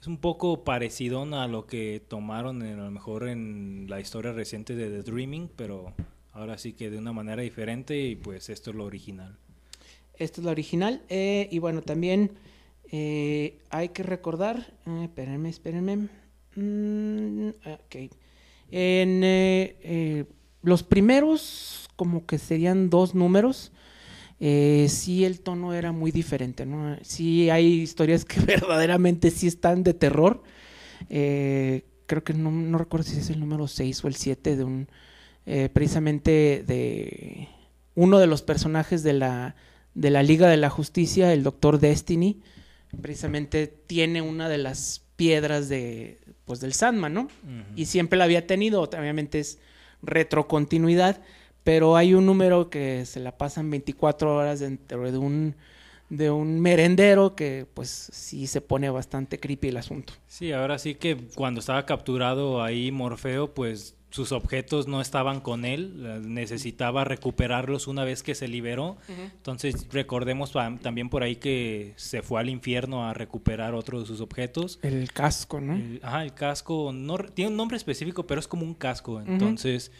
es 0.00 0.06
un 0.06 0.18
poco 0.18 0.64
parecido 0.64 1.22
a 1.22 1.46
lo 1.46 1.66
que 1.66 2.02
tomaron 2.08 2.62
en- 2.62 2.80
a 2.80 2.84
lo 2.84 2.90
mejor 2.90 3.28
en 3.28 3.86
la 3.88 4.00
historia 4.00 4.32
reciente 4.32 4.74
de 4.74 4.90
The 4.90 5.10
Dreaming, 5.10 5.48
pero 5.54 5.92
ahora 6.32 6.58
sí 6.58 6.72
que 6.72 6.90
de 6.90 6.98
una 6.98 7.12
manera 7.12 7.42
diferente 7.42 8.00
y 8.00 8.16
pues 8.16 8.48
esto 8.48 8.70
es 8.70 8.76
lo 8.76 8.84
original. 8.84 9.36
Esta 10.14 10.40
es 10.40 10.44
la 10.44 10.50
original. 10.50 11.02
eh, 11.08 11.48
y 11.52 11.58
bueno, 11.60 11.82
también 11.82 12.32
eh, 12.90 13.58
hay 13.70 13.90
que 13.90 14.02
recordar. 14.02 14.74
eh, 14.86 15.04
espérenme, 15.04 15.48
espérenme. 15.50 16.08
Mm, 16.56 17.48
ok. 17.64 18.10
En 18.70 19.22
los 20.68 20.82
primeros, 20.84 21.88
como 21.96 22.26
que 22.26 22.38
serían 22.38 22.90
dos 22.90 23.14
números. 23.14 23.72
Eh, 24.40 24.86
sí, 24.88 25.24
el 25.24 25.40
tono 25.40 25.74
era 25.74 25.90
muy 25.92 26.12
diferente, 26.12 26.64
¿no? 26.66 26.96
Sí, 27.02 27.50
hay 27.50 27.66
historias 27.80 28.24
que 28.24 28.40
verdaderamente 28.46 29.30
sí 29.30 29.46
están 29.48 29.82
de 29.82 29.94
terror. 29.94 30.42
Eh, 31.10 31.84
creo 32.06 32.22
que 32.24 32.34
no, 32.34 32.50
no 32.50 32.78
recuerdo 32.78 33.04
si 33.08 33.18
es 33.18 33.30
el 33.30 33.40
número 33.40 33.66
6 33.68 34.04
o 34.04 34.08
el 34.08 34.14
7 34.14 34.56
de 34.56 34.64
un. 34.64 34.88
eh, 35.46 35.68
precisamente 35.72 36.62
de 36.66 37.48
uno 37.94 38.18
de 38.18 38.26
los 38.28 38.42
personajes 38.42 39.02
de 39.02 39.12
la, 39.14 39.56
de 39.94 40.10
la 40.10 40.22
Liga 40.22 40.48
de 40.48 40.56
la 40.56 40.70
Justicia, 40.70 41.32
el 41.32 41.42
Doctor 41.42 41.80
Destiny, 41.80 42.40
precisamente 43.02 43.66
tiene 43.66 44.22
una 44.22 44.48
de 44.48 44.58
las 44.58 45.02
piedras 45.16 45.68
de, 45.68 46.20
pues, 46.44 46.60
del 46.60 46.74
Sandman, 46.74 47.12
¿no? 47.14 47.28
Y 47.74 47.86
siempre 47.86 48.18
la 48.18 48.24
había 48.24 48.46
tenido, 48.46 48.82
obviamente 48.82 49.40
es 49.40 49.58
retrocontinuidad, 50.02 51.20
pero 51.64 51.96
hay 51.96 52.14
un 52.14 52.26
número 52.26 52.70
que 52.70 53.04
se 53.04 53.20
la 53.20 53.36
pasan 53.36 53.70
24 53.70 54.34
horas 54.34 54.60
dentro 54.60 55.10
de 55.10 55.18
un, 55.18 55.56
de 56.08 56.30
un 56.30 56.60
merendero 56.60 57.34
que 57.34 57.66
pues 57.74 57.90
sí 57.90 58.46
se 58.46 58.60
pone 58.60 58.88
bastante 58.90 59.38
creepy 59.38 59.68
el 59.68 59.76
asunto. 59.76 60.14
Sí, 60.26 60.52
ahora 60.52 60.78
sí 60.78 60.94
que 60.94 61.16
cuando 61.34 61.60
estaba 61.60 61.84
capturado 61.84 62.62
ahí 62.62 62.90
Morfeo, 62.90 63.52
pues 63.52 63.97
sus 64.10 64.32
objetos 64.32 64.88
no 64.88 65.02
estaban 65.02 65.40
con 65.40 65.64
él, 65.66 66.32
necesitaba 66.32 67.04
recuperarlos 67.04 67.86
una 67.88 68.04
vez 68.04 68.22
que 68.22 68.34
se 68.34 68.48
liberó. 68.48 68.96
Entonces 69.08 69.86
recordemos 69.92 70.52
también 70.52 71.10
por 71.10 71.22
ahí 71.22 71.36
que 71.36 71.92
se 71.96 72.22
fue 72.22 72.40
al 72.40 72.48
infierno 72.48 73.06
a 73.06 73.12
recuperar 73.12 73.74
otro 73.74 74.00
de 74.00 74.06
sus 74.06 74.20
objetos. 74.20 74.78
El 74.82 75.12
casco, 75.12 75.60
¿no? 75.60 75.74
El, 75.74 76.00
ajá, 76.02 76.22
el 76.22 76.32
casco 76.32 76.92
no 76.94 77.18
tiene 77.18 77.50
un 77.50 77.56
nombre 77.56 77.76
específico, 77.76 78.26
pero 78.26 78.40
es 78.40 78.48
como 78.48 78.64
un 78.64 78.74
casco. 78.74 79.20
Entonces, 79.20 79.92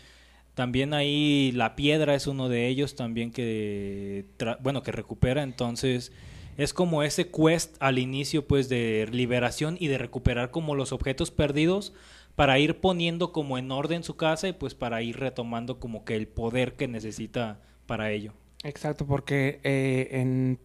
también 0.55 0.95
ahí 0.95 1.53
la 1.53 1.77
piedra 1.77 2.15
es 2.15 2.27
uno 2.27 2.49
de 2.49 2.67
ellos 2.67 2.97
también 2.97 3.31
que, 3.31 4.25
bueno, 4.61 4.83
que 4.83 4.91
recupera. 4.91 5.43
Entonces, 5.43 6.13
es 6.57 6.73
como 6.73 7.03
ese 7.03 7.29
quest 7.31 7.77
al 7.79 7.99
inicio, 7.99 8.47
pues, 8.47 8.71
de 8.71 9.07
liberación 9.13 9.77
y 9.79 9.89
de 9.89 9.99
recuperar 9.99 10.51
como 10.51 10.75
los 10.75 10.93
objetos 10.93 11.31
perdidos 11.31 11.93
para 12.39 12.61
ir 12.61 12.79
poniendo 12.79 13.33
como 13.33 13.59
en 13.59 13.73
orden 13.73 14.05
su 14.05 14.15
casa 14.15 14.47
y 14.47 14.53
pues 14.53 14.77
para 14.77 15.03
ir 15.03 15.19
retomando 15.19 15.81
como 15.81 16.05
que 16.05 16.15
el 16.15 16.29
poder 16.29 16.77
que 16.77 16.87
necesita 16.87 17.61
para 17.87 18.13
ello. 18.13 18.33
Exacto, 18.63 19.05
porque 19.07 19.59
eh, 19.65 20.07
en, 20.13 20.61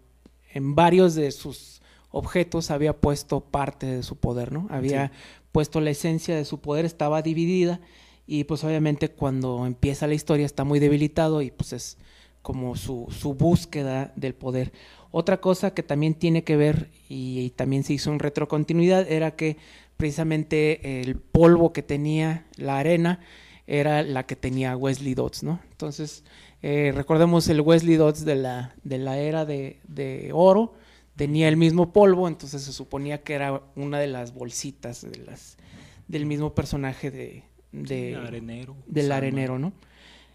en 0.54 0.76
varios 0.76 1.16
de 1.16 1.32
sus 1.32 1.82
objetos 2.12 2.70
había 2.70 2.96
puesto 2.96 3.40
parte 3.40 3.88
de 3.88 4.04
su 4.04 4.18
poder, 4.18 4.52
¿no? 4.52 4.68
Había 4.70 5.12
puesto 5.52 5.82
la 5.82 5.90
esencia 5.90 6.36
de 6.36 6.46
su 6.46 6.62
poder, 6.62 6.86
estaba 6.86 7.24
dividida 7.24 7.82
y 8.28 8.44
pues 8.44 8.64
obviamente 8.64 9.10
cuando 9.10 9.66
empieza 9.66 10.06
la 10.06 10.14
historia 10.14 10.46
está 10.46 10.64
muy 10.64 10.78
debilitado 10.78 11.42
y 11.42 11.50
pues 11.50 11.74
es 11.74 11.98
como 12.44 12.76
su, 12.76 13.08
su 13.10 13.34
búsqueda 13.34 14.14
del 14.16 14.36
poder. 14.36 14.74
Otra 15.10 15.42
cosa 15.42 15.74
que 15.74 15.82
también 15.82 16.14
tiene 16.14 16.44
que 16.44 16.56
ver 16.56 16.92
y, 17.10 17.40
y 17.40 17.50
también 17.50 17.84
se 17.84 17.94
hizo 17.94 18.12
en 18.12 18.20
retrocontinuidad 18.20 19.12
era 19.12 19.36
que 19.36 19.58
precisamente 20.04 20.99
el 20.99 21.16
polvo 21.16 21.72
que 21.72 21.82
tenía 21.82 22.45
la 22.58 22.78
arena 22.78 23.22
era 23.68 24.04
la 24.04 24.26
que 24.26 24.36
tenía 24.36 24.76
Wesley 24.76 25.14
Dodds, 25.14 25.43
¿no? 25.43 25.62
Entonces, 25.72 26.26
eh, 26.62 26.91
recordemos 26.93 27.47
el 27.47 27.62
Wesley 27.62 27.95
Dodds 27.95 28.26
de 28.26 28.36
la, 28.36 28.76
de 28.84 28.97
la 28.97 29.18
era 29.18 29.45
de, 29.45 29.80
de 29.88 30.32
oro, 30.34 30.74
tenía 31.16 31.47
el 31.47 31.56
mismo 31.56 31.93
polvo, 31.93 32.28
entonces 32.28 32.64
se 32.64 32.74
suponía 32.74 33.24
que 33.24 33.36
era 33.36 33.62
una 33.78 33.97
de 33.97 34.08
las 34.08 34.34
bolsitas 34.34 35.10
de 35.10 35.24
las, 35.24 35.56
del 36.10 36.26
mismo 36.26 36.54
personaje 36.54 37.10
de, 37.10 37.43
de, 37.72 38.18
arenero. 38.18 38.76
del 38.86 39.10
arenero, 39.10 39.58
¿no? 39.58 39.72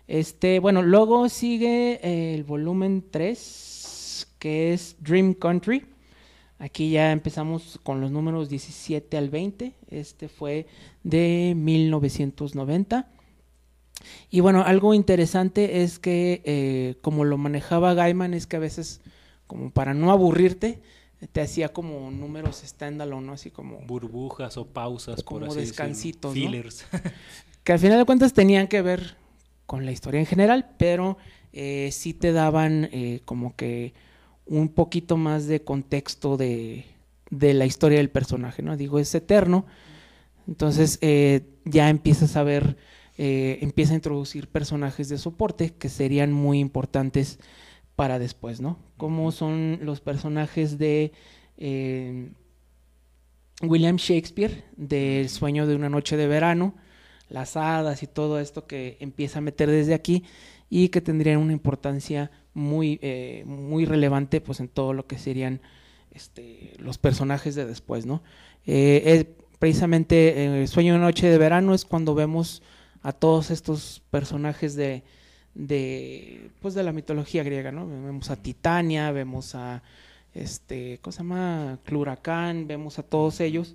Este, 0.06 0.60
bueno, 0.60 0.80
luego 0.80 1.28
sigue 1.28 2.32
el 2.32 2.42
volumen 2.42 3.04
3, 3.10 4.28
que 4.38 4.72
es 4.72 4.96
Dream 5.00 5.34
Country. 5.34 5.84
Aquí 6.58 6.90
ya 6.90 7.12
empezamos 7.12 7.78
con 7.82 8.00
los 8.00 8.10
números 8.10 8.48
17 8.48 9.16
al 9.16 9.30
20. 9.30 9.74
Este 9.90 10.28
fue 10.28 10.66
de 11.04 11.54
1990. 11.56 13.08
Y 14.30 14.40
bueno, 14.40 14.62
algo 14.64 14.94
interesante 14.94 15.82
es 15.82 15.98
que 15.98 16.42
eh, 16.44 16.96
como 17.00 17.24
lo 17.24 17.38
manejaba 17.38 17.94
Gaiman 17.94 18.34
es 18.34 18.46
que 18.46 18.56
a 18.56 18.60
veces 18.60 19.00
como 19.46 19.70
para 19.70 19.94
no 19.94 20.12
aburrirte, 20.12 20.80
te 21.32 21.40
hacía 21.40 21.72
como 21.72 22.10
números 22.10 22.62
standalone, 22.64 23.26
¿no? 23.26 23.32
Así 23.32 23.50
como 23.50 23.78
Burbujas 23.80 24.56
o 24.56 24.66
pausas, 24.66 25.22
Como 25.24 25.40
por 25.40 25.48
así 25.48 25.60
decirlo. 25.60 25.70
descansitos. 25.70 26.34
Fillers. 26.34 26.86
que 27.64 27.72
al 27.72 27.78
final 27.78 27.98
de 27.98 28.04
cuentas 28.04 28.32
tenían 28.32 28.68
que 28.68 28.82
ver 28.82 29.16
con 29.66 29.84
la 29.84 29.90
historia 29.90 30.20
en 30.20 30.26
general, 30.26 30.70
pero 30.78 31.18
eh, 31.52 31.88
sí 31.92 32.14
te 32.14 32.32
daban 32.32 32.88
eh, 32.92 33.20
como 33.24 33.56
que 33.56 33.94
un 34.48 34.68
poquito 34.70 35.16
más 35.16 35.46
de 35.46 35.62
contexto 35.62 36.36
de, 36.36 36.86
de 37.30 37.54
la 37.54 37.66
historia 37.66 37.98
del 37.98 38.10
personaje, 38.10 38.62
¿no? 38.62 38.76
Digo, 38.76 38.98
es 38.98 39.14
eterno, 39.14 39.66
entonces 40.46 40.98
eh, 41.02 41.42
ya 41.64 41.90
empiezas 41.90 42.36
a 42.36 42.42
ver, 42.42 42.76
eh, 43.18 43.58
empieza 43.60 43.92
a 43.92 43.96
introducir 43.96 44.48
personajes 44.48 45.08
de 45.08 45.18
soporte 45.18 45.74
que 45.74 45.88
serían 45.88 46.32
muy 46.32 46.58
importantes 46.58 47.38
para 47.96 48.18
después, 48.18 48.60
¿no? 48.60 48.78
Como 48.96 49.30
son 49.32 49.80
los 49.82 50.00
personajes 50.00 50.78
de 50.78 51.12
eh, 51.58 52.30
William 53.62 53.96
Shakespeare, 53.96 54.64
del 54.76 55.28
sueño 55.28 55.66
de 55.66 55.74
una 55.74 55.90
noche 55.90 56.16
de 56.16 56.28
verano, 56.28 56.74
las 57.28 57.56
hadas 57.56 58.02
y 58.02 58.06
todo 58.06 58.40
esto 58.40 58.66
que 58.66 58.96
empieza 59.00 59.38
a 59.38 59.42
meter 59.42 59.70
desde 59.70 59.94
aquí 59.94 60.24
y 60.70 60.88
que 60.88 61.00
tendrían 61.00 61.38
una 61.38 61.52
importancia 61.52 62.30
muy, 62.58 62.98
eh, 63.02 63.44
muy 63.46 63.84
relevante 63.86 64.40
pues 64.40 64.60
en 64.60 64.68
todo 64.68 64.92
lo 64.92 65.06
que 65.06 65.18
serían 65.18 65.60
este, 66.12 66.74
los 66.78 66.98
personajes 66.98 67.54
de 67.54 67.64
después, 67.64 68.04
¿no? 68.06 68.22
Eh, 68.66 69.02
es 69.06 69.26
precisamente 69.58 70.44
eh, 70.44 70.60
el 70.62 70.68
sueño 70.68 70.94
de 70.94 70.98
noche 71.00 71.28
de 71.28 71.38
verano 71.38 71.74
es 71.74 71.84
cuando 71.84 72.14
vemos 72.14 72.62
a 73.02 73.12
todos 73.12 73.50
estos 73.50 74.02
personajes 74.10 74.74
de, 74.74 75.02
de 75.54 76.50
pues 76.60 76.74
de 76.74 76.82
la 76.82 76.92
mitología 76.92 77.42
griega, 77.42 77.72
¿no? 77.72 77.86
Vemos 77.86 78.30
a 78.30 78.36
Titania, 78.36 79.10
vemos 79.12 79.54
a 79.54 79.82
este, 80.34 80.98
¿cómo 81.02 81.12
se 81.12 81.18
llama? 81.18 81.78
Cluracán, 81.84 82.66
vemos 82.66 82.98
a 82.98 83.02
todos 83.02 83.40
ellos. 83.40 83.74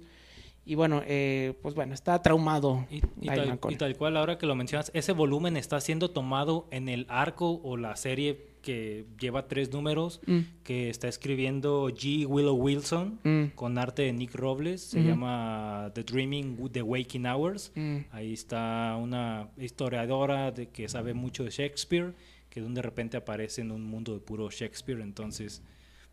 Y 0.65 0.75
bueno, 0.75 1.01
eh, 1.05 1.53
pues 1.61 1.75
bueno, 1.75 1.93
está 1.93 2.21
traumado 2.21 2.85
Y, 2.89 2.97
y 3.19 3.27
Gaiman 3.27 3.47
tal, 3.49 3.59
con- 3.59 3.73
y 3.73 3.75
tal 3.75 3.97
cual, 3.97 4.15
ahora 4.15 4.37
que 4.37 4.45
lo 4.45 4.55
mencionas, 4.55 4.91
ese 4.93 5.11
volumen 5.11 5.57
está 5.57 5.81
siendo 5.81 6.11
tomado 6.11 6.67
en 6.71 6.87
el 6.87 7.05
arco 7.09 7.59
o 7.63 7.75
la 7.75 7.97
serie 7.97 8.52
que 8.63 9.05
lleva 9.19 9.47
tres 9.47 9.71
números, 9.71 10.19
Mm, 10.25 10.39
que 10.63 10.89
está 10.89 11.07
escribiendo 11.07 11.89
G. 11.89 12.25
Willow 12.25 12.55
Wilson, 12.55 13.19
mm, 13.23 13.43
con 13.55 13.77
arte 13.77 14.01
de 14.01 14.13
Nick 14.13 14.33
Robles, 14.33 14.81
se 14.81 14.99
Ujú. 14.99 15.07
llama 15.09 15.91
The 15.93 16.03
Dreaming, 16.03 16.57
The 16.71 16.81
Waking 16.81 17.27
Hours. 17.27 17.71
mm. 17.75 17.97
Ahí 18.11 18.33
está 18.33 18.97
una 18.99 19.49
historiadora 19.57 20.51
de 20.51 20.69
que 20.69 20.87
sabe 20.89 21.13
mucho 21.13 21.43
de 21.43 21.51
Shakespeare, 21.51 22.13
que 22.49 22.61
de 22.61 22.81
repente 22.81 23.17
aparece 23.17 23.61
en 23.61 23.71
un 23.71 23.83
mundo 23.83 24.13
de 24.13 24.19
puro 24.21 24.49
Shakespeare, 24.49 25.01
entonces 25.01 25.61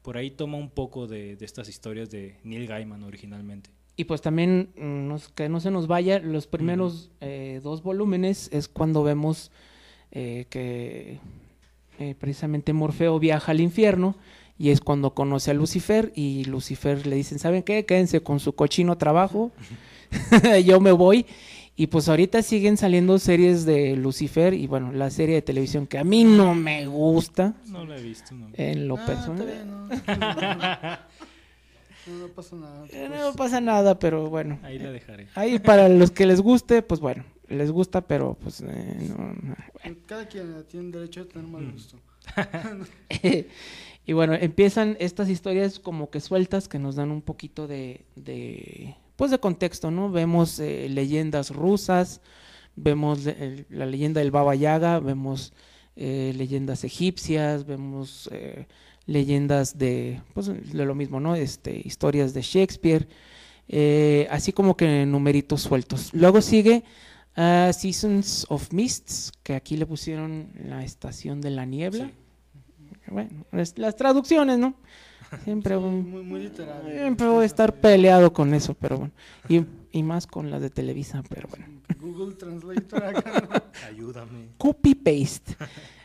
por 0.03 0.17
ahí 0.17 0.31
toma 0.31 0.57
un 0.59 0.71
poco 0.71 1.07
de, 1.07 1.37
de 1.37 1.45
estas 1.45 1.69
historias 1.69 2.11
de 2.11 2.37
Neil 2.45 2.67
Gaiman 2.67 3.03
originalmente. 3.05 3.71
Y 3.97 4.05
pues 4.05 4.23
también, 4.23 4.71
mm, 4.77 5.09
nos- 5.09 5.29
que 5.29 5.49
no 5.51 5.61
se 5.61 5.71
nos 5.71 5.87
vaya, 5.87 6.19
los 6.19 6.47
primeros 6.47 7.11
eh, 7.21 7.61
dos 7.63 7.83
volúmenes 7.83 8.49
es 8.53 8.67
cuando 8.69 9.03
vemos 9.03 9.51
eh, 10.13 10.47
que 10.51 11.21
eh, 12.01 12.15
precisamente 12.19 12.73
Morfeo 12.73 13.19
viaja 13.21 13.53
al 13.53 13.61
infierno 13.61 14.17
y 14.59 14.71
es 14.71 14.81
cuando 14.81 15.15
conoce 15.15 15.53
a 15.53 15.55
Lucifer 15.55 16.13
y 16.17 16.45
Lucifer 16.47 17.07
le 17.07 17.15
dicen, 17.17 17.39
¿saben 17.39 17.63
qué? 17.63 17.87
Quédense 17.87 18.21
con 18.23 18.41
su 18.41 18.55
cochino 18.55 18.99
trabajo, 18.99 19.53
yo 20.65 20.81
me 20.81 20.93
voy. 20.93 21.27
Y 21.77 21.87
pues 21.87 22.09
ahorita 22.11 22.43
siguen 22.43 22.77
saliendo 22.77 23.19
series 23.19 23.65
de 23.65 23.97
Lucifer 23.97 24.53
y 24.53 24.67
bueno, 24.67 24.93
la 24.93 25.09
serie 25.09 25.37
de 25.37 25.43
televisión 25.43 25.87
que 25.87 25.97
a 25.99 26.05
mí 26.05 26.25
no 26.25 26.55
me 26.55 26.85
gusta 26.87 27.55
No 27.69 27.87
lo 27.87 27.95
he 27.97 28.03
visto, 28.03 28.35
no. 28.35 28.49
en 28.53 28.87
lo 28.87 28.99
Ah, 28.99 29.07
personal. 29.07 29.49
no. 29.67 29.89
No, 32.07 32.17
no 32.17 32.29
pasa 32.29 32.57
nada. 32.57 32.87
Eh, 32.87 33.07
pues. 33.09 33.21
No 33.21 33.33
pasa 33.35 33.61
nada, 33.61 33.99
pero 33.99 34.29
bueno. 34.31 34.59
Ahí 34.63 34.79
la 34.79 34.91
dejaré. 34.91 35.29
Ahí 35.35 35.59
para 35.59 35.89
los 35.89 36.11
que 36.11 36.27
les 36.27 36.41
guste, 36.41 36.81
pues 36.83 36.99
bueno, 37.01 37.25
les 37.51 37.71
gusta, 37.71 38.01
pero 38.01 38.37
pues 38.41 38.61
eh, 38.63 39.13
no, 39.17 39.35
no. 39.35 39.57
Cada 40.07 40.27
quien 40.27 40.65
tiene 40.69 40.91
derecho 40.91 41.23
a 41.23 41.25
tener 41.27 41.47
mal 41.49 41.63
Mm. 41.63 41.73
gusto. 41.73 41.99
y 44.07 44.13
bueno, 44.13 44.35
empiezan 44.35 44.97
estas 45.01 45.29
historias 45.29 45.79
como 45.79 46.11
que 46.11 46.21
sueltas 46.21 46.69
que 46.69 46.79
nos 46.79 46.97
dan 46.97 47.11
un 47.11 47.23
poquito 47.23 47.67
de, 47.67 48.05
de 48.17 48.97
pues 49.17 49.31
de 49.31 49.39
contexto, 49.39 49.91
¿no? 49.91 50.11
Vemos 50.11 50.59
eh, 50.61 50.89
leyendas 50.89 51.51
rusas, 51.51 52.21
vemos 52.77 53.21
la 53.69 53.87
leyenda 53.87 54.21
del 54.21 54.31
Baba 54.31 54.55
Yaga, 54.55 55.01
vemos 55.01 55.53
eh, 55.97 56.33
leyendas 56.37 56.85
egipcias, 56.85 57.67
vemos 57.67 58.29
eh, 58.33 58.67
leyendas 59.07 59.77
de, 59.77 60.23
pues 60.35 60.47
de 60.47 60.85
lo 60.87 60.95
mismo, 60.95 61.21
¿no? 61.21 61.35
Este, 61.35 61.81
historias 61.85 62.33
de 62.33 62.43
Shakespeare, 62.43 63.09
eh, 63.69 64.27
así 64.31 64.53
como 64.53 64.77
que 64.77 65.05
numeritos 65.05 65.63
sueltos. 65.63 66.15
Luego 66.15 66.41
sigue 66.41 66.83
ah, 67.41 67.73
Seasons 67.73 68.47
of 68.49 68.73
Mists, 68.73 69.33
que 69.43 69.55
aquí 69.55 69.77
le 69.77 69.87
pusieron 69.87 70.49
la 70.65 70.85
estación 70.85 71.41
de 71.41 71.51
la 71.51 71.65
niebla. 71.65 72.07
Sí. 72.07 72.13
Bueno, 73.11 73.31
es- 73.53 73.77
las 73.79 73.97
traducciones, 73.97 74.59
¿no? 74.59 74.75
Siempre, 75.45 75.77
un- 75.77 76.11
Muy, 76.11 76.23
muy 76.23 76.41
literal. 76.41 76.83
siempre 76.93 77.27
voy 77.29 77.45
a 77.45 77.47
estar 77.47 77.73
peleado 77.81 78.33
con 78.33 78.53
eso, 78.53 78.75
pero 78.75 78.99
bueno. 78.99 79.13
Y, 79.49 79.63
y 79.99 80.03
más 80.03 80.27
con 80.27 80.51
las 80.51 80.61
de 80.61 80.71
Televisa, 80.71 81.23
pero 81.29 81.49
bueno. 81.49 81.67
Google 82.01 82.35
Translator 82.35 83.05
acá. 83.05 83.41
¿no? 83.49 83.49
Ayúdame. 83.89 84.49
Copy 84.59 84.95
paste. 84.95 85.57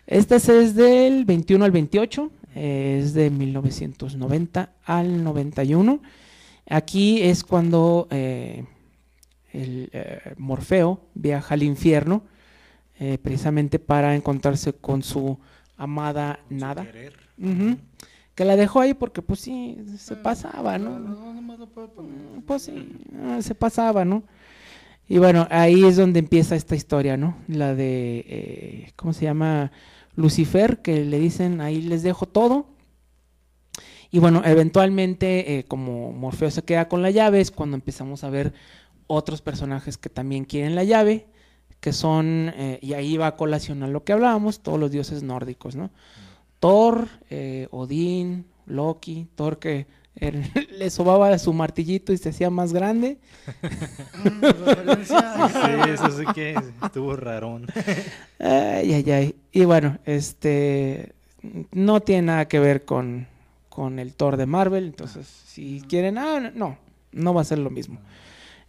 Este 0.07 0.35
es 0.35 0.75
del 0.75 1.25
21 1.25 1.65
al 1.65 1.71
28, 1.71 2.31
eh, 2.55 2.99
es 3.03 3.13
de 3.15 3.31
1990 3.31 4.73
al 4.85 5.23
91. 5.23 5.99
Aquí 6.69 7.21
es 7.23 7.43
cuando 7.43 8.07
eh, 8.11 8.65
el 9.61 9.89
eh, 9.91 10.33
Morfeo 10.37 11.01
viaja 11.13 11.53
al 11.53 11.63
infierno, 11.63 12.23
eh, 12.99 13.17
precisamente 13.17 13.79
para 13.79 14.15
encontrarse 14.15 14.73
con 14.73 15.03
su 15.03 15.37
amada 15.77 16.39
Nada. 16.49 16.85
Que 18.35 18.43
la 18.43 18.57
dejó 18.57 18.81
ahí 18.81 18.93
porque 18.93 19.21
pues 19.21 19.39
sí, 19.39 19.77
se 19.97 20.15
pasaba, 20.15 20.77
No, 20.77 20.99
poner. 21.95 22.43
Pues 22.45 22.63
sí, 22.63 22.97
ah, 23.23 23.39
se 23.41 23.55
pasaba, 23.55 24.03
¿no? 24.03 24.23
Y 25.07 25.19
bueno, 25.19 25.47
ahí 25.51 25.85
es 25.85 25.97
donde 25.97 26.19
empieza 26.19 26.55
esta 26.55 26.75
historia, 26.75 27.15
¿no? 27.15 27.37
La 27.47 27.75
de, 27.75 28.25
eh, 28.27 28.91
¿cómo 28.95 29.13
se 29.13 29.25
llama? 29.25 29.71
Lucifer, 30.15 30.81
que 30.81 31.05
le 31.05 31.19
dicen, 31.19 31.61
ahí 31.61 31.81
les 31.81 32.03
dejo 32.03 32.25
todo. 32.25 32.67
Y 34.11 34.19
bueno, 34.19 34.41
eventualmente, 34.45 35.57
eh, 35.57 35.63
como 35.65 36.11
Morfeo 36.11 36.49
se 36.49 36.63
queda 36.63 36.87
con 36.87 37.01
la 37.01 37.11
llave, 37.11 37.41
es 37.41 37.51
cuando 37.51 37.75
empezamos 37.75 38.23
a 38.23 38.29
ver 38.29 38.53
otros 39.07 39.41
personajes 39.41 39.97
que 39.97 40.09
también 40.09 40.45
quieren 40.45 40.75
la 40.75 40.83
llave, 40.83 41.27
que 41.79 41.93
son, 41.93 42.51
eh, 42.55 42.79
y 42.81 42.93
ahí 42.93 43.17
va 43.17 43.27
a 43.27 43.35
colación 43.35 43.83
a 43.83 43.87
lo 43.87 44.03
que 44.03 44.13
hablábamos, 44.13 44.61
todos 44.61 44.79
los 44.79 44.91
dioses 44.91 45.23
nórdicos, 45.23 45.75
¿no? 45.75 45.91
Thor, 46.59 47.07
eh, 47.29 47.67
Odín, 47.71 48.45
Loki, 48.65 49.27
Thor 49.35 49.59
que 49.59 49.85
él 50.15 50.43
le 50.77 50.89
sobaba 50.89 51.37
su 51.37 51.53
martillito 51.53 52.13
y 52.13 52.17
se 52.17 52.29
hacía 52.29 52.49
más 52.49 52.73
grande. 52.73 53.19
Sí, 55.05 55.89
eso 55.89 56.09
sí 56.17 56.23
que 56.33 56.55
estuvo 56.83 57.15
rarón. 57.15 57.67
Ay, 58.39 58.93
ay, 58.93 59.11
ay. 59.11 59.35
Y 59.51 59.65
bueno, 59.65 59.99
este 60.05 61.13
no 61.71 62.01
tiene 62.01 62.23
nada 62.23 62.47
que 62.47 62.59
ver 62.59 62.85
con, 62.85 63.27
con 63.69 63.99
el 63.99 64.13
Thor 64.15 64.37
de 64.37 64.45
Marvel. 64.45 64.85
Entonces, 64.85 65.27
si 65.27 65.83
quieren, 65.87 66.17
ah, 66.17 66.51
no, 66.53 66.77
no 67.11 67.33
va 67.33 67.41
a 67.41 67.45
ser 67.45 67.59
lo 67.59 67.69
mismo. 67.69 67.99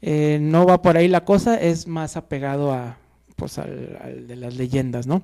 Eh, 0.03 0.38
no 0.40 0.66
va 0.66 0.82
por 0.82 0.97
ahí 0.97 1.09
la 1.09 1.24
cosa, 1.24 1.61
es 1.61 1.86
más 1.86 2.16
apegado 2.16 2.72
a 2.72 2.99
pues 3.34 3.59
al, 3.59 3.99
al 4.01 4.26
de 4.26 4.36
las 4.36 4.57
leyendas, 4.57 5.07
¿no? 5.07 5.22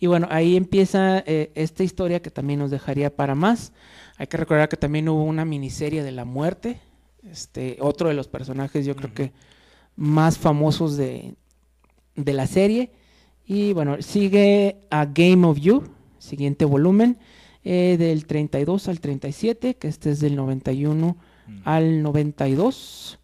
Y 0.00 0.06
bueno, 0.06 0.28
ahí 0.30 0.56
empieza 0.56 1.18
eh, 1.26 1.50
esta 1.54 1.82
historia 1.82 2.22
que 2.22 2.30
también 2.30 2.60
nos 2.60 2.70
dejaría 2.70 3.14
para 3.14 3.34
más. 3.34 3.72
Hay 4.16 4.28
que 4.28 4.36
recordar 4.36 4.68
que 4.68 4.76
también 4.76 5.08
hubo 5.08 5.24
una 5.24 5.44
miniserie 5.44 6.02
de 6.02 6.12
la 6.12 6.24
muerte. 6.24 6.80
Este, 7.24 7.76
otro 7.80 8.08
de 8.08 8.14
los 8.14 8.28
personajes, 8.28 8.86
yo 8.86 8.94
creo 8.94 9.12
que 9.12 9.32
más 9.96 10.38
famosos 10.38 10.96
de, 10.96 11.34
de 12.14 12.32
la 12.32 12.46
serie. 12.46 12.92
Y 13.44 13.72
bueno, 13.72 14.00
sigue 14.00 14.76
a 14.90 15.06
Game 15.06 15.46
of 15.46 15.58
You, 15.58 15.82
siguiente 16.18 16.64
volumen, 16.64 17.18
eh, 17.64 17.96
del 17.98 18.26
32 18.26 18.88
al 18.88 19.00
37, 19.00 19.76
que 19.76 19.88
este 19.88 20.10
es 20.10 20.20
del 20.20 20.36
91 20.36 21.16
Mm. 21.48 21.60
al 21.64 22.02
92. 22.02 23.18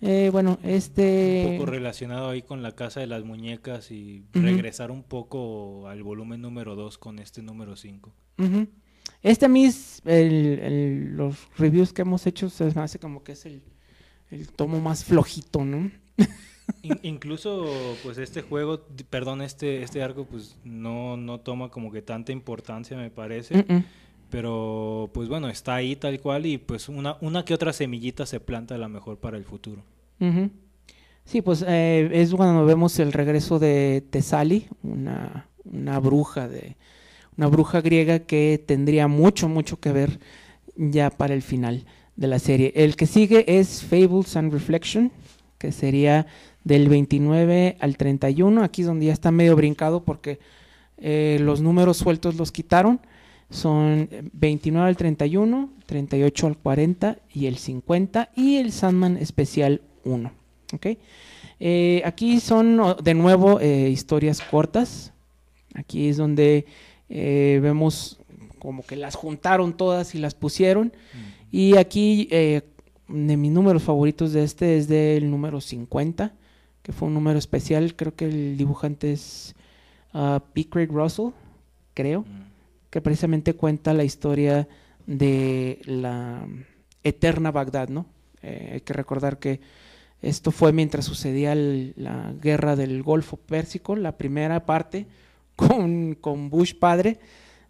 Eh, 0.00 0.28
bueno, 0.32 0.58
este... 0.62 1.44
Un 1.52 1.58
poco 1.58 1.70
relacionado 1.70 2.28
ahí 2.30 2.42
con 2.42 2.62
la 2.62 2.72
casa 2.72 3.00
de 3.00 3.06
las 3.06 3.24
muñecas 3.24 3.90
y 3.90 4.24
Ujú. 4.34 4.44
regresar 4.44 4.90
un 4.90 5.02
poco 5.02 5.88
al 5.88 6.02
volumen 6.02 6.42
número 6.42 6.74
2 6.76 6.98
con 6.98 7.18
este 7.18 7.42
número 7.42 7.74
5. 7.76 8.12
Ujú. 8.38 8.66
Este 9.22 9.46
a 9.46 9.48
mí, 9.48 9.64
es 9.64 10.02
el- 10.04 10.58
el- 10.60 11.16
los 11.16 11.36
reviews 11.56 11.92
que 11.92 12.02
hemos 12.02 12.26
hecho, 12.26 12.50
se 12.50 12.64
me 12.74 12.82
hace 12.82 12.98
como 12.98 13.22
que 13.24 13.32
es 13.32 13.46
el, 13.46 13.62
el 14.30 14.48
tomo 14.48 14.80
más 14.80 15.04
flojito, 15.04 15.64
¿no? 15.64 15.90
incluso, 17.02 17.66
pues 18.02 18.18
este 18.18 18.42
juego, 18.42 18.80
perdón, 19.10 19.42
este, 19.42 19.82
este 19.82 20.02
arco, 20.02 20.24
pues 20.26 20.56
no, 20.64 21.16
no 21.16 21.40
toma 21.40 21.70
como 21.70 21.90
que 21.92 22.02
tanta 22.02 22.32
importancia, 22.32 22.96
me 22.96 23.10
parece. 23.10 23.64
Mm. 23.68 23.84
Pero 24.34 25.10
pues 25.14 25.28
bueno, 25.28 25.48
está 25.48 25.76
ahí 25.76 25.94
tal 25.94 26.18
cual 26.18 26.44
y 26.44 26.58
pues 26.58 26.88
una, 26.88 27.18
una 27.20 27.44
que 27.44 27.54
otra 27.54 27.72
semillita 27.72 28.26
se 28.26 28.40
planta 28.40 28.74
a 28.74 28.78
lo 28.78 28.88
mejor 28.88 29.18
para 29.18 29.36
el 29.36 29.44
futuro. 29.44 29.84
Sí, 31.24 31.40
pues 31.40 31.64
eh, 31.64 32.10
es 32.12 32.34
cuando 32.34 32.64
vemos 32.64 32.98
el 32.98 33.12
regreso 33.12 33.60
de 33.60 34.04
Tesali, 34.10 34.66
una, 34.82 35.46
una 35.62 36.00
bruja 36.00 36.48
de 36.48 36.76
una 37.36 37.46
bruja 37.46 37.80
griega 37.80 38.18
que 38.18 38.60
tendría 38.66 39.06
mucho, 39.06 39.48
mucho 39.48 39.78
que 39.78 39.92
ver 39.92 40.18
ya 40.74 41.10
para 41.10 41.32
el 41.32 41.42
final 41.42 41.84
de 42.16 42.26
la 42.26 42.40
serie. 42.40 42.72
El 42.74 42.96
que 42.96 43.06
sigue 43.06 43.44
es 43.60 43.84
Fables 43.84 44.36
and 44.36 44.52
Reflection, 44.52 45.12
que 45.58 45.70
sería 45.70 46.26
del 46.64 46.88
29 46.88 47.76
al 47.78 47.96
31. 47.96 48.64
Aquí 48.64 48.80
es 48.80 48.88
donde 48.88 49.06
ya 49.06 49.12
está 49.12 49.30
medio 49.30 49.54
brincado 49.54 50.02
porque 50.02 50.40
eh, 50.98 51.38
los 51.40 51.60
números 51.60 51.98
sueltos 51.98 52.34
los 52.34 52.50
quitaron. 52.50 53.00
Son 53.50 54.08
29 54.32 54.88
al 54.88 54.96
31, 54.96 55.70
38 55.86 56.46
al 56.46 56.56
40 56.56 57.18
y 57.32 57.46
el 57.46 57.56
50 57.58 58.30
y 58.34 58.56
el 58.56 58.72
Sandman 58.72 59.16
especial 59.16 59.82
1. 60.04 60.32
¿ok? 60.72 60.86
Eh, 61.60 62.02
aquí 62.04 62.40
son 62.40 62.96
de 63.02 63.14
nuevo 63.14 63.60
eh, 63.60 63.88
historias 63.90 64.40
cortas. 64.40 65.12
Aquí 65.74 66.08
es 66.08 66.16
donde 66.16 66.66
eh, 67.08 67.60
vemos 67.62 68.18
como 68.58 68.82
que 68.84 68.96
las 68.96 69.14
juntaron 69.14 69.76
todas 69.76 70.14
y 70.14 70.18
las 70.18 70.34
pusieron. 70.34 70.92
Y 71.50 71.76
aquí 71.76 72.28
eh, 72.30 72.62
de 73.08 73.36
mis 73.36 73.52
números 73.52 73.82
favoritos 73.82 74.32
de 74.32 74.42
este 74.42 74.78
es 74.78 74.88
del 74.88 75.30
número 75.30 75.60
50, 75.60 76.32
que 76.82 76.92
fue 76.92 77.08
un 77.08 77.14
número 77.14 77.38
especial. 77.38 77.94
Creo 77.94 78.14
que 78.14 78.24
el 78.24 78.56
dibujante 78.56 79.12
es 79.12 79.54
ah, 80.12 80.42
P. 80.54 80.68
Craig 80.68 80.88
Russell, 80.88 81.28
creo 81.92 82.22
Mm. 82.22 82.53
Que 82.94 83.00
precisamente 83.00 83.54
cuenta 83.54 83.92
la 83.92 84.04
historia 84.04 84.68
de 85.04 85.80
la 85.84 86.46
eterna 87.02 87.50
Bagdad, 87.50 87.88
¿no? 87.88 88.06
Eh, 88.40 88.70
hay 88.74 88.80
que 88.82 88.92
recordar 88.92 89.40
que 89.40 89.60
esto 90.22 90.52
fue 90.52 90.72
mientras 90.72 91.04
sucedía 91.04 91.56
la 91.56 92.32
guerra 92.40 92.76
del 92.76 93.02
Golfo 93.02 93.36
Pérsico, 93.36 93.96
la 93.96 94.16
primera 94.16 94.64
parte 94.64 95.08
con, 95.56 96.14
con 96.14 96.50
Bush 96.50 96.78
padre. 96.78 97.18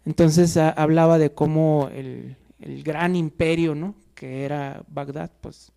Entonces 0.05 0.57
ah, 0.57 0.69
hablaba 0.69 1.17
de 1.17 1.31
cómo 1.31 1.89
el, 1.91 2.35
el 2.59 2.83
gran 2.83 3.15
imperio, 3.15 3.73
¿no? 3.73 3.95
Que 4.13 4.45
era 4.45 4.83
Bagdad, 4.89 5.31
pues 5.41 5.71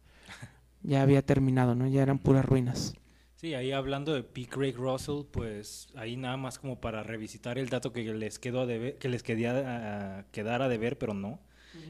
ya 0.82 1.01
había 1.01 1.22
terminado, 1.22 1.74
¿no? 1.74 1.86
Ya 1.86 2.03
eran 2.03 2.18
puras 2.18 2.44
ruinas. 2.44 2.92
Sí, 3.41 3.55
ahí 3.55 3.70
hablando 3.70 4.14
de 4.14 4.24
P. 4.24 4.47
Craig 4.49 4.74
Russell, 4.76 5.22
pues 5.30 5.86
ahí 5.95 6.16
nada 6.16 6.36
más 6.36 6.59
como 6.59 6.80
para 6.80 7.05
revisitar 7.05 7.57
el 7.57 7.68
dato 7.68 7.93
que 7.93 8.03
les 8.12 8.41
quedó 8.41 8.62
a 8.62 8.66
deber- 8.66 8.97
que 8.99 9.09
les 9.09 9.22
quedía 9.22 10.18
a 10.18 10.24
quedar 10.32 10.61
a 10.61 10.68
deber, 10.68 10.99
pero 10.99 11.14
no. 11.14 11.39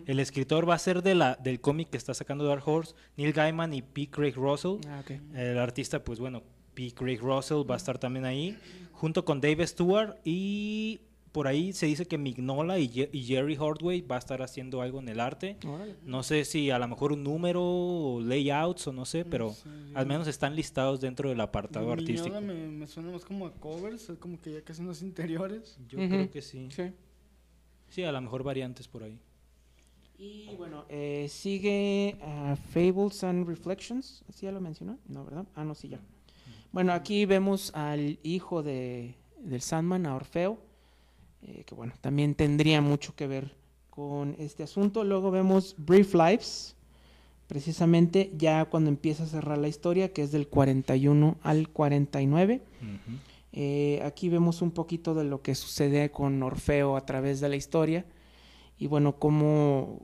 El 0.05 0.21
escritor 0.21 0.69
va 0.69 0.75
a 0.75 0.79
ser 0.79 1.03
de 1.03 1.15
la, 1.15 1.37
del 1.37 1.63
cómic 1.63 1.89
que 1.89 1.97
está 1.97 2.13
sacando 2.13 2.45
Dark 2.45 2.69
Horse, 2.69 2.95
Neil 3.17 3.33
Gaiman 3.33 3.73
y 3.73 3.81
P. 3.81 4.11
Craig 4.11 4.35
Russell. 4.35 4.77
Ah, 4.89 5.01
ok. 5.03 5.13
El 5.35 5.59
artista, 5.59 6.05
pues 6.05 6.19
bueno, 6.19 6.43
P. 6.75 6.93
Craig 6.93 7.19
Russell 7.19 7.63
va 7.69 7.75
a 7.75 7.79
estar 7.79 7.97
también 7.97 8.27
ahí, 8.27 8.59
junto 8.93 9.25
con 9.25 9.41
Dave 9.41 9.67
Stewart 9.67 10.17
y 10.25 11.01
por 11.39 11.47
ahí 11.47 11.73
se 11.73 11.87
dice 11.87 12.05
que 12.05 12.19
Mignola 12.19 12.81
y, 12.81 12.89
Ye- 12.89 13.11
y 13.13 13.23
Jerry 13.23 13.57
Hordway 13.57 14.01
va 14.01 14.17
a 14.17 14.19
estar 14.19 14.43
haciendo 14.43 14.83
algo 14.83 14.99
en 14.99 15.09
el 15.09 15.21
arte. 15.21 15.57
Órale. 15.65 15.95
No 16.05 16.25
sé 16.25 16.45
si 16.45 16.71
a 16.73 16.81
lo 16.81 16.89
mejor 16.89 17.13
un 17.13 17.23
número 17.23 17.63
o 17.63 18.21
layouts 18.21 18.89
o 18.89 18.93
no 18.93 19.05
sé, 19.05 19.25
pero 19.25 19.51
sé, 19.51 19.69
al 19.95 20.05
menos 20.07 20.27
están 20.27 20.57
listados 20.57 21.01
dentro 21.01 21.29
del 21.29 21.41
apartado 21.41 21.87
Miñola 21.95 22.03
artístico. 22.03 22.41
Me, 22.41 22.55
me 22.55 22.87
suena 22.89 23.13
más 23.13 23.25
como 23.25 23.47
a 23.47 23.53
covers, 23.53 24.11
como 24.19 24.41
que 24.41 24.55
ya 24.55 24.63
casi 24.63 24.83
unos 24.83 25.01
interiores. 25.01 25.79
Yo 25.89 25.99
creo 25.99 26.29
que 26.29 26.43
sí. 26.43 26.67
Sí. 26.73 26.91
Sí, 27.89 28.03
a 28.03 28.11
lo 28.11 28.21
mejor 28.21 28.43
variantes 28.43 28.89
por 28.89 29.05
ahí. 29.05 29.17
Y 30.19 30.49
bueno, 30.57 30.85
eh, 30.89 31.29
sigue 31.31 32.17
ah, 32.21 32.57
Fables 32.73 33.23
and 33.23 33.47
Reflections. 33.47 34.25
¿Así 34.29 34.47
ya 34.47 34.51
lo 34.51 34.61
mencionó? 34.61 34.99
No, 35.07 35.25
¿verdad? 35.25 35.47
Ah, 35.55 35.63
no, 35.63 35.77
sí, 35.77 35.89
ya. 35.89 36.01
Bueno, 36.73 36.93
aquí 36.93 37.25
vemos 37.27 37.73
al 37.77 38.19
hijo 38.25 38.65
de, 38.65 39.15
del 39.41 39.61
Sandman, 39.61 40.05
a 40.07 40.17
Orfeo, 40.17 40.59
eh, 41.43 41.65
que 41.65 41.75
bueno, 41.75 41.93
también 42.01 42.35
tendría 42.35 42.81
mucho 42.81 43.15
que 43.15 43.27
ver 43.27 43.55
con 43.91 44.37
este 44.39 44.63
asunto. 44.63 45.05
Luego 45.05 45.31
vemos 45.31 45.75
Brief 45.79 46.15
Lives, 46.15 46.77
precisamente 47.47 48.31
ya 48.37 48.65
cuando 48.67 48.91
empieza 48.91 49.25
a 49.25 49.27
cerrar 49.27 49.59
la 49.59 49.69
historia, 49.69 50.13
que 50.13 50.23
es 50.23 50.33
del 50.33 50.49
41 50.49 51.37
al 51.43 51.69
49. 51.69 52.63
Ujú. 52.81 53.19
Eh, 53.53 54.01
aquí 54.05 54.29
vemos 54.29 54.63
un 54.63 54.71
poquito 54.71 55.15
de 55.15 55.25
lo 55.25 55.43
que 55.43 55.55
sucede 55.55 56.11
con 56.11 56.43
Orfeo 56.43 56.97
a 56.97 57.07
través 57.07 57.41
de 57.41 57.49
la 57.49 57.57
historia 57.57 58.05
y 58.79 58.87
bueno, 58.87 59.17
cómo, 59.17 60.03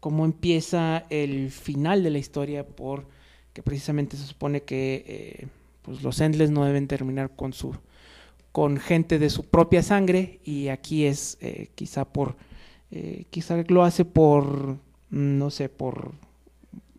cómo 0.00 0.24
empieza 0.24 1.04
el 1.10 1.50
final 1.50 2.02
de 2.02 2.10
la 2.10 2.18
historia 2.18 2.66
por 2.66 3.06
que 3.52 3.62
precisamente 3.62 4.16
se 4.16 4.26
supone 4.26 4.62
que 4.62 5.04
eh, 5.06 5.46
pues 5.82 6.02
los 6.02 6.20
Endless 6.20 6.50
no 6.50 6.64
deben 6.64 6.88
terminar 6.88 7.30
con 7.36 7.52
su 7.52 7.76
con 8.54 8.76
gente 8.76 9.18
de 9.18 9.30
su 9.30 9.42
propia 9.42 9.82
sangre 9.82 10.38
y 10.44 10.68
aquí 10.68 11.06
es 11.06 11.38
eh, 11.40 11.70
quizá 11.74 12.04
por 12.04 12.36
eh, 12.92 13.24
quizá 13.30 13.60
lo 13.66 13.82
hace 13.82 14.04
por 14.04 14.76
mm, 15.10 15.38
no 15.38 15.50
sé 15.50 15.68
por 15.68 16.12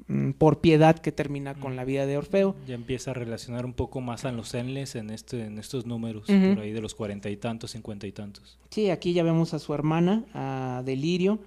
mm, 0.09 0.31
por 0.31 0.59
piedad 0.59 0.99
que 0.99 1.13
termina 1.13 1.53
con 1.55 1.77
la 1.77 1.85
vida 1.85 2.05
de 2.07 2.17
Orfeo 2.17 2.57
Ya 2.67 2.75
empieza 2.75 3.11
a 3.11 3.13
relacionar 3.13 3.63
un 3.63 3.71
poco 3.71 4.01
más 4.01 4.25
a 4.25 4.33
los 4.33 4.53
endless 4.53 4.95
en 4.95 5.09
este 5.09 5.45
en 5.45 5.57
estos 5.57 5.85
números, 5.85 6.25
por 6.25 6.59
ahí 6.59 6.73
de 6.73 6.81
los 6.81 6.93
cuarenta 6.93 7.29
y 7.29 7.37
tantos, 7.37 7.71
cincuenta 7.71 8.05
y 8.05 8.11
tantos. 8.11 8.57
Sí, 8.69 8.89
aquí 8.89 9.13
ya 9.13 9.23
vemos 9.23 9.53
a 9.53 9.59
su 9.59 9.73
hermana, 9.73 10.25
a 10.33 10.83
Delirio, 10.85 11.39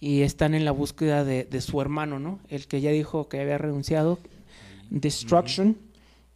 y 0.00 0.20
están 0.20 0.54
en 0.54 0.66
la 0.66 0.72
búsqueda 0.72 1.24
de, 1.24 1.44
de 1.44 1.62
su 1.62 1.80
hermano, 1.80 2.18
¿no? 2.18 2.40
El 2.50 2.66
que 2.66 2.82
ya 2.82 2.90
dijo 2.90 3.30
que 3.30 3.40
había 3.40 3.56
renunciado, 3.56 4.18
Destruction. 4.90 5.78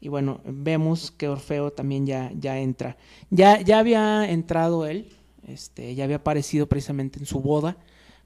Y 0.01 0.09
bueno, 0.09 0.41
vemos 0.45 1.11
que 1.11 1.29
Orfeo 1.29 1.73
también 1.73 2.07
ya, 2.07 2.33
ya 2.39 2.59
entra. 2.59 2.97
Ya, 3.31 3.61
ya 3.61 3.79
había 3.79 4.31
entrado 4.31 4.87
él, 4.87 5.13
este, 5.47 5.95
ya 5.95 6.05
había 6.05 6.17
aparecido 6.17 6.67
precisamente 6.69 7.19
en 7.19 7.27
su 7.27 7.41
boda, 7.41 7.77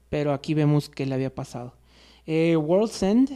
pero 0.09 0.33
aquí 0.33 0.53
vemos 0.53 0.89
que 0.89 1.05
le 1.05 1.15
había 1.15 1.33
pasado. 1.35 1.75
Eh, 2.25 2.55
World's 2.55 3.03
End, 3.03 3.31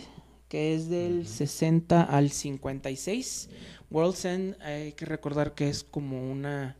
que 0.48 0.74
es 0.76 0.90
del 0.90 1.28
60 1.28 2.04
al 2.04 2.32
56. 2.32 3.50
World's 3.92 4.26
End, 4.26 4.56
hay 4.62 4.94
que 4.94 5.06
recordar 5.06 5.54
que 5.54 5.70
es 5.70 5.84
como 5.84 6.32
una... 6.32 6.78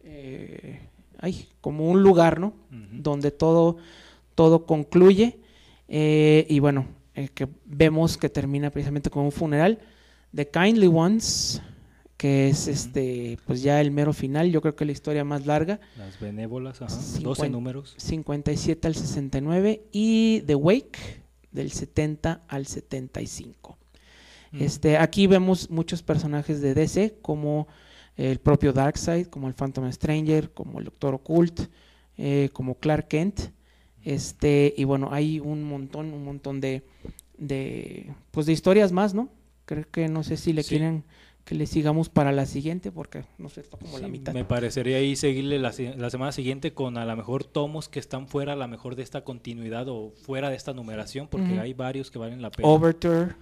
eh, 0.00 0.80
ay, 1.18 1.48
como 1.60 1.88
un 1.90 2.02
lugar, 2.02 2.40
¿no? 2.40 2.54
Donde 2.70 3.30
todo, 3.30 3.76
todo 4.34 4.66
concluye. 4.66 5.40
eh, 5.88 6.46
y 6.48 6.58
bueno, 6.60 6.86
eh, 7.14 7.28
que 7.34 7.48
vemos 7.64 8.16
que 8.18 8.28
termina 8.28 8.70
precisamente 8.70 9.10
con 9.10 9.24
un 9.24 9.32
funeral. 9.32 9.78
The 10.34 10.48
Kindly 10.48 10.86
Ones, 10.88 11.62
que 12.16 12.48
es 12.48 12.68
este, 12.68 13.38
pues 13.46 13.62
ya 13.62 13.80
el 13.80 13.90
mero 13.90 14.12
final, 14.12 14.50
yo 14.50 14.60
creo 14.60 14.74
que 14.76 14.84
la 14.84 14.92
historia 14.92 15.24
más 15.24 15.46
larga, 15.46 15.80
Las 15.96 16.18
benévolas, 16.20 16.80
ajá, 16.82 16.94
12 16.94 17.18
Cincuenta- 17.18 17.48
números. 17.48 17.94
57 17.98 18.86
al 18.88 18.94
69, 18.94 19.82
y 19.92 20.42
The 20.46 20.54
Wake, 20.54 20.98
del 21.52 21.70
70 21.72 22.42
al 22.48 22.66
75. 22.66 23.78
Ujú. 24.52 24.62
Este, 24.64 24.96
aquí 24.98 25.26
vemos 25.26 25.70
muchos 25.70 26.02
personajes 26.02 26.60
de 26.60 26.74
DC, 26.74 27.16
como 27.22 27.66
el 28.16 28.38
propio 28.38 28.72
Darkseid, 28.72 29.26
como 29.26 29.48
el 29.48 29.54
Phantom 29.54 29.90
Stranger, 29.92 30.50
como 30.52 30.78
el 30.78 30.86
Doctor 30.86 31.14
Occult, 31.14 31.60
eh, 32.18 32.48
como 32.52 32.76
Clark 32.76 33.08
Kent. 33.08 33.40
Este, 34.04 34.72
y 34.76 34.84
bueno, 34.84 35.08
hay 35.12 35.40
un 35.40 35.64
montón, 35.64 36.12
un 36.14 36.24
montón 36.24 36.60
de, 36.60 36.82
de, 37.36 38.12
pues 38.30 38.46
de 38.46 38.52
historias 38.52 38.92
más, 38.92 39.12
¿no? 39.14 39.28
Creo 39.66 39.84
que 39.90 40.08
no 40.08 40.22
sé 40.24 40.36
si 40.38 40.52
le 40.54 40.62
Sí. 40.62 40.70
quieren 40.70 41.04
que 41.44 41.54
le 41.54 41.66
sigamos 41.66 42.08
para 42.08 42.32
la 42.32 42.44
siguiente, 42.44 42.90
porque 42.90 43.24
no 43.38 43.48
sé, 43.48 43.60
está 43.60 43.76
como 43.76 43.98
la 44.00 44.08
mitad. 44.08 44.32
Me 44.34 44.44
parecería 44.44 44.96
ahí 44.96 45.14
seguirle 45.14 45.60
la, 45.60 45.70
se- 45.72 45.94
la 45.94 46.10
semana 46.10 46.32
siguiente 46.32 46.72
con 46.72 46.98
a 46.98 47.04
lo 47.04 47.14
mejor 47.16 47.44
tomos 47.44 47.88
que 47.88 48.00
están 48.00 48.26
fuera 48.26 48.54
a 48.54 48.56
lo 48.56 48.66
mejor 48.66 48.96
de 48.96 49.04
esta 49.04 49.22
continuidad 49.22 49.88
o 49.88 50.10
fuera 50.22 50.50
de 50.50 50.56
esta 50.56 50.72
numeración, 50.72 51.28
porque 51.28 51.60
hay 51.60 51.72
varios 51.72 52.10
que 52.10 52.18
valen 52.18 52.42
la 52.42 52.50
pena. 52.50 52.68
Overture, 52.68 53.34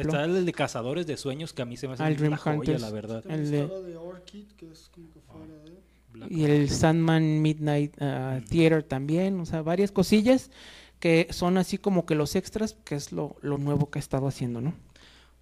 está 0.00 0.24
el 0.26 0.46
de 0.46 0.52
Cazadores 0.52 1.08
de 1.08 1.16
Sueños 1.16 1.52
que 1.52 1.62
a 1.62 1.64
mí 1.64 1.76
se 1.76 1.88
me 1.88 1.94
hace 1.94 2.04
el 2.04 2.12
una 2.12 2.18
Dream 2.20 2.36
joya, 2.36 2.56
Hunters. 2.58 2.80
la 2.82 2.90
verdad. 2.90 3.24
El 3.28 3.50
de- 3.50 3.64
Orchid, 3.96 4.44
que 4.56 4.70
es 4.70 4.88
como 4.94 5.10
que 5.10 5.18
fuera 5.20 5.54
de... 5.64 5.82
Black 6.12 6.30
y 6.30 6.44
el 6.44 6.70
Sandman 6.70 7.42
Midnight 7.42 7.96
uh, 8.00 8.40
Theater 8.48 8.84
también, 8.84 9.40
o 9.40 9.46
sea, 9.46 9.62
varias 9.62 9.90
cosillas 9.90 10.52
que 11.00 11.26
son 11.30 11.58
así 11.58 11.76
como 11.78 12.06
que 12.06 12.14
los 12.14 12.36
extras, 12.36 12.76
que 12.84 12.94
es 12.94 13.10
lo, 13.10 13.34
lo 13.42 13.58
nuevo 13.58 13.90
que 13.90 13.98
ha 13.98 14.00
estado 14.00 14.28
haciendo, 14.28 14.60
¿no? 14.60 14.74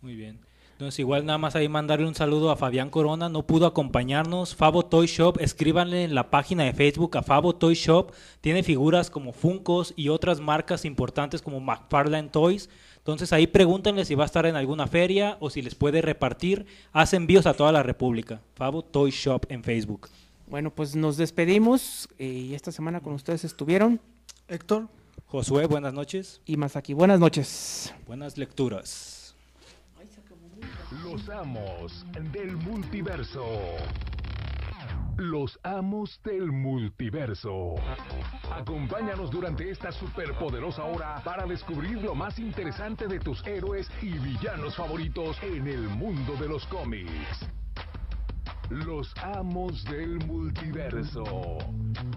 Muy 0.03 0.17
bien. 0.17 0.41
Entonces, 0.73 0.99
igual 0.99 1.25
nada 1.25 1.39
más 1.39 1.55
ahí 1.55 1.69
mandarle 1.69 2.09
un 2.09 2.15
saludo 2.17 2.51
a 2.51 2.57
Fabián 2.57 2.91
Corona, 2.91 3.29
no 3.29 3.47
pudo 3.47 3.67
acompañarnos. 3.67 4.57
Fabo 4.57 4.85
Toy 4.85 5.07
Shop, 5.07 5.39
escríbanle 5.41 6.03
en 6.03 6.17
la 6.17 6.29
página 6.29 6.65
de 6.65 6.73
Facebook 6.73 7.17
a 7.17 7.23
Fabo 7.23 7.55
Toy 7.55 7.75
Shop. 7.75 8.11
Tiene 8.41 8.65
figuras 8.65 9.09
como 9.09 9.33
Funkos 9.33 9.95
y 9.95 10.09
otras 10.09 10.41
marcas 10.41 10.85
importantes 10.85 11.41
como 11.41 11.61
McFarlane 11.61 12.31
Toys. 12.31 12.69
Entonces 12.97 13.33
ahí 13.33 13.47
pregúntenle 13.47 14.05
si 14.05 14.17
va 14.17 14.25
a 14.25 14.27
estar 14.27 14.45
en 14.45 14.57
alguna 14.57 14.89
feria 14.89 15.37
o 15.39 15.51
si 15.51 15.63
les 15.63 15.77
puede 15.77 16.03
repartir. 16.03 16.67
Hace 16.93 17.15
envíos 17.15 17.47
a 17.47 17.55
toda 17.55 17.71
la 17.71 17.85
República. 17.85 18.41
Fabo 18.57 18.83
Toy 18.83 19.13
Shop 19.13 19.47
en 19.51 19.63
Facebook. 19.63 20.09
Bueno, 20.49 20.75
pues 20.75 20.97
nos 20.97 21.17
despedimos 21.17 22.09
y 22.19 22.55
esta 22.55 22.73
semana 22.73 23.01
con 23.01 23.13
ustedes 23.13 23.45
estuvieron. 23.45 24.01
Héctor. 24.49 24.89
Josué, 25.27 25.67
buenas 25.67 25.95
noches. 25.95 26.41
Y 26.45 26.57
Masaki, 26.57 26.93
buenas 26.93 27.21
noches. 27.21 27.95
Buenas 28.07 28.37
lecturas. 28.37 29.22
Los 31.01 31.27
amos 31.31 32.05
del 32.33 32.57
multiverso. 32.57 33.47
Los 35.17 35.59
amos 35.63 36.21
del 36.23 36.53
multiverso. 36.53 37.77
Acompáñanos 38.53 39.31
durante 39.31 39.71
esta 39.71 39.91
superpoderosa 39.91 40.85
hora 40.85 41.23
para 41.25 41.47
descubrir 41.47 42.03
lo 42.03 42.15
más 42.15 42.39
interesante 42.39 43.07
de 43.07 43.21
tus 43.21 43.47
héroes 43.47 43.91
y 44.03 44.11
villanos 44.19 44.77
favoritos 44.77 45.43
en 45.43 45.67
el 45.67 45.83
mundo 45.83 46.35
de 46.37 46.49
los 46.49 46.67
cómics. 46.67 47.49
Los 48.69 49.15
amos 49.17 49.85
del 49.85 50.19
multiverso. 50.27 51.25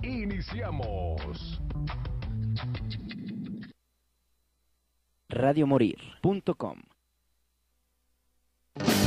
Iniciamos. 0.01 1.61
radiomorir.com 5.29 6.94
you. 8.79 9.04